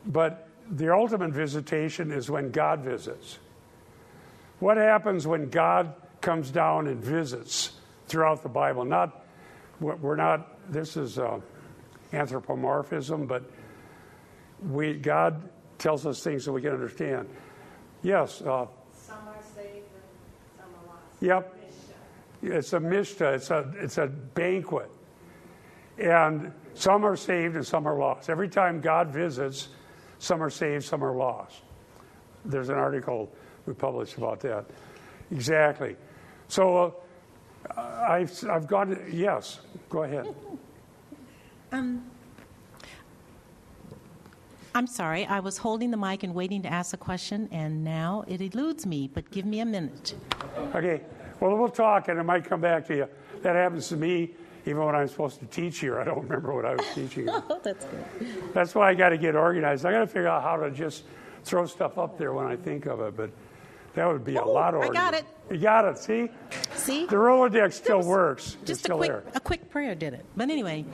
But 0.06 0.48
the 0.70 0.94
ultimate 0.94 1.32
visitation 1.32 2.12
is 2.12 2.30
when 2.30 2.52
God 2.52 2.82
visits. 2.82 3.40
What 4.60 4.78
happens 4.78 5.28
when 5.28 5.50
God 5.50 5.94
comes 6.22 6.52
down 6.52 6.88
and 6.88 7.04
visits 7.04 7.74
throughout 8.08 8.44
the 8.44 8.50
Bible? 8.50 8.86
Not, 8.86 9.26
we're 9.80 10.16
not, 10.16 10.72
this 10.72 10.96
is 10.96 11.20
uh, 11.20 11.40
anthropomorphism, 12.14 13.26
but 13.26 13.44
we, 14.70 14.94
God 14.94 15.50
tells 15.78 16.06
us 16.06 16.24
things 16.24 16.46
that 16.46 16.54
we 16.54 16.62
can 16.62 16.72
understand. 16.72 17.28
Yes. 18.02 18.42
Uh, 18.42 18.68
some 18.96 19.18
are 19.28 19.36
saved 19.56 19.68
and 19.68 20.58
some 20.58 20.66
are 20.66 20.94
lost. 20.94 21.22
Yep. 21.22 21.60
It's 22.46 22.74
a 22.74 22.80
mishta. 22.80 23.36
It's 23.36 23.52
a 23.52 23.74
it's 23.78 23.98
a 23.98 24.08
banquet, 24.08 24.92
and 25.98 26.52
some 26.74 27.06
are 27.06 27.16
saved 27.16 27.56
and 27.56 27.66
some 27.66 27.88
are 27.88 27.98
lost. 27.98 28.30
Every 28.30 28.50
time 28.50 28.82
God 28.82 29.10
visits, 29.10 29.70
some 30.20 30.42
are 30.42 30.50
saved, 30.50 30.86
some 30.86 31.04
are 31.04 31.16
lost. 31.16 31.62
There's 32.46 32.70
an 32.70 32.76
article 32.76 33.32
we 33.66 33.74
published 33.74 34.18
about 34.18 34.40
that. 34.42 34.66
Exactly. 35.32 35.96
So 36.48 36.96
uh, 37.76 37.82
I've 37.82 38.32
I've 38.50 38.68
gone. 38.68 39.00
Yes. 39.12 39.60
Go 39.90 40.04
ahead. 40.04 40.34
Um, 41.72 42.06
I'm 44.76 44.86
sorry, 44.86 45.26
I 45.26 45.40
was 45.40 45.58
holding 45.58 45.90
the 45.90 45.98
mic 45.98 46.22
and 46.22 46.36
waiting 46.36 46.62
to 46.62 46.72
ask 46.72 46.94
a 46.94 46.98
question, 46.98 47.50
and 47.52 47.84
now 47.84 48.26
it 48.28 48.42
eludes 48.42 48.86
me, 48.86 49.10
but 49.12 49.32
give 49.32 49.46
me 49.46 49.60
a 49.60 49.66
minute. 49.66 50.14
Okay. 50.76 51.02
Well, 51.40 51.58
we'll 51.58 51.70
talk, 51.70 52.10
and 52.10 52.20
it 52.20 52.24
might 52.24 52.46
come 52.46 52.62
back 52.62 52.86
to 52.88 52.96
you. 52.96 53.08
That 53.42 53.56
happens 53.56 53.90
to 53.90 53.98
me 53.98 54.36
even 54.66 54.84
when 54.86 54.96
I'm 54.96 55.08
supposed 55.08 55.40
to 55.40 55.46
teach 55.46 55.80
here. 55.80 56.00
I 56.00 56.04
don't 56.06 56.22
remember 56.24 56.54
what 56.54 56.66
I 56.66 56.76
was 56.76 56.86
teaching. 56.94 57.28
Oh, 57.50 57.60
that's 57.64 57.86
good. 57.86 58.06
That's 58.54 58.74
why 58.76 58.90
I 58.90 58.94
got 58.94 59.10
to 59.10 59.18
get 59.18 59.36
organized. 59.36 59.86
I 59.86 59.92
got 59.92 60.00
to 60.02 60.08
figure 60.08 60.28
out 60.28 60.44
how 60.44 60.58
to 60.58 60.72
just 60.72 61.04
throw 61.44 61.66
stuff 61.66 61.98
up 61.98 62.18
there 62.18 62.34
when 62.34 62.46
I 62.46 62.56
think 62.56 62.86
of 62.86 63.02
it, 63.02 63.18
but 63.18 63.32
that 63.96 64.08
would 64.08 64.24
be 64.24 64.36
a 64.38 64.46
lot 64.46 64.74
of 64.74 64.82
I 64.82 64.90
got 64.90 65.14
it. 65.14 65.26
You 65.52 65.58
got 65.58 65.86
it. 65.86 65.98
See? 65.98 66.30
See? 66.76 67.06
The 67.06 67.16
Rolodex 67.16 67.74
still 67.74 68.02
works. 68.02 68.56
It's 68.62 68.68
Just 68.72 68.82
a 68.82 68.84
still 68.86 68.98
quick, 68.98 69.10
there. 69.10 69.24
a 69.36 69.40
quick 69.40 69.70
prayer 69.70 69.94
did 69.96 70.14
it. 70.14 70.26
But 70.36 70.50
anyway, 70.50 70.86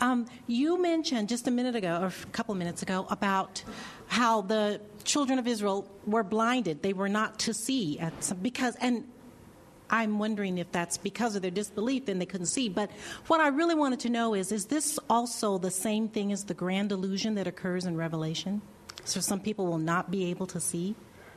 um, 0.00 0.26
you 0.46 0.80
mentioned 0.80 1.28
just 1.28 1.48
a 1.48 1.50
minute 1.50 1.74
ago, 1.74 2.00
or 2.02 2.06
a 2.06 2.26
couple 2.32 2.52
of 2.52 2.58
minutes 2.58 2.82
ago, 2.82 3.06
about 3.10 3.62
how 4.06 4.42
the 4.42 4.80
children 5.04 5.38
of 5.38 5.46
Israel 5.46 5.86
were 6.06 6.22
blinded; 6.22 6.82
they 6.82 6.92
were 6.92 7.08
not 7.08 7.38
to 7.40 7.52
see 7.54 7.98
at 7.98 8.22
some, 8.22 8.38
because 8.38 8.76
and. 8.76 9.04
I'm 9.90 10.18
wondering 10.18 10.58
if 10.58 10.70
that's 10.72 10.96
because 10.98 11.36
of 11.36 11.42
their 11.42 11.50
disbelief, 11.50 12.06
then 12.06 12.18
they 12.18 12.26
couldn't 12.26 12.46
see. 12.46 12.68
But 12.68 12.90
what 13.28 13.40
I 13.40 13.48
really 13.48 13.74
wanted 13.74 14.00
to 14.00 14.10
know 14.10 14.34
is 14.34 14.50
is 14.52 14.66
this 14.66 14.98
also 15.08 15.58
the 15.58 15.70
same 15.70 16.08
thing 16.08 16.32
as 16.32 16.44
the 16.44 16.54
grand 16.54 16.90
illusion 16.92 17.34
that 17.36 17.46
occurs 17.46 17.84
in 17.84 17.96
Revelation? 17.96 18.62
So 19.04 19.20
some 19.20 19.38
people 19.40 19.66
will 19.66 19.78
not 19.78 20.10
be 20.10 20.24
able 20.30 20.46
to 20.48 20.58
see? 20.60 20.94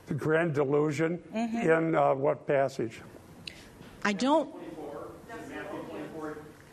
The 0.08 0.16
grand 0.16 0.56
delusion 0.56 1.20
Mm-hmm. 1.36 1.70
in 1.70 1.96
uh, 1.96 2.16
what 2.16 2.48
passage? 2.48 3.02
I 4.04 4.14
don't. 4.14 4.50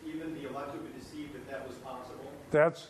Even 0.07 0.35
the 0.35 0.49
elect 0.49 0.73
would 0.73 0.93
be 0.95 0.99
deceived 0.99 1.35
if 1.37 1.51
that 1.51 1.67
was 1.67 1.77
possible. 1.79 2.31
That's 2.51 2.89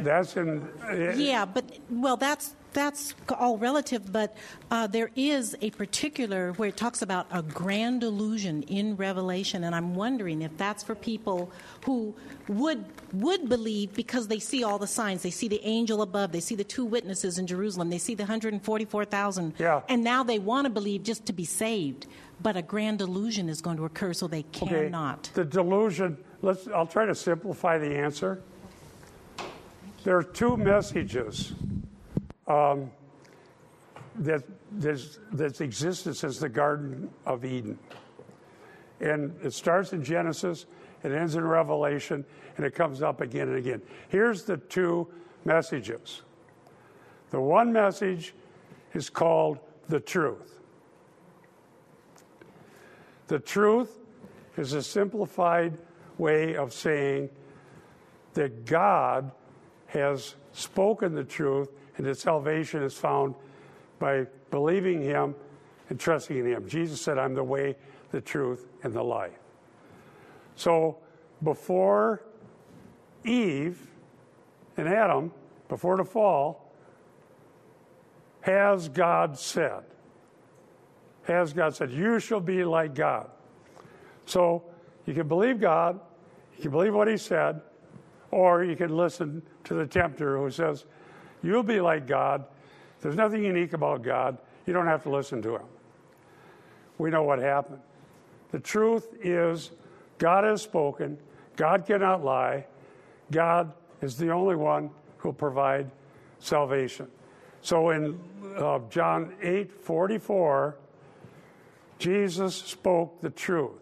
that's 0.00 0.36
in. 0.36 0.66
uh, 0.88 1.12
Yeah, 1.16 1.44
but 1.44 1.64
well, 1.90 2.16
that's 2.16 2.54
that's 2.74 3.14
all 3.38 3.56
relative. 3.56 4.12
But 4.12 4.36
uh, 4.70 4.86
there 4.88 5.10
is 5.16 5.56
a 5.62 5.70
particular 5.70 6.52
where 6.52 6.68
it 6.68 6.76
talks 6.76 7.00
about 7.02 7.26
a 7.30 7.42
grand 7.42 8.02
illusion 8.02 8.62
in 8.64 8.96
Revelation, 8.96 9.64
and 9.64 9.74
I'm 9.74 9.94
wondering 9.94 10.42
if 10.42 10.56
that's 10.58 10.82
for 10.82 10.94
people 10.94 11.50
who 11.84 12.14
would 12.48 12.84
would 13.12 13.48
believe 13.48 13.94
because 13.94 14.28
they 14.28 14.38
see 14.40 14.64
all 14.64 14.78
the 14.78 14.86
signs. 14.86 15.22
They 15.22 15.30
see 15.30 15.48
the 15.48 15.60
angel 15.64 16.02
above. 16.02 16.32
They 16.32 16.40
see 16.40 16.56
the 16.56 16.64
two 16.64 16.84
witnesses 16.84 17.38
in 17.38 17.46
Jerusalem. 17.46 17.88
They 17.90 17.98
see 17.98 18.14
the 18.14 18.24
144,000. 18.24 19.54
Yeah. 19.58 19.80
And 19.88 20.02
now 20.04 20.24
they 20.24 20.38
want 20.38 20.64
to 20.66 20.70
believe 20.70 21.04
just 21.04 21.24
to 21.26 21.32
be 21.32 21.44
saved. 21.44 22.06
But 22.42 22.56
a 22.56 22.62
grand 22.62 23.00
illusion 23.00 23.48
is 23.48 23.60
going 23.60 23.76
to 23.76 23.84
occur, 23.84 24.12
so 24.12 24.26
they 24.26 24.40
Okay. 24.40 24.66
cannot. 24.66 25.30
The 25.34 25.44
delusion. 25.44 26.18
Let's. 26.42 26.66
I'll 26.68 26.86
try 26.86 27.06
to 27.06 27.14
simplify 27.14 27.78
the 27.78 27.94
answer. 27.96 28.42
There 30.02 30.16
are 30.18 30.22
two 30.22 30.56
messages 30.56 31.52
um, 32.46 32.90
that 34.16 34.42
that's, 34.72 35.18
that's 35.32 35.60
existed 35.60 36.14
since 36.16 36.38
the 36.38 36.48
Garden 36.48 37.10
of 37.26 37.44
Eden, 37.44 37.78
and 39.00 39.34
it 39.42 39.52
starts 39.52 39.92
in 39.92 40.04
Genesis, 40.04 40.66
it 41.02 41.12
ends 41.12 41.34
in 41.34 41.44
Revelation, 41.44 42.24
and 42.56 42.64
it 42.64 42.74
comes 42.74 43.02
up 43.02 43.20
again 43.20 43.48
and 43.48 43.56
again. 43.56 43.82
Here's 44.08 44.44
the 44.44 44.56
two 44.56 45.08
messages. 45.44 46.22
The 47.30 47.40
one 47.40 47.72
message 47.72 48.34
is 48.94 49.10
called 49.10 49.58
the 49.88 50.00
truth. 50.00 50.60
The 53.26 53.38
truth 53.38 53.98
is 54.56 54.72
a 54.72 54.82
simplified 54.82 55.76
way 56.18 56.54
of 56.54 56.72
saying 56.72 57.30
that 58.34 58.64
God 58.66 59.32
has 59.86 60.36
spoken 60.52 61.14
the 61.14 61.24
truth 61.24 61.70
and 61.96 62.06
that 62.06 62.18
salvation 62.18 62.82
is 62.82 62.94
found 62.94 63.34
by 63.98 64.26
believing 64.50 65.02
Him 65.02 65.34
and 65.88 65.98
trusting 65.98 66.36
in 66.36 66.46
Him. 66.46 66.68
Jesus 66.68 67.00
said, 67.00 67.18
I'm 67.18 67.34
the 67.34 67.44
way, 67.44 67.76
the 68.10 68.20
truth, 68.20 68.66
and 68.82 68.92
the 68.92 69.02
life. 69.02 69.38
So 70.56 70.98
before 71.42 72.22
Eve 73.24 73.78
and 74.76 74.88
Adam, 74.88 75.32
before 75.68 75.96
the 75.96 76.04
fall, 76.04 76.72
has 78.40 78.88
God 78.88 79.38
said, 79.38 79.84
has 81.24 81.52
God 81.52 81.74
said, 81.74 81.90
You 81.90 82.18
shall 82.18 82.40
be 82.40 82.64
like 82.64 82.94
God. 82.94 83.30
So 84.26 84.64
you 85.06 85.14
can 85.14 85.28
believe 85.28 85.60
God, 85.60 85.98
you 86.56 86.62
can 86.62 86.70
believe 86.70 86.94
what 86.94 87.08
He 87.08 87.16
said, 87.16 87.60
or 88.30 88.64
you 88.64 88.76
can 88.76 88.94
listen 88.94 89.42
to 89.64 89.74
the 89.74 89.86
tempter 89.86 90.38
who 90.38 90.50
says, 90.50 90.84
You'll 91.44 91.62
be 91.62 91.80
like 91.80 92.06
God. 92.06 92.46
There's 93.02 93.16
nothing 93.16 93.44
unique 93.44 93.74
about 93.74 94.02
God. 94.02 94.38
You 94.66 94.72
don't 94.72 94.86
have 94.86 95.02
to 95.02 95.10
listen 95.10 95.42
to 95.42 95.56
Him. 95.56 95.66
We 96.96 97.10
know 97.10 97.22
what 97.22 97.38
happened. 97.38 97.80
The 98.50 98.60
truth 98.60 99.08
is, 99.22 99.70
God 100.16 100.44
has 100.44 100.62
spoken, 100.62 101.18
God 101.56 101.86
cannot 101.86 102.24
lie, 102.24 102.64
God 103.30 103.74
is 104.00 104.16
the 104.16 104.30
only 104.30 104.56
one 104.56 104.90
who 105.18 105.28
will 105.28 105.34
provide 105.34 105.90
salvation. 106.38 107.08
So 107.60 107.90
in 107.90 108.18
uh, 108.56 108.78
John 108.88 109.34
8 109.42 109.70
44, 109.70 110.76
Jesus 111.98 112.54
spoke 112.54 113.20
the 113.20 113.30
truth. 113.30 113.72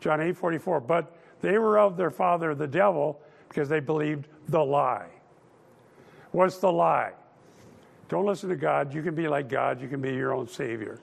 John 0.00 0.20
8 0.20 0.36
44. 0.36 0.80
But 0.80 1.16
they 1.40 1.58
were 1.58 1.78
of 1.78 1.96
their 1.96 2.10
father, 2.10 2.54
the 2.54 2.66
devil, 2.66 3.20
because 3.48 3.68
they 3.68 3.80
believed 3.80 4.26
the 4.48 4.64
lie. 4.64 5.08
What's 6.32 6.58
the 6.58 6.70
lie? 6.70 7.12
Don't 8.08 8.24
listen 8.24 8.48
to 8.48 8.56
God. 8.56 8.94
You 8.94 9.02
can 9.02 9.14
be 9.14 9.28
like 9.28 9.48
God, 9.48 9.80
you 9.80 9.88
can 9.88 10.00
be 10.00 10.14
your 10.14 10.32
own 10.32 10.48
Savior. 10.48 10.98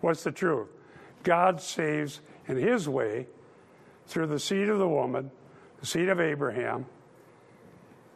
What's 0.00 0.24
the 0.24 0.32
truth? 0.32 0.68
God 1.22 1.60
saves 1.60 2.20
in 2.48 2.56
His 2.56 2.88
way 2.88 3.26
through 4.06 4.26
the 4.26 4.38
seed 4.38 4.68
of 4.68 4.78
the 4.78 4.88
woman, 4.88 5.30
the 5.78 5.86
seed 5.86 6.08
of 6.08 6.20
Abraham, 6.20 6.86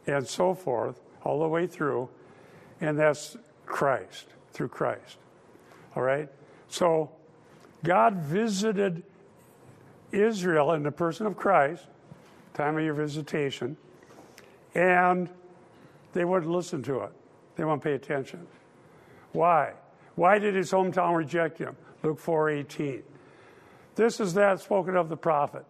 and 0.07 0.27
so 0.27 0.53
forth, 0.53 0.99
all 1.23 1.39
the 1.39 1.47
way 1.47 1.67
through. 1.67 2.09
And 2.81 2.99
that's 2.99 3.37
Christ, 3.65 4.27
through 4.51 4.67
Christ. 4.69 5.17
All 5.95 6.03
right? 6.03 6.29
So, 6.67 7.11
God 7.83 8.15
visited 8.15 9.03
Israel 10.11 10.73
in 10.73 10.83
the 10.83 10.91
person 10.91 11.25
of 11.25 11.37
Christ, 11.37 11.85
time 12.53 12.77
of 12.77 12.83
your 12.83 12.93
visitation, 12.93 13.77
and 14.73 15.29
they 16.15 16.23
wouldn't 16.23 16.49
listen 16.49 16.81
to 16.83 17.01
it. 17.01 17.11
They 17.57 17.65
won't 17.65 17.83
pay 17.83 17.93
attention. 17.93 18.47
Why? 19.33 19.73
Why 20.15 20.39
did 20.39 20.55
his 20.55 20.71
hometown 20.71 21.13
reject 21.13 21.59
him? 21.59 21.75
Luke 22.03 22.19
4:18. 22.19 23.03
This 23.95 24.21
is 24.21 24.33
that 24.35 24.61
spoken 24.61 24.95
of 24.95 25.09
the 25.09 25.17
prophet, 25.17 25.65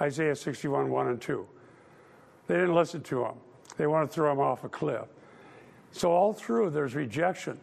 Isaiah 0.00 0.34
61, 0.34 0.90
1 0.90 1.08
and 1.08 1.20
2. 1.20 1.46
They 2.46 2.54
didn't 2.54 2.74
listen 2.74 3.02
to 3.02 3.26
him. 3.26 3.34
They 3.76 3.86
want 3.86 4.10
to 4.10 4.14
throw 4.14 4.32
him 4.32 4.40
off 4.40 4.64
a 4.64 4.70
cliff. 4.70 5.04
So 5.92 6.10
all 6.10 6.32
through 6.32 6.70
there's 6.70 6.94
rejection. 6.94 7.60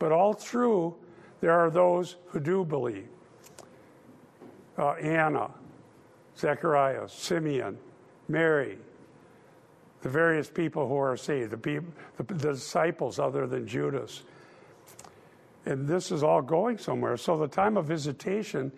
But 0.00 0.10
all 0.10 0.32
through 0.32 0.96
there 1.40 1.52
are 1.52 1.70
those 1.70 2.16
who 2.26 2.40
do 2.40 2.64
believe. 2.64 3.08
Uh, 4.76 4.94
Anna, 4.94 5.48
Zechariah, 6.36 7.08
Simeon, 7.08 7.78
Mary, 8.28 8.78
the 10.02 10.08
various 10.08 10.50
people 10.50 10.86
who 10.88 10.96
are 10.96 11.16
saved, 11.16 11.50
the, 11.52 11.56
peop 11.56 11.84
the, 12.16 12.24
the 12.24 12.52
disciples 12.52 13.18
other 13.18 13.46
than 13.46 13.66
Judas. 13.66 14.22
And 15.64 15.86
this 15.86 16.10
is 16.10 16.22
all 16.24 16.42
going 16.42 16.78
somewhere. 16.78 17.16
So 17.16 17.36
the 17.36 17.48
time 17.48 17.76
of 17.76 17.86
visitation 17.86 18.72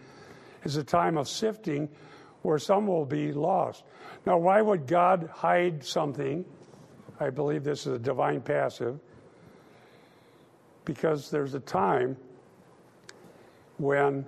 is 0.65 0.77
a 0.77 0.85
time 0.85 1.17
of 1.17 1.29
sifting 1.29 1.89
where 2.43 2.59
some 2.59 2.87
will 2.87 3.07
be 3.07 3.33
lost. 3.33 3.85
Now, 4.27 4.37
why 4.37 4.61
would 4.61 4.87
God 4.87 5.31
hide 5.33 5.83
something? 5.83 6.45
I 7.19 7.31
believe 7.31 7.65
this 7.65 7.87
is 7.87 7.95
a 7.95 7.99
divine 7.99 8.43
passive. 8.43 9.01
Because 10.85 11.31
there's 11.31 11.55
a 11.55 11.61
time 11.61 12.19
when 13.79 14.27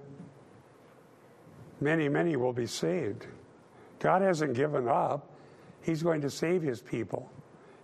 many, 1.81 2.09
many 2.09 2.37
will 2.37 2.55
be 2.55 2.67
saved. 2.67 3.27
God 3.99 4.23
hasn't 4.23 4.55
given 4.55 4.89
up. 4.89 5.31
He's 5.87 6.03
going 6.03 6.21
to 6.23 6.31
save 6.31 6.63
his 6.63 6.81
people, 6.81 7.31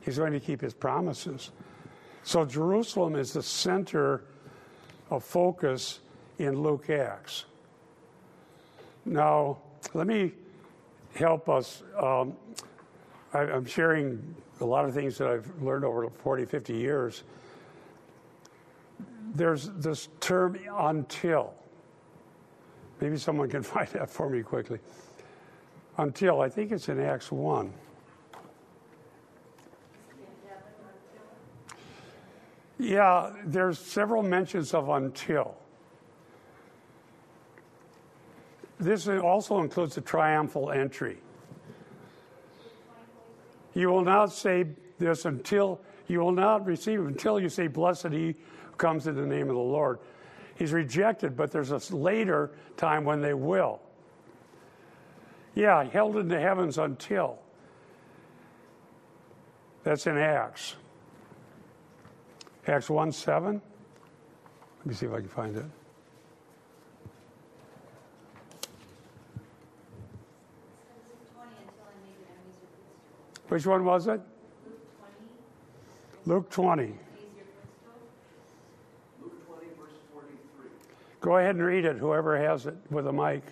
he's 0.00 0.18
going 0.18 0.32
to 0.32 0.40
keep 0.40 0.60
his 0.60 0.74
promises. 0.74 1.52
So, 2.24 2.44
Jerusalem 2.44 3.14
is 3.14 3.32
the 3.32 3.42
center 3.42 4.24
of 5.10 5.24
focus 5.24 6.00
in 6.38 6.60
Luke 6.60 6.90
Acts. 6.90 7.44
Now, 9.04 9.58
let 9.94 10.06
me 10.08 10.32
help 11.14 11.48
us. 11.48 11.84
Um, 11.96 12.34
I, 13.34 13.40
I'm 13.40 13.66
sharing 13.66 14.34
a 14.60 14.64
lot 14.64 14.84
of 14.84 14.94
things 14.94 15.18
that 15.18 15.28
I've 15.28 15.62
learned 15.62 15.84
over 15.84 16.08
40, 16.10 16.44
50 16.44 16.74
years. 16.74 17.22
There's 19.34 19.70
this 19.76 20.08
term 20.18 20.58
until. 20.76 21.54
Maybe 23.00 23.16
someone 23.16 23.48
can 23.48 23.62
find 23.62 23.88
that 23.90 24.10
for 24.10 24.28
me 24.28 24.42
quickly. 24.42 24.80
Until, 25.98 26.40
I 26.40 26.48
think 26.48 26.72
it's 26.72 26.88
in 26.88 27.00
Acts 27.00 27.30
1. 27.30 27.72
Yeah, 32.82 33.30
there's 33.44 33.78
several 33.78 34.24
mentions 34.24 34.74
of 34.74 34.88
until. 34.88 35.54
This 38.80 39.06
also 39.06 39.60
includes 39.60 39.94
the 39.94 40.00
triumphal 40.00 40.72
entry. 40.72 41.18
You 43.74 43.88
will 43.88 44.02
not 44.02 44.32
say 44.32 44.66
this 44.98 45.26
until 45.26 45.80
you 46.08 46.18
will 46.18 46.32
not 46.32 46.66
receive 46.66 47.06
until 47.06 47.38
you 47.38 47.48
say, 47.48 47.68
Blessed 47.68 48.08
he 48.08 48.34
comes 48.78 49.06
in 49.06 49.14
the 49.14 49.26
name 49.26 49.48
of 49.48 49.54
the 49.54 49.62
Lord. 49.62 50.00
He's 50.56 50.72
rejected, 50.72 51.36
but 51.36 51.52
there's 51.52 51.70
a 51.70 51.94
later 51.94 52.50
time 52.76 53.04
when 53.04 53.20
they 53.20 53.34
will. 53.34 53.80
Yeah, 55.54 55.84
held 55.84 56.16
in 56.16 56.26
the 56.26 56.40
heavens 56.40 56.78
until. 56.78 57.38
That's 59.84 60.08
in 60.08 60.18
Acts. 60.18 60.74
Acts 62.66 62.88
1 62.88 63.12
7. 63.12 63.60
Let 64.78 64.86
me 64.86 64.94
see 64.94 65.06
if 65.06 65.12
I 65.12 65.16
can 65.16 65.28
find 65.28 65.56
it. 65.56 65.64
Which 73.52 73.66
one 73.66 73.84
was 73.84 74.06
it? 74.06 74.18
Luke 76.24 76.48
20. 76.48 76.94
Luke 79.20 79.46
20, 79.46 79.66
verse 79.78 79.90
43. 80.14 80.70
Go 81.20 81.36
ahead 81.36 81.56
and 81.56 81.64
read 81.64 81.84
it, 81.84 81.98
whoever 81.98 82.38
has 82.38 82.64
it 82.64 82.76
with 82.90 83.06
a 83.08 83.12
mic. 83.12 83.42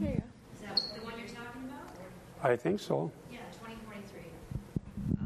Is 0.00 0.20
that 0.62 0.80
the 0.94 1.04
one 1.04 1.18
you're 1.18 1.28
talking 1.28 1.64
about? 1.64 1.90
I 2.42 2.56
think 2.56 2.80
so. 2.80 3.10
Yeah, 3.30 3.38
2043. 3.52 4.20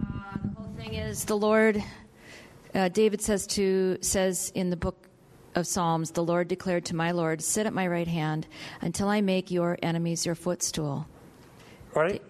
Uh, 0.02 0.38
the 0.42 0.60
whole 0.60 0.72
thing 0.76 0.94
is 0.94 1.24
the 1.24 1.36
Lord. 1.36 1.82
Uh, 2.74 2.88
David 2.88 3.20
says 3.22 3.46
to 3.48 3.98
says 4.00 4.50
in 4.54 4.70
the 4.70 4.76
book 4.76 4.96
of 5.54 5.66
Psalms, 5.66 6.10
the 6.10 6.24
Lord 6.24 6.48
declared 6.48 6.84
to 6.86 6.96
my 6.96 7.12
Lord, 7.12 7.40
"Sit 7.40 7.66
at 7.66 7.72
my 7.72 7.86
right 7.86 8.08
hand 8.08 8.46
until 8.80 9.08
I 9.08 9.20
make 9.20 9.50
your 9.50 9.78
enemies 9.82 10.26
your 10.26 10.34
footstool." 10.34 11.06
Right? 11.94 12.20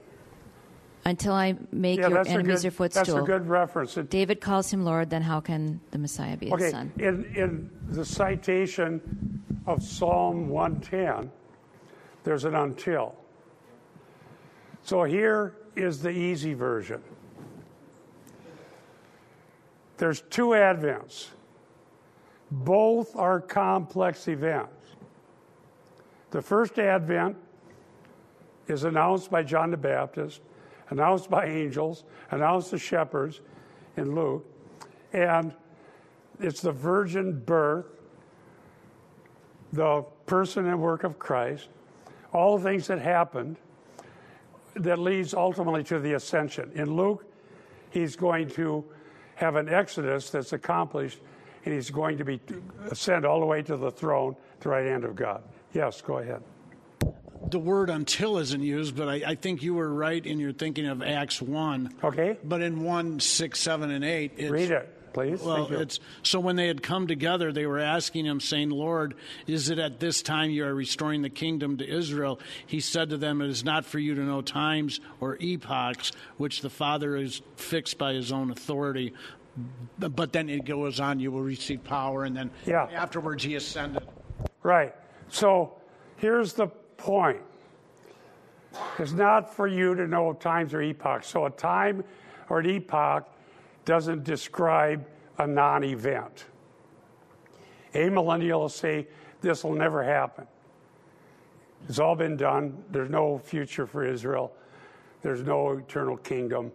Until 1.07 1.33
I 1.33 1.57
make 1.73 2.01
Yeah, 2.01 2.09
your 2.09 2.19
enemies 2.27 2.63
good, 2.63 2.79
your 2.79 2.89
that's 2.89 3.09
a 3.09 3.23
good 3.23 3.47
reference. 3.47 3.97
It- 3.97 4.11
David 4.11 4.41
calls 4.41 4.71
him 4.71 4.85
Lord. 4.85 5.09
Then 5.11 5.23
how 5.23 5.41
can 5.41 5.81
the 5.91 5.99
Messiah 5.99 6.37
be 6.37 6.47
his 6.47 6.55
okay, 6.55 6.71
son? 6.71 6.93
in, 6.99 7.25
in 7.35 7.71
the 7.89 8.05
citation 8.05 9.01
of 9.67 9.83
Psalm 9.83 10.49
110, 10.49 11.31
there's 12.25 12.45
an 12.45 12.55
until. 12.55 13.15
So 14.85 15.05
here 15.05 15.55
is 15.75 16.03
the 16.03 16.11
easy 16.11 16.53
version. 16.53 17.03
There's 19.97 20.21
two 20.21 20.49
advents. 20.49 21.29
Both 22.51 23.17
are 23.17 23.41
complex 23.41 24.29
events. 24.29 24.91
The 26.33 26.43
first 26.43 26.79
advent 26.79 27.37
is 28.69 28.85
announced 28.85 29.31
by 29.31 29.43
John 29.43 29.71
the 29.71 29.79
Baptist, 29.79 30.43
announced 30.91 31.31
by 31.31 31.47
angels, 31.47 32.05
announced 32.31 32.71
to 32.71 32.79
shepherds 32.79 33.41
in 33.97 34.15
Luke, 34.15 34.45
and 35.15 35.55
it's 36.41 36.61
the 36.61 36.73
virgin 36.73 37.41
birth, 37.41 37.87
the 39.73 40.05
person 40.27 40.67
and 40.67 40.79
work 40.79 41.05
of 41.05 41.19
Christ, 41.19 41.69
all 42.35 42.59
the 42.59 42.65
things 42.65 42.87
that 42.89 42.99
happened 42.99 43.57
that 44.77 44.99
leads 44.99 45.35
ultimately 45.35 45.85
to 45.85 45.99
the 45.99 46.15
ascension. 46.15 46.71
In 46.75 46.95
Luke, 46.97 47.25
he's 47.91 48.17
going 48.17 48.49
to 48.51 48.85
have 49.37 49.57
an 49.57 49.69
exodus 49.69 50.31
that's 50.31 50.53
accomplished, 50.53 51.19
and 51.65 51.75
he's 51.75 51.91
going 51.91 52.19
to 52.19 52.25
be 52.25 52.41
ascend 52.91 53.25
all 53.25 53.41
the 53.41 53.47
way 53.47 53.63
to 53.63 53.77
the 53.77 53.91
throne, 53.91 54.37
the 54.61 54.69
right 54.69 54.87
hand 54.87 55.05
of 55.05 55.17
God. 55.17 55.43
Yes, 55.73 56.01
go 56.01 56.19
ahead. 56.19 56.43
The 57.51 57.59
word 57.59 57.91
until 57.91 58.39
isn't 58.39 58.63
used, 58.63 58.97
but 58.97 59.09
I, 59.09 59.15
I 59.27 59.35
think 59.35 59.63
you 59.63 59.75
were 59.75 59.93
right 59.93 60.25
in 60.25 60.39
your 60.39 60.53
thinking 60.53 60.87
of 60.87 61.03
Acts 61.03 61.43
1. 61.43 61.97
Okay, 62.03 62.39
But 62.43 62.63
in 62.63 62.83
1, 62.83 63.21
6, 63.21 63.61
7, 63.61 63.91
and 63.91 64.05
8, 64.05 64.33
it's, 64.37 64.51
read 64.51 64.71
it, 64.71 64.89
please. 65.15 65.41
Well, 65.41 65.73
it's 65.73 66.01
so 66.23 66.41
when 66.41 66.57
they 66.57 66.67
had 66.67 66.83
come 66.83 67.07
together, 67.07 67.53
they 67.53 67.65
were 67.65 67.79
asking 67.79 68.27
him, 68.27 68.41
saying, 68.41 68.69
"Lord, 68.69 69.15
is 69.47 69.71
it 69.71 69.79
at 69.79 70.01
this 70.01 70.21
time 70.21 70.51
you 70.51 70.67
are 70.67 70.75
restoring 70.75 71.23
the 71.23 71.31
kingdom 71.31 71.79
to 71.79 71.89
Israel?" 71.89 72.39
He 72.67 72.81
said 72.81 73.09
to 73.11 73.17
them, 73.17 73.41
"It 73.41 73.49
is 73.49 73.65
not 73.65 73.87
for 73.87 73.99
you 73.99 74.15
to 74.15 74.21
know 74.21 74.43
times 74.43 75.01
or 75.21 75.39
epochs 75.41 76.13
which 76.37 76.61
the 76.61 76.69
Father 76.69 77.17
is 77.17 77.41
fixed 77.57 77.97
by 77.97 78.13
His 78.13 78.31
own 78.33 78.51
authority." 78.51 79.15
But 79.99 80.33
then 80.33 80.49
it 80.49 80.65
goes 80.65 80.99
on, 80.99 81.21
you 81.21 81.31
will 81.31 81.43
receive 81.43 81.85
power, 81.85 82.25
and 82.25 82.37
then 82.37 82.51
Yeah. 82.67 82.89
afterwards 82.93 83.45
he 83.45 83.55
ascended. 83.55 84.03
Right. 84.65 84.93
So 85.29 85.75
here's 86.17 86.55
the 86.55 86.67
point. 86.97 87.41
It's 88.99 89.13
not 89.13 89.55
for 89.55 89.69
you 89.69 89.95
to 89.95 90.09
know 90.09 90.33
times 90.33 90.75
or 90.75 90.83
epochs. 90.83 91.29
So 91.29 91.47
a 91.47 91.51
time 91.51 92.03
or 92.49 92.59
an 92.59 92.67
epoch 92.67 93.29
doesn't 93.85 94.25
describe 94.25 95.07
a 95.39 95.47
non 95.47 95.85
event. 95.85 96.45
Amillennial 97.95 98.61
will 98.61 98.69
say, 98.69 99.07
This 99.41 99.65
will 99.65 99.75
never 99.75 100.03
happen. 100.03 100.47
It's 101.89 101.99
all 101.99 102.17
been 102.17 102.37
done. 102.37 102.83
There's 102.91 103.11
no 103.11 103.39
future 103.39 103.87
for 103.87 104.07
Israel. 104.07 104.53
There's 105.23 105.43
no 105.43 105.73
eternal 105.73 106.17
kingdom 106.17 106.73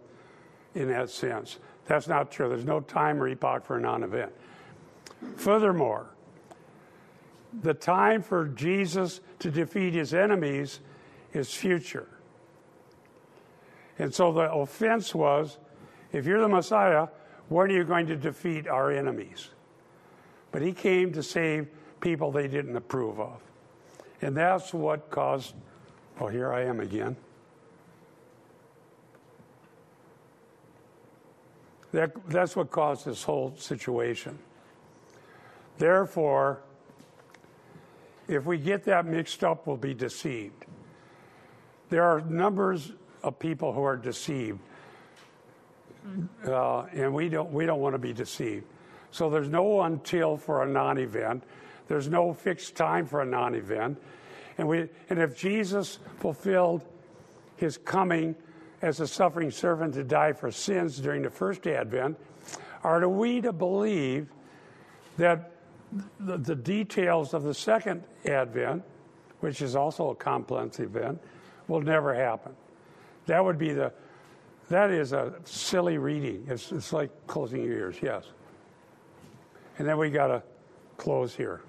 in 0.74 0.88
that 0.88 1.10
sense. 1.10 1.58
That's 1.86 2.08
not 2.08 2.30
true. 2.30 2.48
There's 2.48 2.64
no 2.64 2.80
time 2.80 3.20
or 3.22 3.28
epoch 3.28 3.64
for 3.64 3.76
a 3.76 3.80
non 3.80 4.02
event. 4.02 4.32
Furthermore, 5.36 6.06
the 7.62 7.74
time 7.74 8.22
for 8.22 8.46
Jesus 8.46 9.20
to 9.40 9.50
defeat 9.50 9.94
his 9.94 10.14
enemies 10.14 10.80
is 11.32 11.52
future. 11.52 12.08
And 13.98 14.14
so 14.14 14.32
the 14.32 14.50
offense 14.50 15.14
was 15.14 15.58
if 16.12 16.26
you're 16.26 16.40
the 16.40 16.48
Messiah, 16.48 17.08
when 17.48 17.70
are 17.70 17.74
you 17.74 17.84
going 17.84 18.06
to 18.06 18.16
defeat 18.16 18.68
our 18.68 18.90
enemies? 18.90 19.50
But 20.52 20.62
he 20.62 20.72
came 20.72 21.12
to 21.12 21.22
save 21.22 21.68
people 22.00 22.30
they 22.30 22.48
didn't 22.48 22.76
approve 22.76 23.20
of. 23.20 23.40
And 24.22 24.36
that's 24.36 24.74
what 24.74 25.10
caused, 25.10 25.54
well, 26.18 26.28
here 26.28 26.52
I 26.52 26.64
am 26.64 26.80
again. 26.80 27.16
That, 31.92 32.12
that's 32.28 32.54
what 32.54 32.70
caused 32.70 33.04
this 33.04 33.22
whole 33.22 33.54
situation. 33.56 34.38
Therefore, 35.78 36.60
if 38.28 38.44
we 38.44 38.58
get 38.58 38.84
that 38.84 39.06
mixed 39.06 39.42
up, 39.42 39.66
we'll 39.66 39.76
be 39.76 39.94
deceived. 39.94 40.66
There 41.88 42.04
are 42.04 42.20
numbers 42.20 42.92
of 43.24 43.38
people 43.38 43.72
who 43.72 43.82
are 43.82 43.96
deceived, 43.96 44.60
uh, 46.46 46.82
and 46.92 47.12
we 47.12 47.28
don't 47.28 47.52
we 47.52 47.66
don't 47.66 47.80
want 47.80 47.94
to 47.94 47.98
be 47.98 48.12
deceived. 48.12 48.64
So 49.10 49.28
there's 49.28 49.48
no 49.48 49.82
until 49.82 50.36
for 50.36 50.62
a 50.62 50.68
non-event. 50.68 51.42
There's 51.88 52.08
no 52.08 52.32
fixed 52.32 52.76
time 52.76 53.06
for 53.06 53.22
a 53.22 53.26
non 53.26 53.54
event. 53.54 54.00
And, 54.58 54.68
we, 54.68 54.88
and 55.08 55.18
if 55.18 55.36
Jesus 55.36 55.98
fulfilled 56.18 56.84
his 57.56 57.76
coming 57.78 58.36
as 58.82 59.00
a 59.00 59.06
suffering 59.06 59.50
servant 59.50 59.94
to 59.94 60.04
die 60.04 60.32
for 60.32 60.50
sins 60.50 60.98
during 60.98 61.22
the 61.22 61.30
first 61.30 61.66
advent, 61.66 62.16
are 62.84 63.08
we 63.08 63.40
to 63.40 63.52
believe 63.52 64.28
that 65.18 65.52
the, 66.20 66.38
the 66.38 66.54
details 66.54 67.34
of 67.34 67.42
the 67.42 67.54
second 67.54 68.04
advent, 68.24 68.82
which 69.40 69.60
is 69.60 69.74
also 69.74 70.10
a 70.10 70.14
complex 70.14 70.78
event, 70.78 71.20
will 71.68 71.80
never 71.80 72.14
happen? 72.14 72.52
That 73.26 73.44
would 73.44 73.58
be 73.58 73.72
the, 73.72 73.92
that 74.70 74.90
is 74.90 75.12
a 75.12 75.34
silly 75.44 75.98
reading. 75.98 76.46
It's, 76.48 76.70
it's 76.70 76.92
like 76.92 77.10
closing 77.26 77.64
your 77.64 77.74
ears, 77.74 77.96
yes. 78.00 78.24
And 79.78 79.86
then 79.86 79.98
we 79.98 80.10
got 80.10 80.28
to 80.28 80.42
close 80.96 81.34
here. 81.34 81.60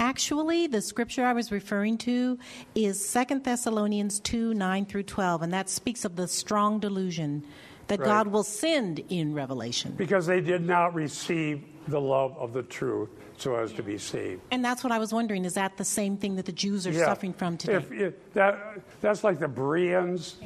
Actually, 0.00 0.66
the 0.66 0.82
scripture 0.82 1.24
I 1.24 1.32
was 1.32 1.50
referring 1.50 1.96
to 1.98 2.38
is 2.74 3.08
Second 3.08 3.44
Thessalonians 3.44 4.20
2 4.20 4.52
9 4.52 4.84
through 4.84 5.04
12, 5.04 5.42
and 5.42 5.52
that 5.52 5.70
speaks 5.70 6.04
of 6.04 6.16
the 6.16 6.28
strong 6.28 6.80
delusion 6.80 7.44
that 7.92 8.00
Right. 8.00 8.06
God 8.06 8.28
will 8.28 8.42
send 8.42 9.00
in 9.10 9.34
Revelation. 9.34 9.92
Because 9.98 10.24
they 10.24 10.40
did 10.40 10.66
not 10.66 10.94
receive 10.94 11.62
the 11.88 12.00
love 12.00 12.34
of 12.38 12.54
the 12.54 12.62
truth 12.62 13.10
so 13.36 13.54
as 13.54 13.72
to 13.74 13.82
be 13.82 13.98
saved. 13.98 14.40
And 14.50 14.64
that's 14.64 14.82
what 14.82 14.92
I 14.92 14.98
was 14.98 15.12
wondering 15.12 15.44
is 15.44 15.54
that 15.54 15.76
the 15.76 15.84
same 15.84 16.16
thing 16.16 16.36
that 16.36 16.46
the 16.46 16.52
Jews 16.52 16.86
are 16.86 16.90
Yeah. 16.92 17.04
suffering 17.04 17.34
from 17.34 17.58
today? 17.58 17.74
If, 17.74 17.92
if 17.92 18.32
that, 18.32 18.80
that's 19.02 19.22
like 19.22 19.38
the 19.38 19.48
Bereans, 19.48 20.36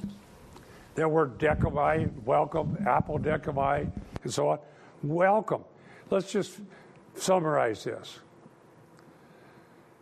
that 0.96 1.08
were 1.08 1.28
dechomai, 1.28 2.10
welcome, 2.24 2.76
apodechomai, 2.80 3.92
and 4.24 4.32
so 4.32 4.48
on. 4.48 4.58
Welcome. 5.04 5.62
Let's 6.10 6.32
just 6.32 6.58
summarize 7.14 7.84
this. 7.84 8.18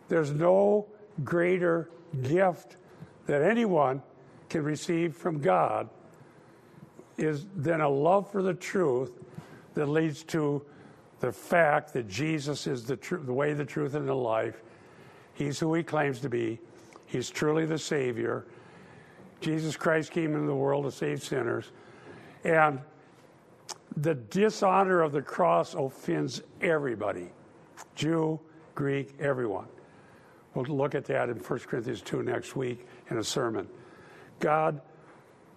There's 0.07 0.31
no 0.31 0.87
greater 1.23 1.89
gift 2.23 2.77
that 3.27 3.43
anyone 3.43 4.01
can 4.49 4.63
receive 4.63 5.15
from 5.15 5.41
God 5.41 5.89
is 7.17 7.45
then 7.55 7.81
a 7.81 7.89
love 7.89 8.29
for 8.29 8.41
the 8.41 8.53
truth 8.53 9.11
that 9.73 9.87
leads 9.87 10.23
to 10.23 10.63
the 11.19 11.31
fact 11.31 11.93
that 11.93 12.07
Jesus 12.07 12.67
is 12.67 12.83
the, 12.83 12.97
tr- 12.97 13.17
the 13.17 13.33
way, 13.33 13.53
the 13.53 13.65
truth, 13.65 13.95
and 13.95 14.07
the 14.07 14.13
life. 14.13 14.61
He's 15.33 15.59
who 15.59 15.73
he 15.73 15.83
claims 15.83 16.19
to 16.21 16.29
be. 16.29 16.59
He's 17.05 17.29
truly 17.29 17.65
the 17.65 17.79
Savior. 17.79 18.45
Jesus 19.41 19.75
Christ 19.75 20.11
came 20.11 20.33
into 20.33 20.47
the 20.47 20.55
world 20.55 20.85
to 20.85 20.91
save 20.91 21.23
sinners. 21.23 21.71
And 22.43 22.79
the 23.97 24.15
dishonor 24.15 25.01
of 25.01 25.11
the 25.11 25.21
cross 25.21 25.73
offends 25.73 26.41
everybody 26.61 27.29
Jew, 27.95 28.39
Greek, 28.73 29.15
everyone. 29.19 29.67
We'll 30.53 30.65
look 30.65 30.95
at 30.95 31.05
that 31.05 31.29
in 31.29 31.37
1 31.37 31.59
Corinthians 31.59 32.01
2 32.01 32.23
next 32.23 32.55
week 32.55 32.85
in 33.09 33.17
a 33.17 33.23
sermon. 33.23 33.67
God 34.39 34.81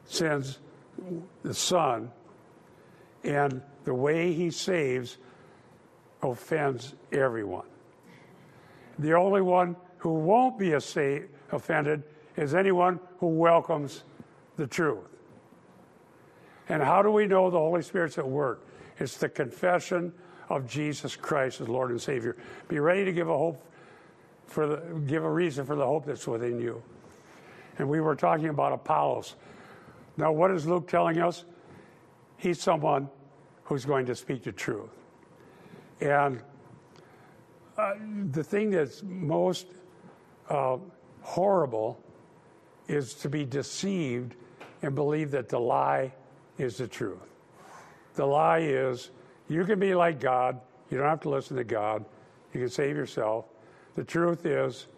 sends 0.05 0.59
the 1.43 1.55
Son, 1.55 2.11
and 3.25 3.63
the 3.85 3.95
way 3.95 4.33
He 4.33 4.51
saves 4.51 5.19
offends 6.23 6.95
everyone. 7.13 7.67
The 8.99 9.15
only 9.15 9.43
one 9.43 9.77
who 9.99 10.15
won't 10.15 10.59
be 10.59 10.73
assa- 10.73 11.23
offended 11.53 12.03
is 12.37 12.55
anyone 12.55 13.01
who 13.19 13.29
welcomes 13.29 14.05
the 14.57 14.67
truth. 14.67 15.05
And 16.69 16.83
how 16.83 17.03
do 17.03 17.11
we 17.11 17.27
know 17.27 17.51
the 17.51 17.59
Holy 17.59 17.83
Spirit's 17.83 18.19
at 18.19 18.29
work? 18.29 18.67
It's 18.99 19.17
the 19.17 19.29
confession 19.29 20.13
of 20.49 20.69
Jesus 20.69 21.17
Christ 21.17 21.61
as 21.61 21.69
Lord 21.69 21.91
and 21.91 22.01
Savior. 22.01 22.37
Be 22.69 22.79
ready 22.79 23.05
to 23.05 23.13
give 23.13 23.29
a 23.29 23.37
hope 23.37 23.63
for 24.47 24.67
the, 24.67 24.77
give 25.07 25.25
a 25.25 25.31
reason 25.31 25.65
for 25.65 25.77
the 25.77 25.87
hope 25.87 26.07
that's 26.07 26.27
within 26.27 26.61
you. 26.61 26.83
And 27.79 27.89
we 27.89 28.01
were 28.01 28.17
talking 28.17 28.49
about 28.49 28.73
Apollos. 28.73 29.37
Now, 30.19 30.33
what 30.33 30.51
is 30.51 30.67
Luke 30.67 30.89
telling 30.89 31.21
us? 31.21 31.45
He's 32.37 32.61
someone 32.61 33.09
who's 33.63 33.85
going 33.85 34.05
to 34.07 34.17
speak 34.17 34.43
the 34.43 34.51
truth. 34.51 34.91
And 36.01 36.43
uh, 37.77 37.95
the 38.33 38.43
thing 38.43 38.71
that's 38.71 39.05
most 39.05 39.69
uh, 40.51 40.79
horrible 41.23 42.03
is 42.89 43.15
to 43.15 43.29
be 43.29 43.45
deceived 43.45 44.35
and 44.83 44.95
believe 44.95 45.31
that 45.31 45.49
the 45.49 45.61
lie 45.61 46.13
is 46.59 46.79
the 46.79 46.89
truth. 46.89 47.19
The 48.15 48.27
lie 48.27 48.61
is 48.61 49.11
you 49.49 49.65
can 49.65 49.79
be 49.79 49.95
like 49.95 50.19
God, 50.19 50.61
you 50.91 50.99
don't 50.99 51.07
have 51.07 51.21
to 51.21 51.29
listen 51.29 51.57
to 51.57 51.65
God, 51.65 52.05
you 52.53 52.61
can 52.61 52.69
save 52.69 52.97
yourself. 52.97 53.45
The 53.95 54.03
truth 54.03 54.47
is 54.47 54.89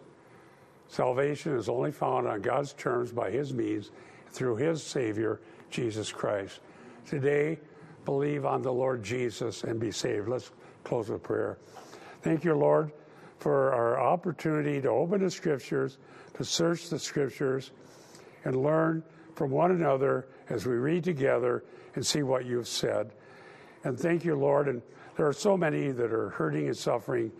salvation 0.87 1.55
is 1.55 1.69
only 1.69 1.91
found 1.91 2.27
on 2.27 2.41
God's 2.41 2.73
terms 2.73 3.11
by 3.11 3.29
His 3.29 3.53
means 3.53 3.91
through 4.31 4.55
His 4.57 4.83
Savior, 4.83 5.41
Jesus 5.69 6.11
Christ. 6.11 6.59
Today, 7.05 7.59
believe 8.05 8.45
on 8.45 8.61
the 8.61 8.71
Lord 8.71 9.03
Jesus 9.03 9.63
and 9.63 9.79
be 9.79 9.91
saved. 9.91 10.27
Let's 10.27 10.51
close 10.83 11.09
with 11.09 11.23
prayer. 11.23 11.57
Thank 12.21 12.43
you, 12.43 12.55
Lord, 12.55 12.91
for 13.39 13.73
our 13.73 13.99
opportunity 13.99 14.81
to 14.81 14.89
open 14.89 15.23
the 15.23 15.31
Scriptures, 15.31 15.97
to 16.35 16.43
search 16.43 16.89
the 16.89 16.99
Scriptures, 16.99 17.71
and 18.45 18.63
learn 18.63 19.03
from 19.35 19.51
one 19.51 19.71
another 19.71 20.27
as 20.49 20.65
we 20.65 20.75
read 20.75 21.03
together 21.03 21.63
and 21.95 22.05
see 22.05 22.23
what 22.23 22.45
you've 22.45 22.67
said. 22.67 23.11
And 23.83 23.99
thank 23.99 24.23
you, 24.23 24.35
Lord. 24.35 24.67
And 24.67 24.81
there 25.15 25.27
are 25.27 25.33
so 25.33 25.57
many 25.57 25.91
that 25.91 26.11
are 26.11 26.29
hurting 26.29 26.67
and 26.67 26.77
suffering. 26.77 27.31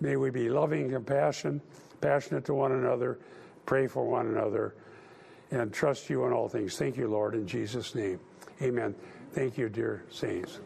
May 0.00 0.16
we 0.16 0.30
be 0.30 0.48
loving 0.48 0.82
and 0.82 0.92
compassion, 0.92 1.60
passionate 2.00 2.44
to 2.46 2.54
one 2.54 2.72
another, 2.72 3.18
pray 3.66 3.86
for 3.86 4.04
one 4.04 4.26
another, 4.28 4.74
and 5.52 5.72
trust 5.72 6.10
you 6.10 6.24
in 6.24 6.32
all 6.32 6.48
things. 6.48 6.76
Thank 6.76 6.96
you, 6.96 7.06
Lord, 7.06 7.34
in 7.34 7.46
Jesus' 7.46 7.94
name. 7.94 8.18
Amen. 8.60 8.94
Thank 9.32 9.58
you, 9.58 9.68
dear 9.68 10.04
saints. 10.10 10.60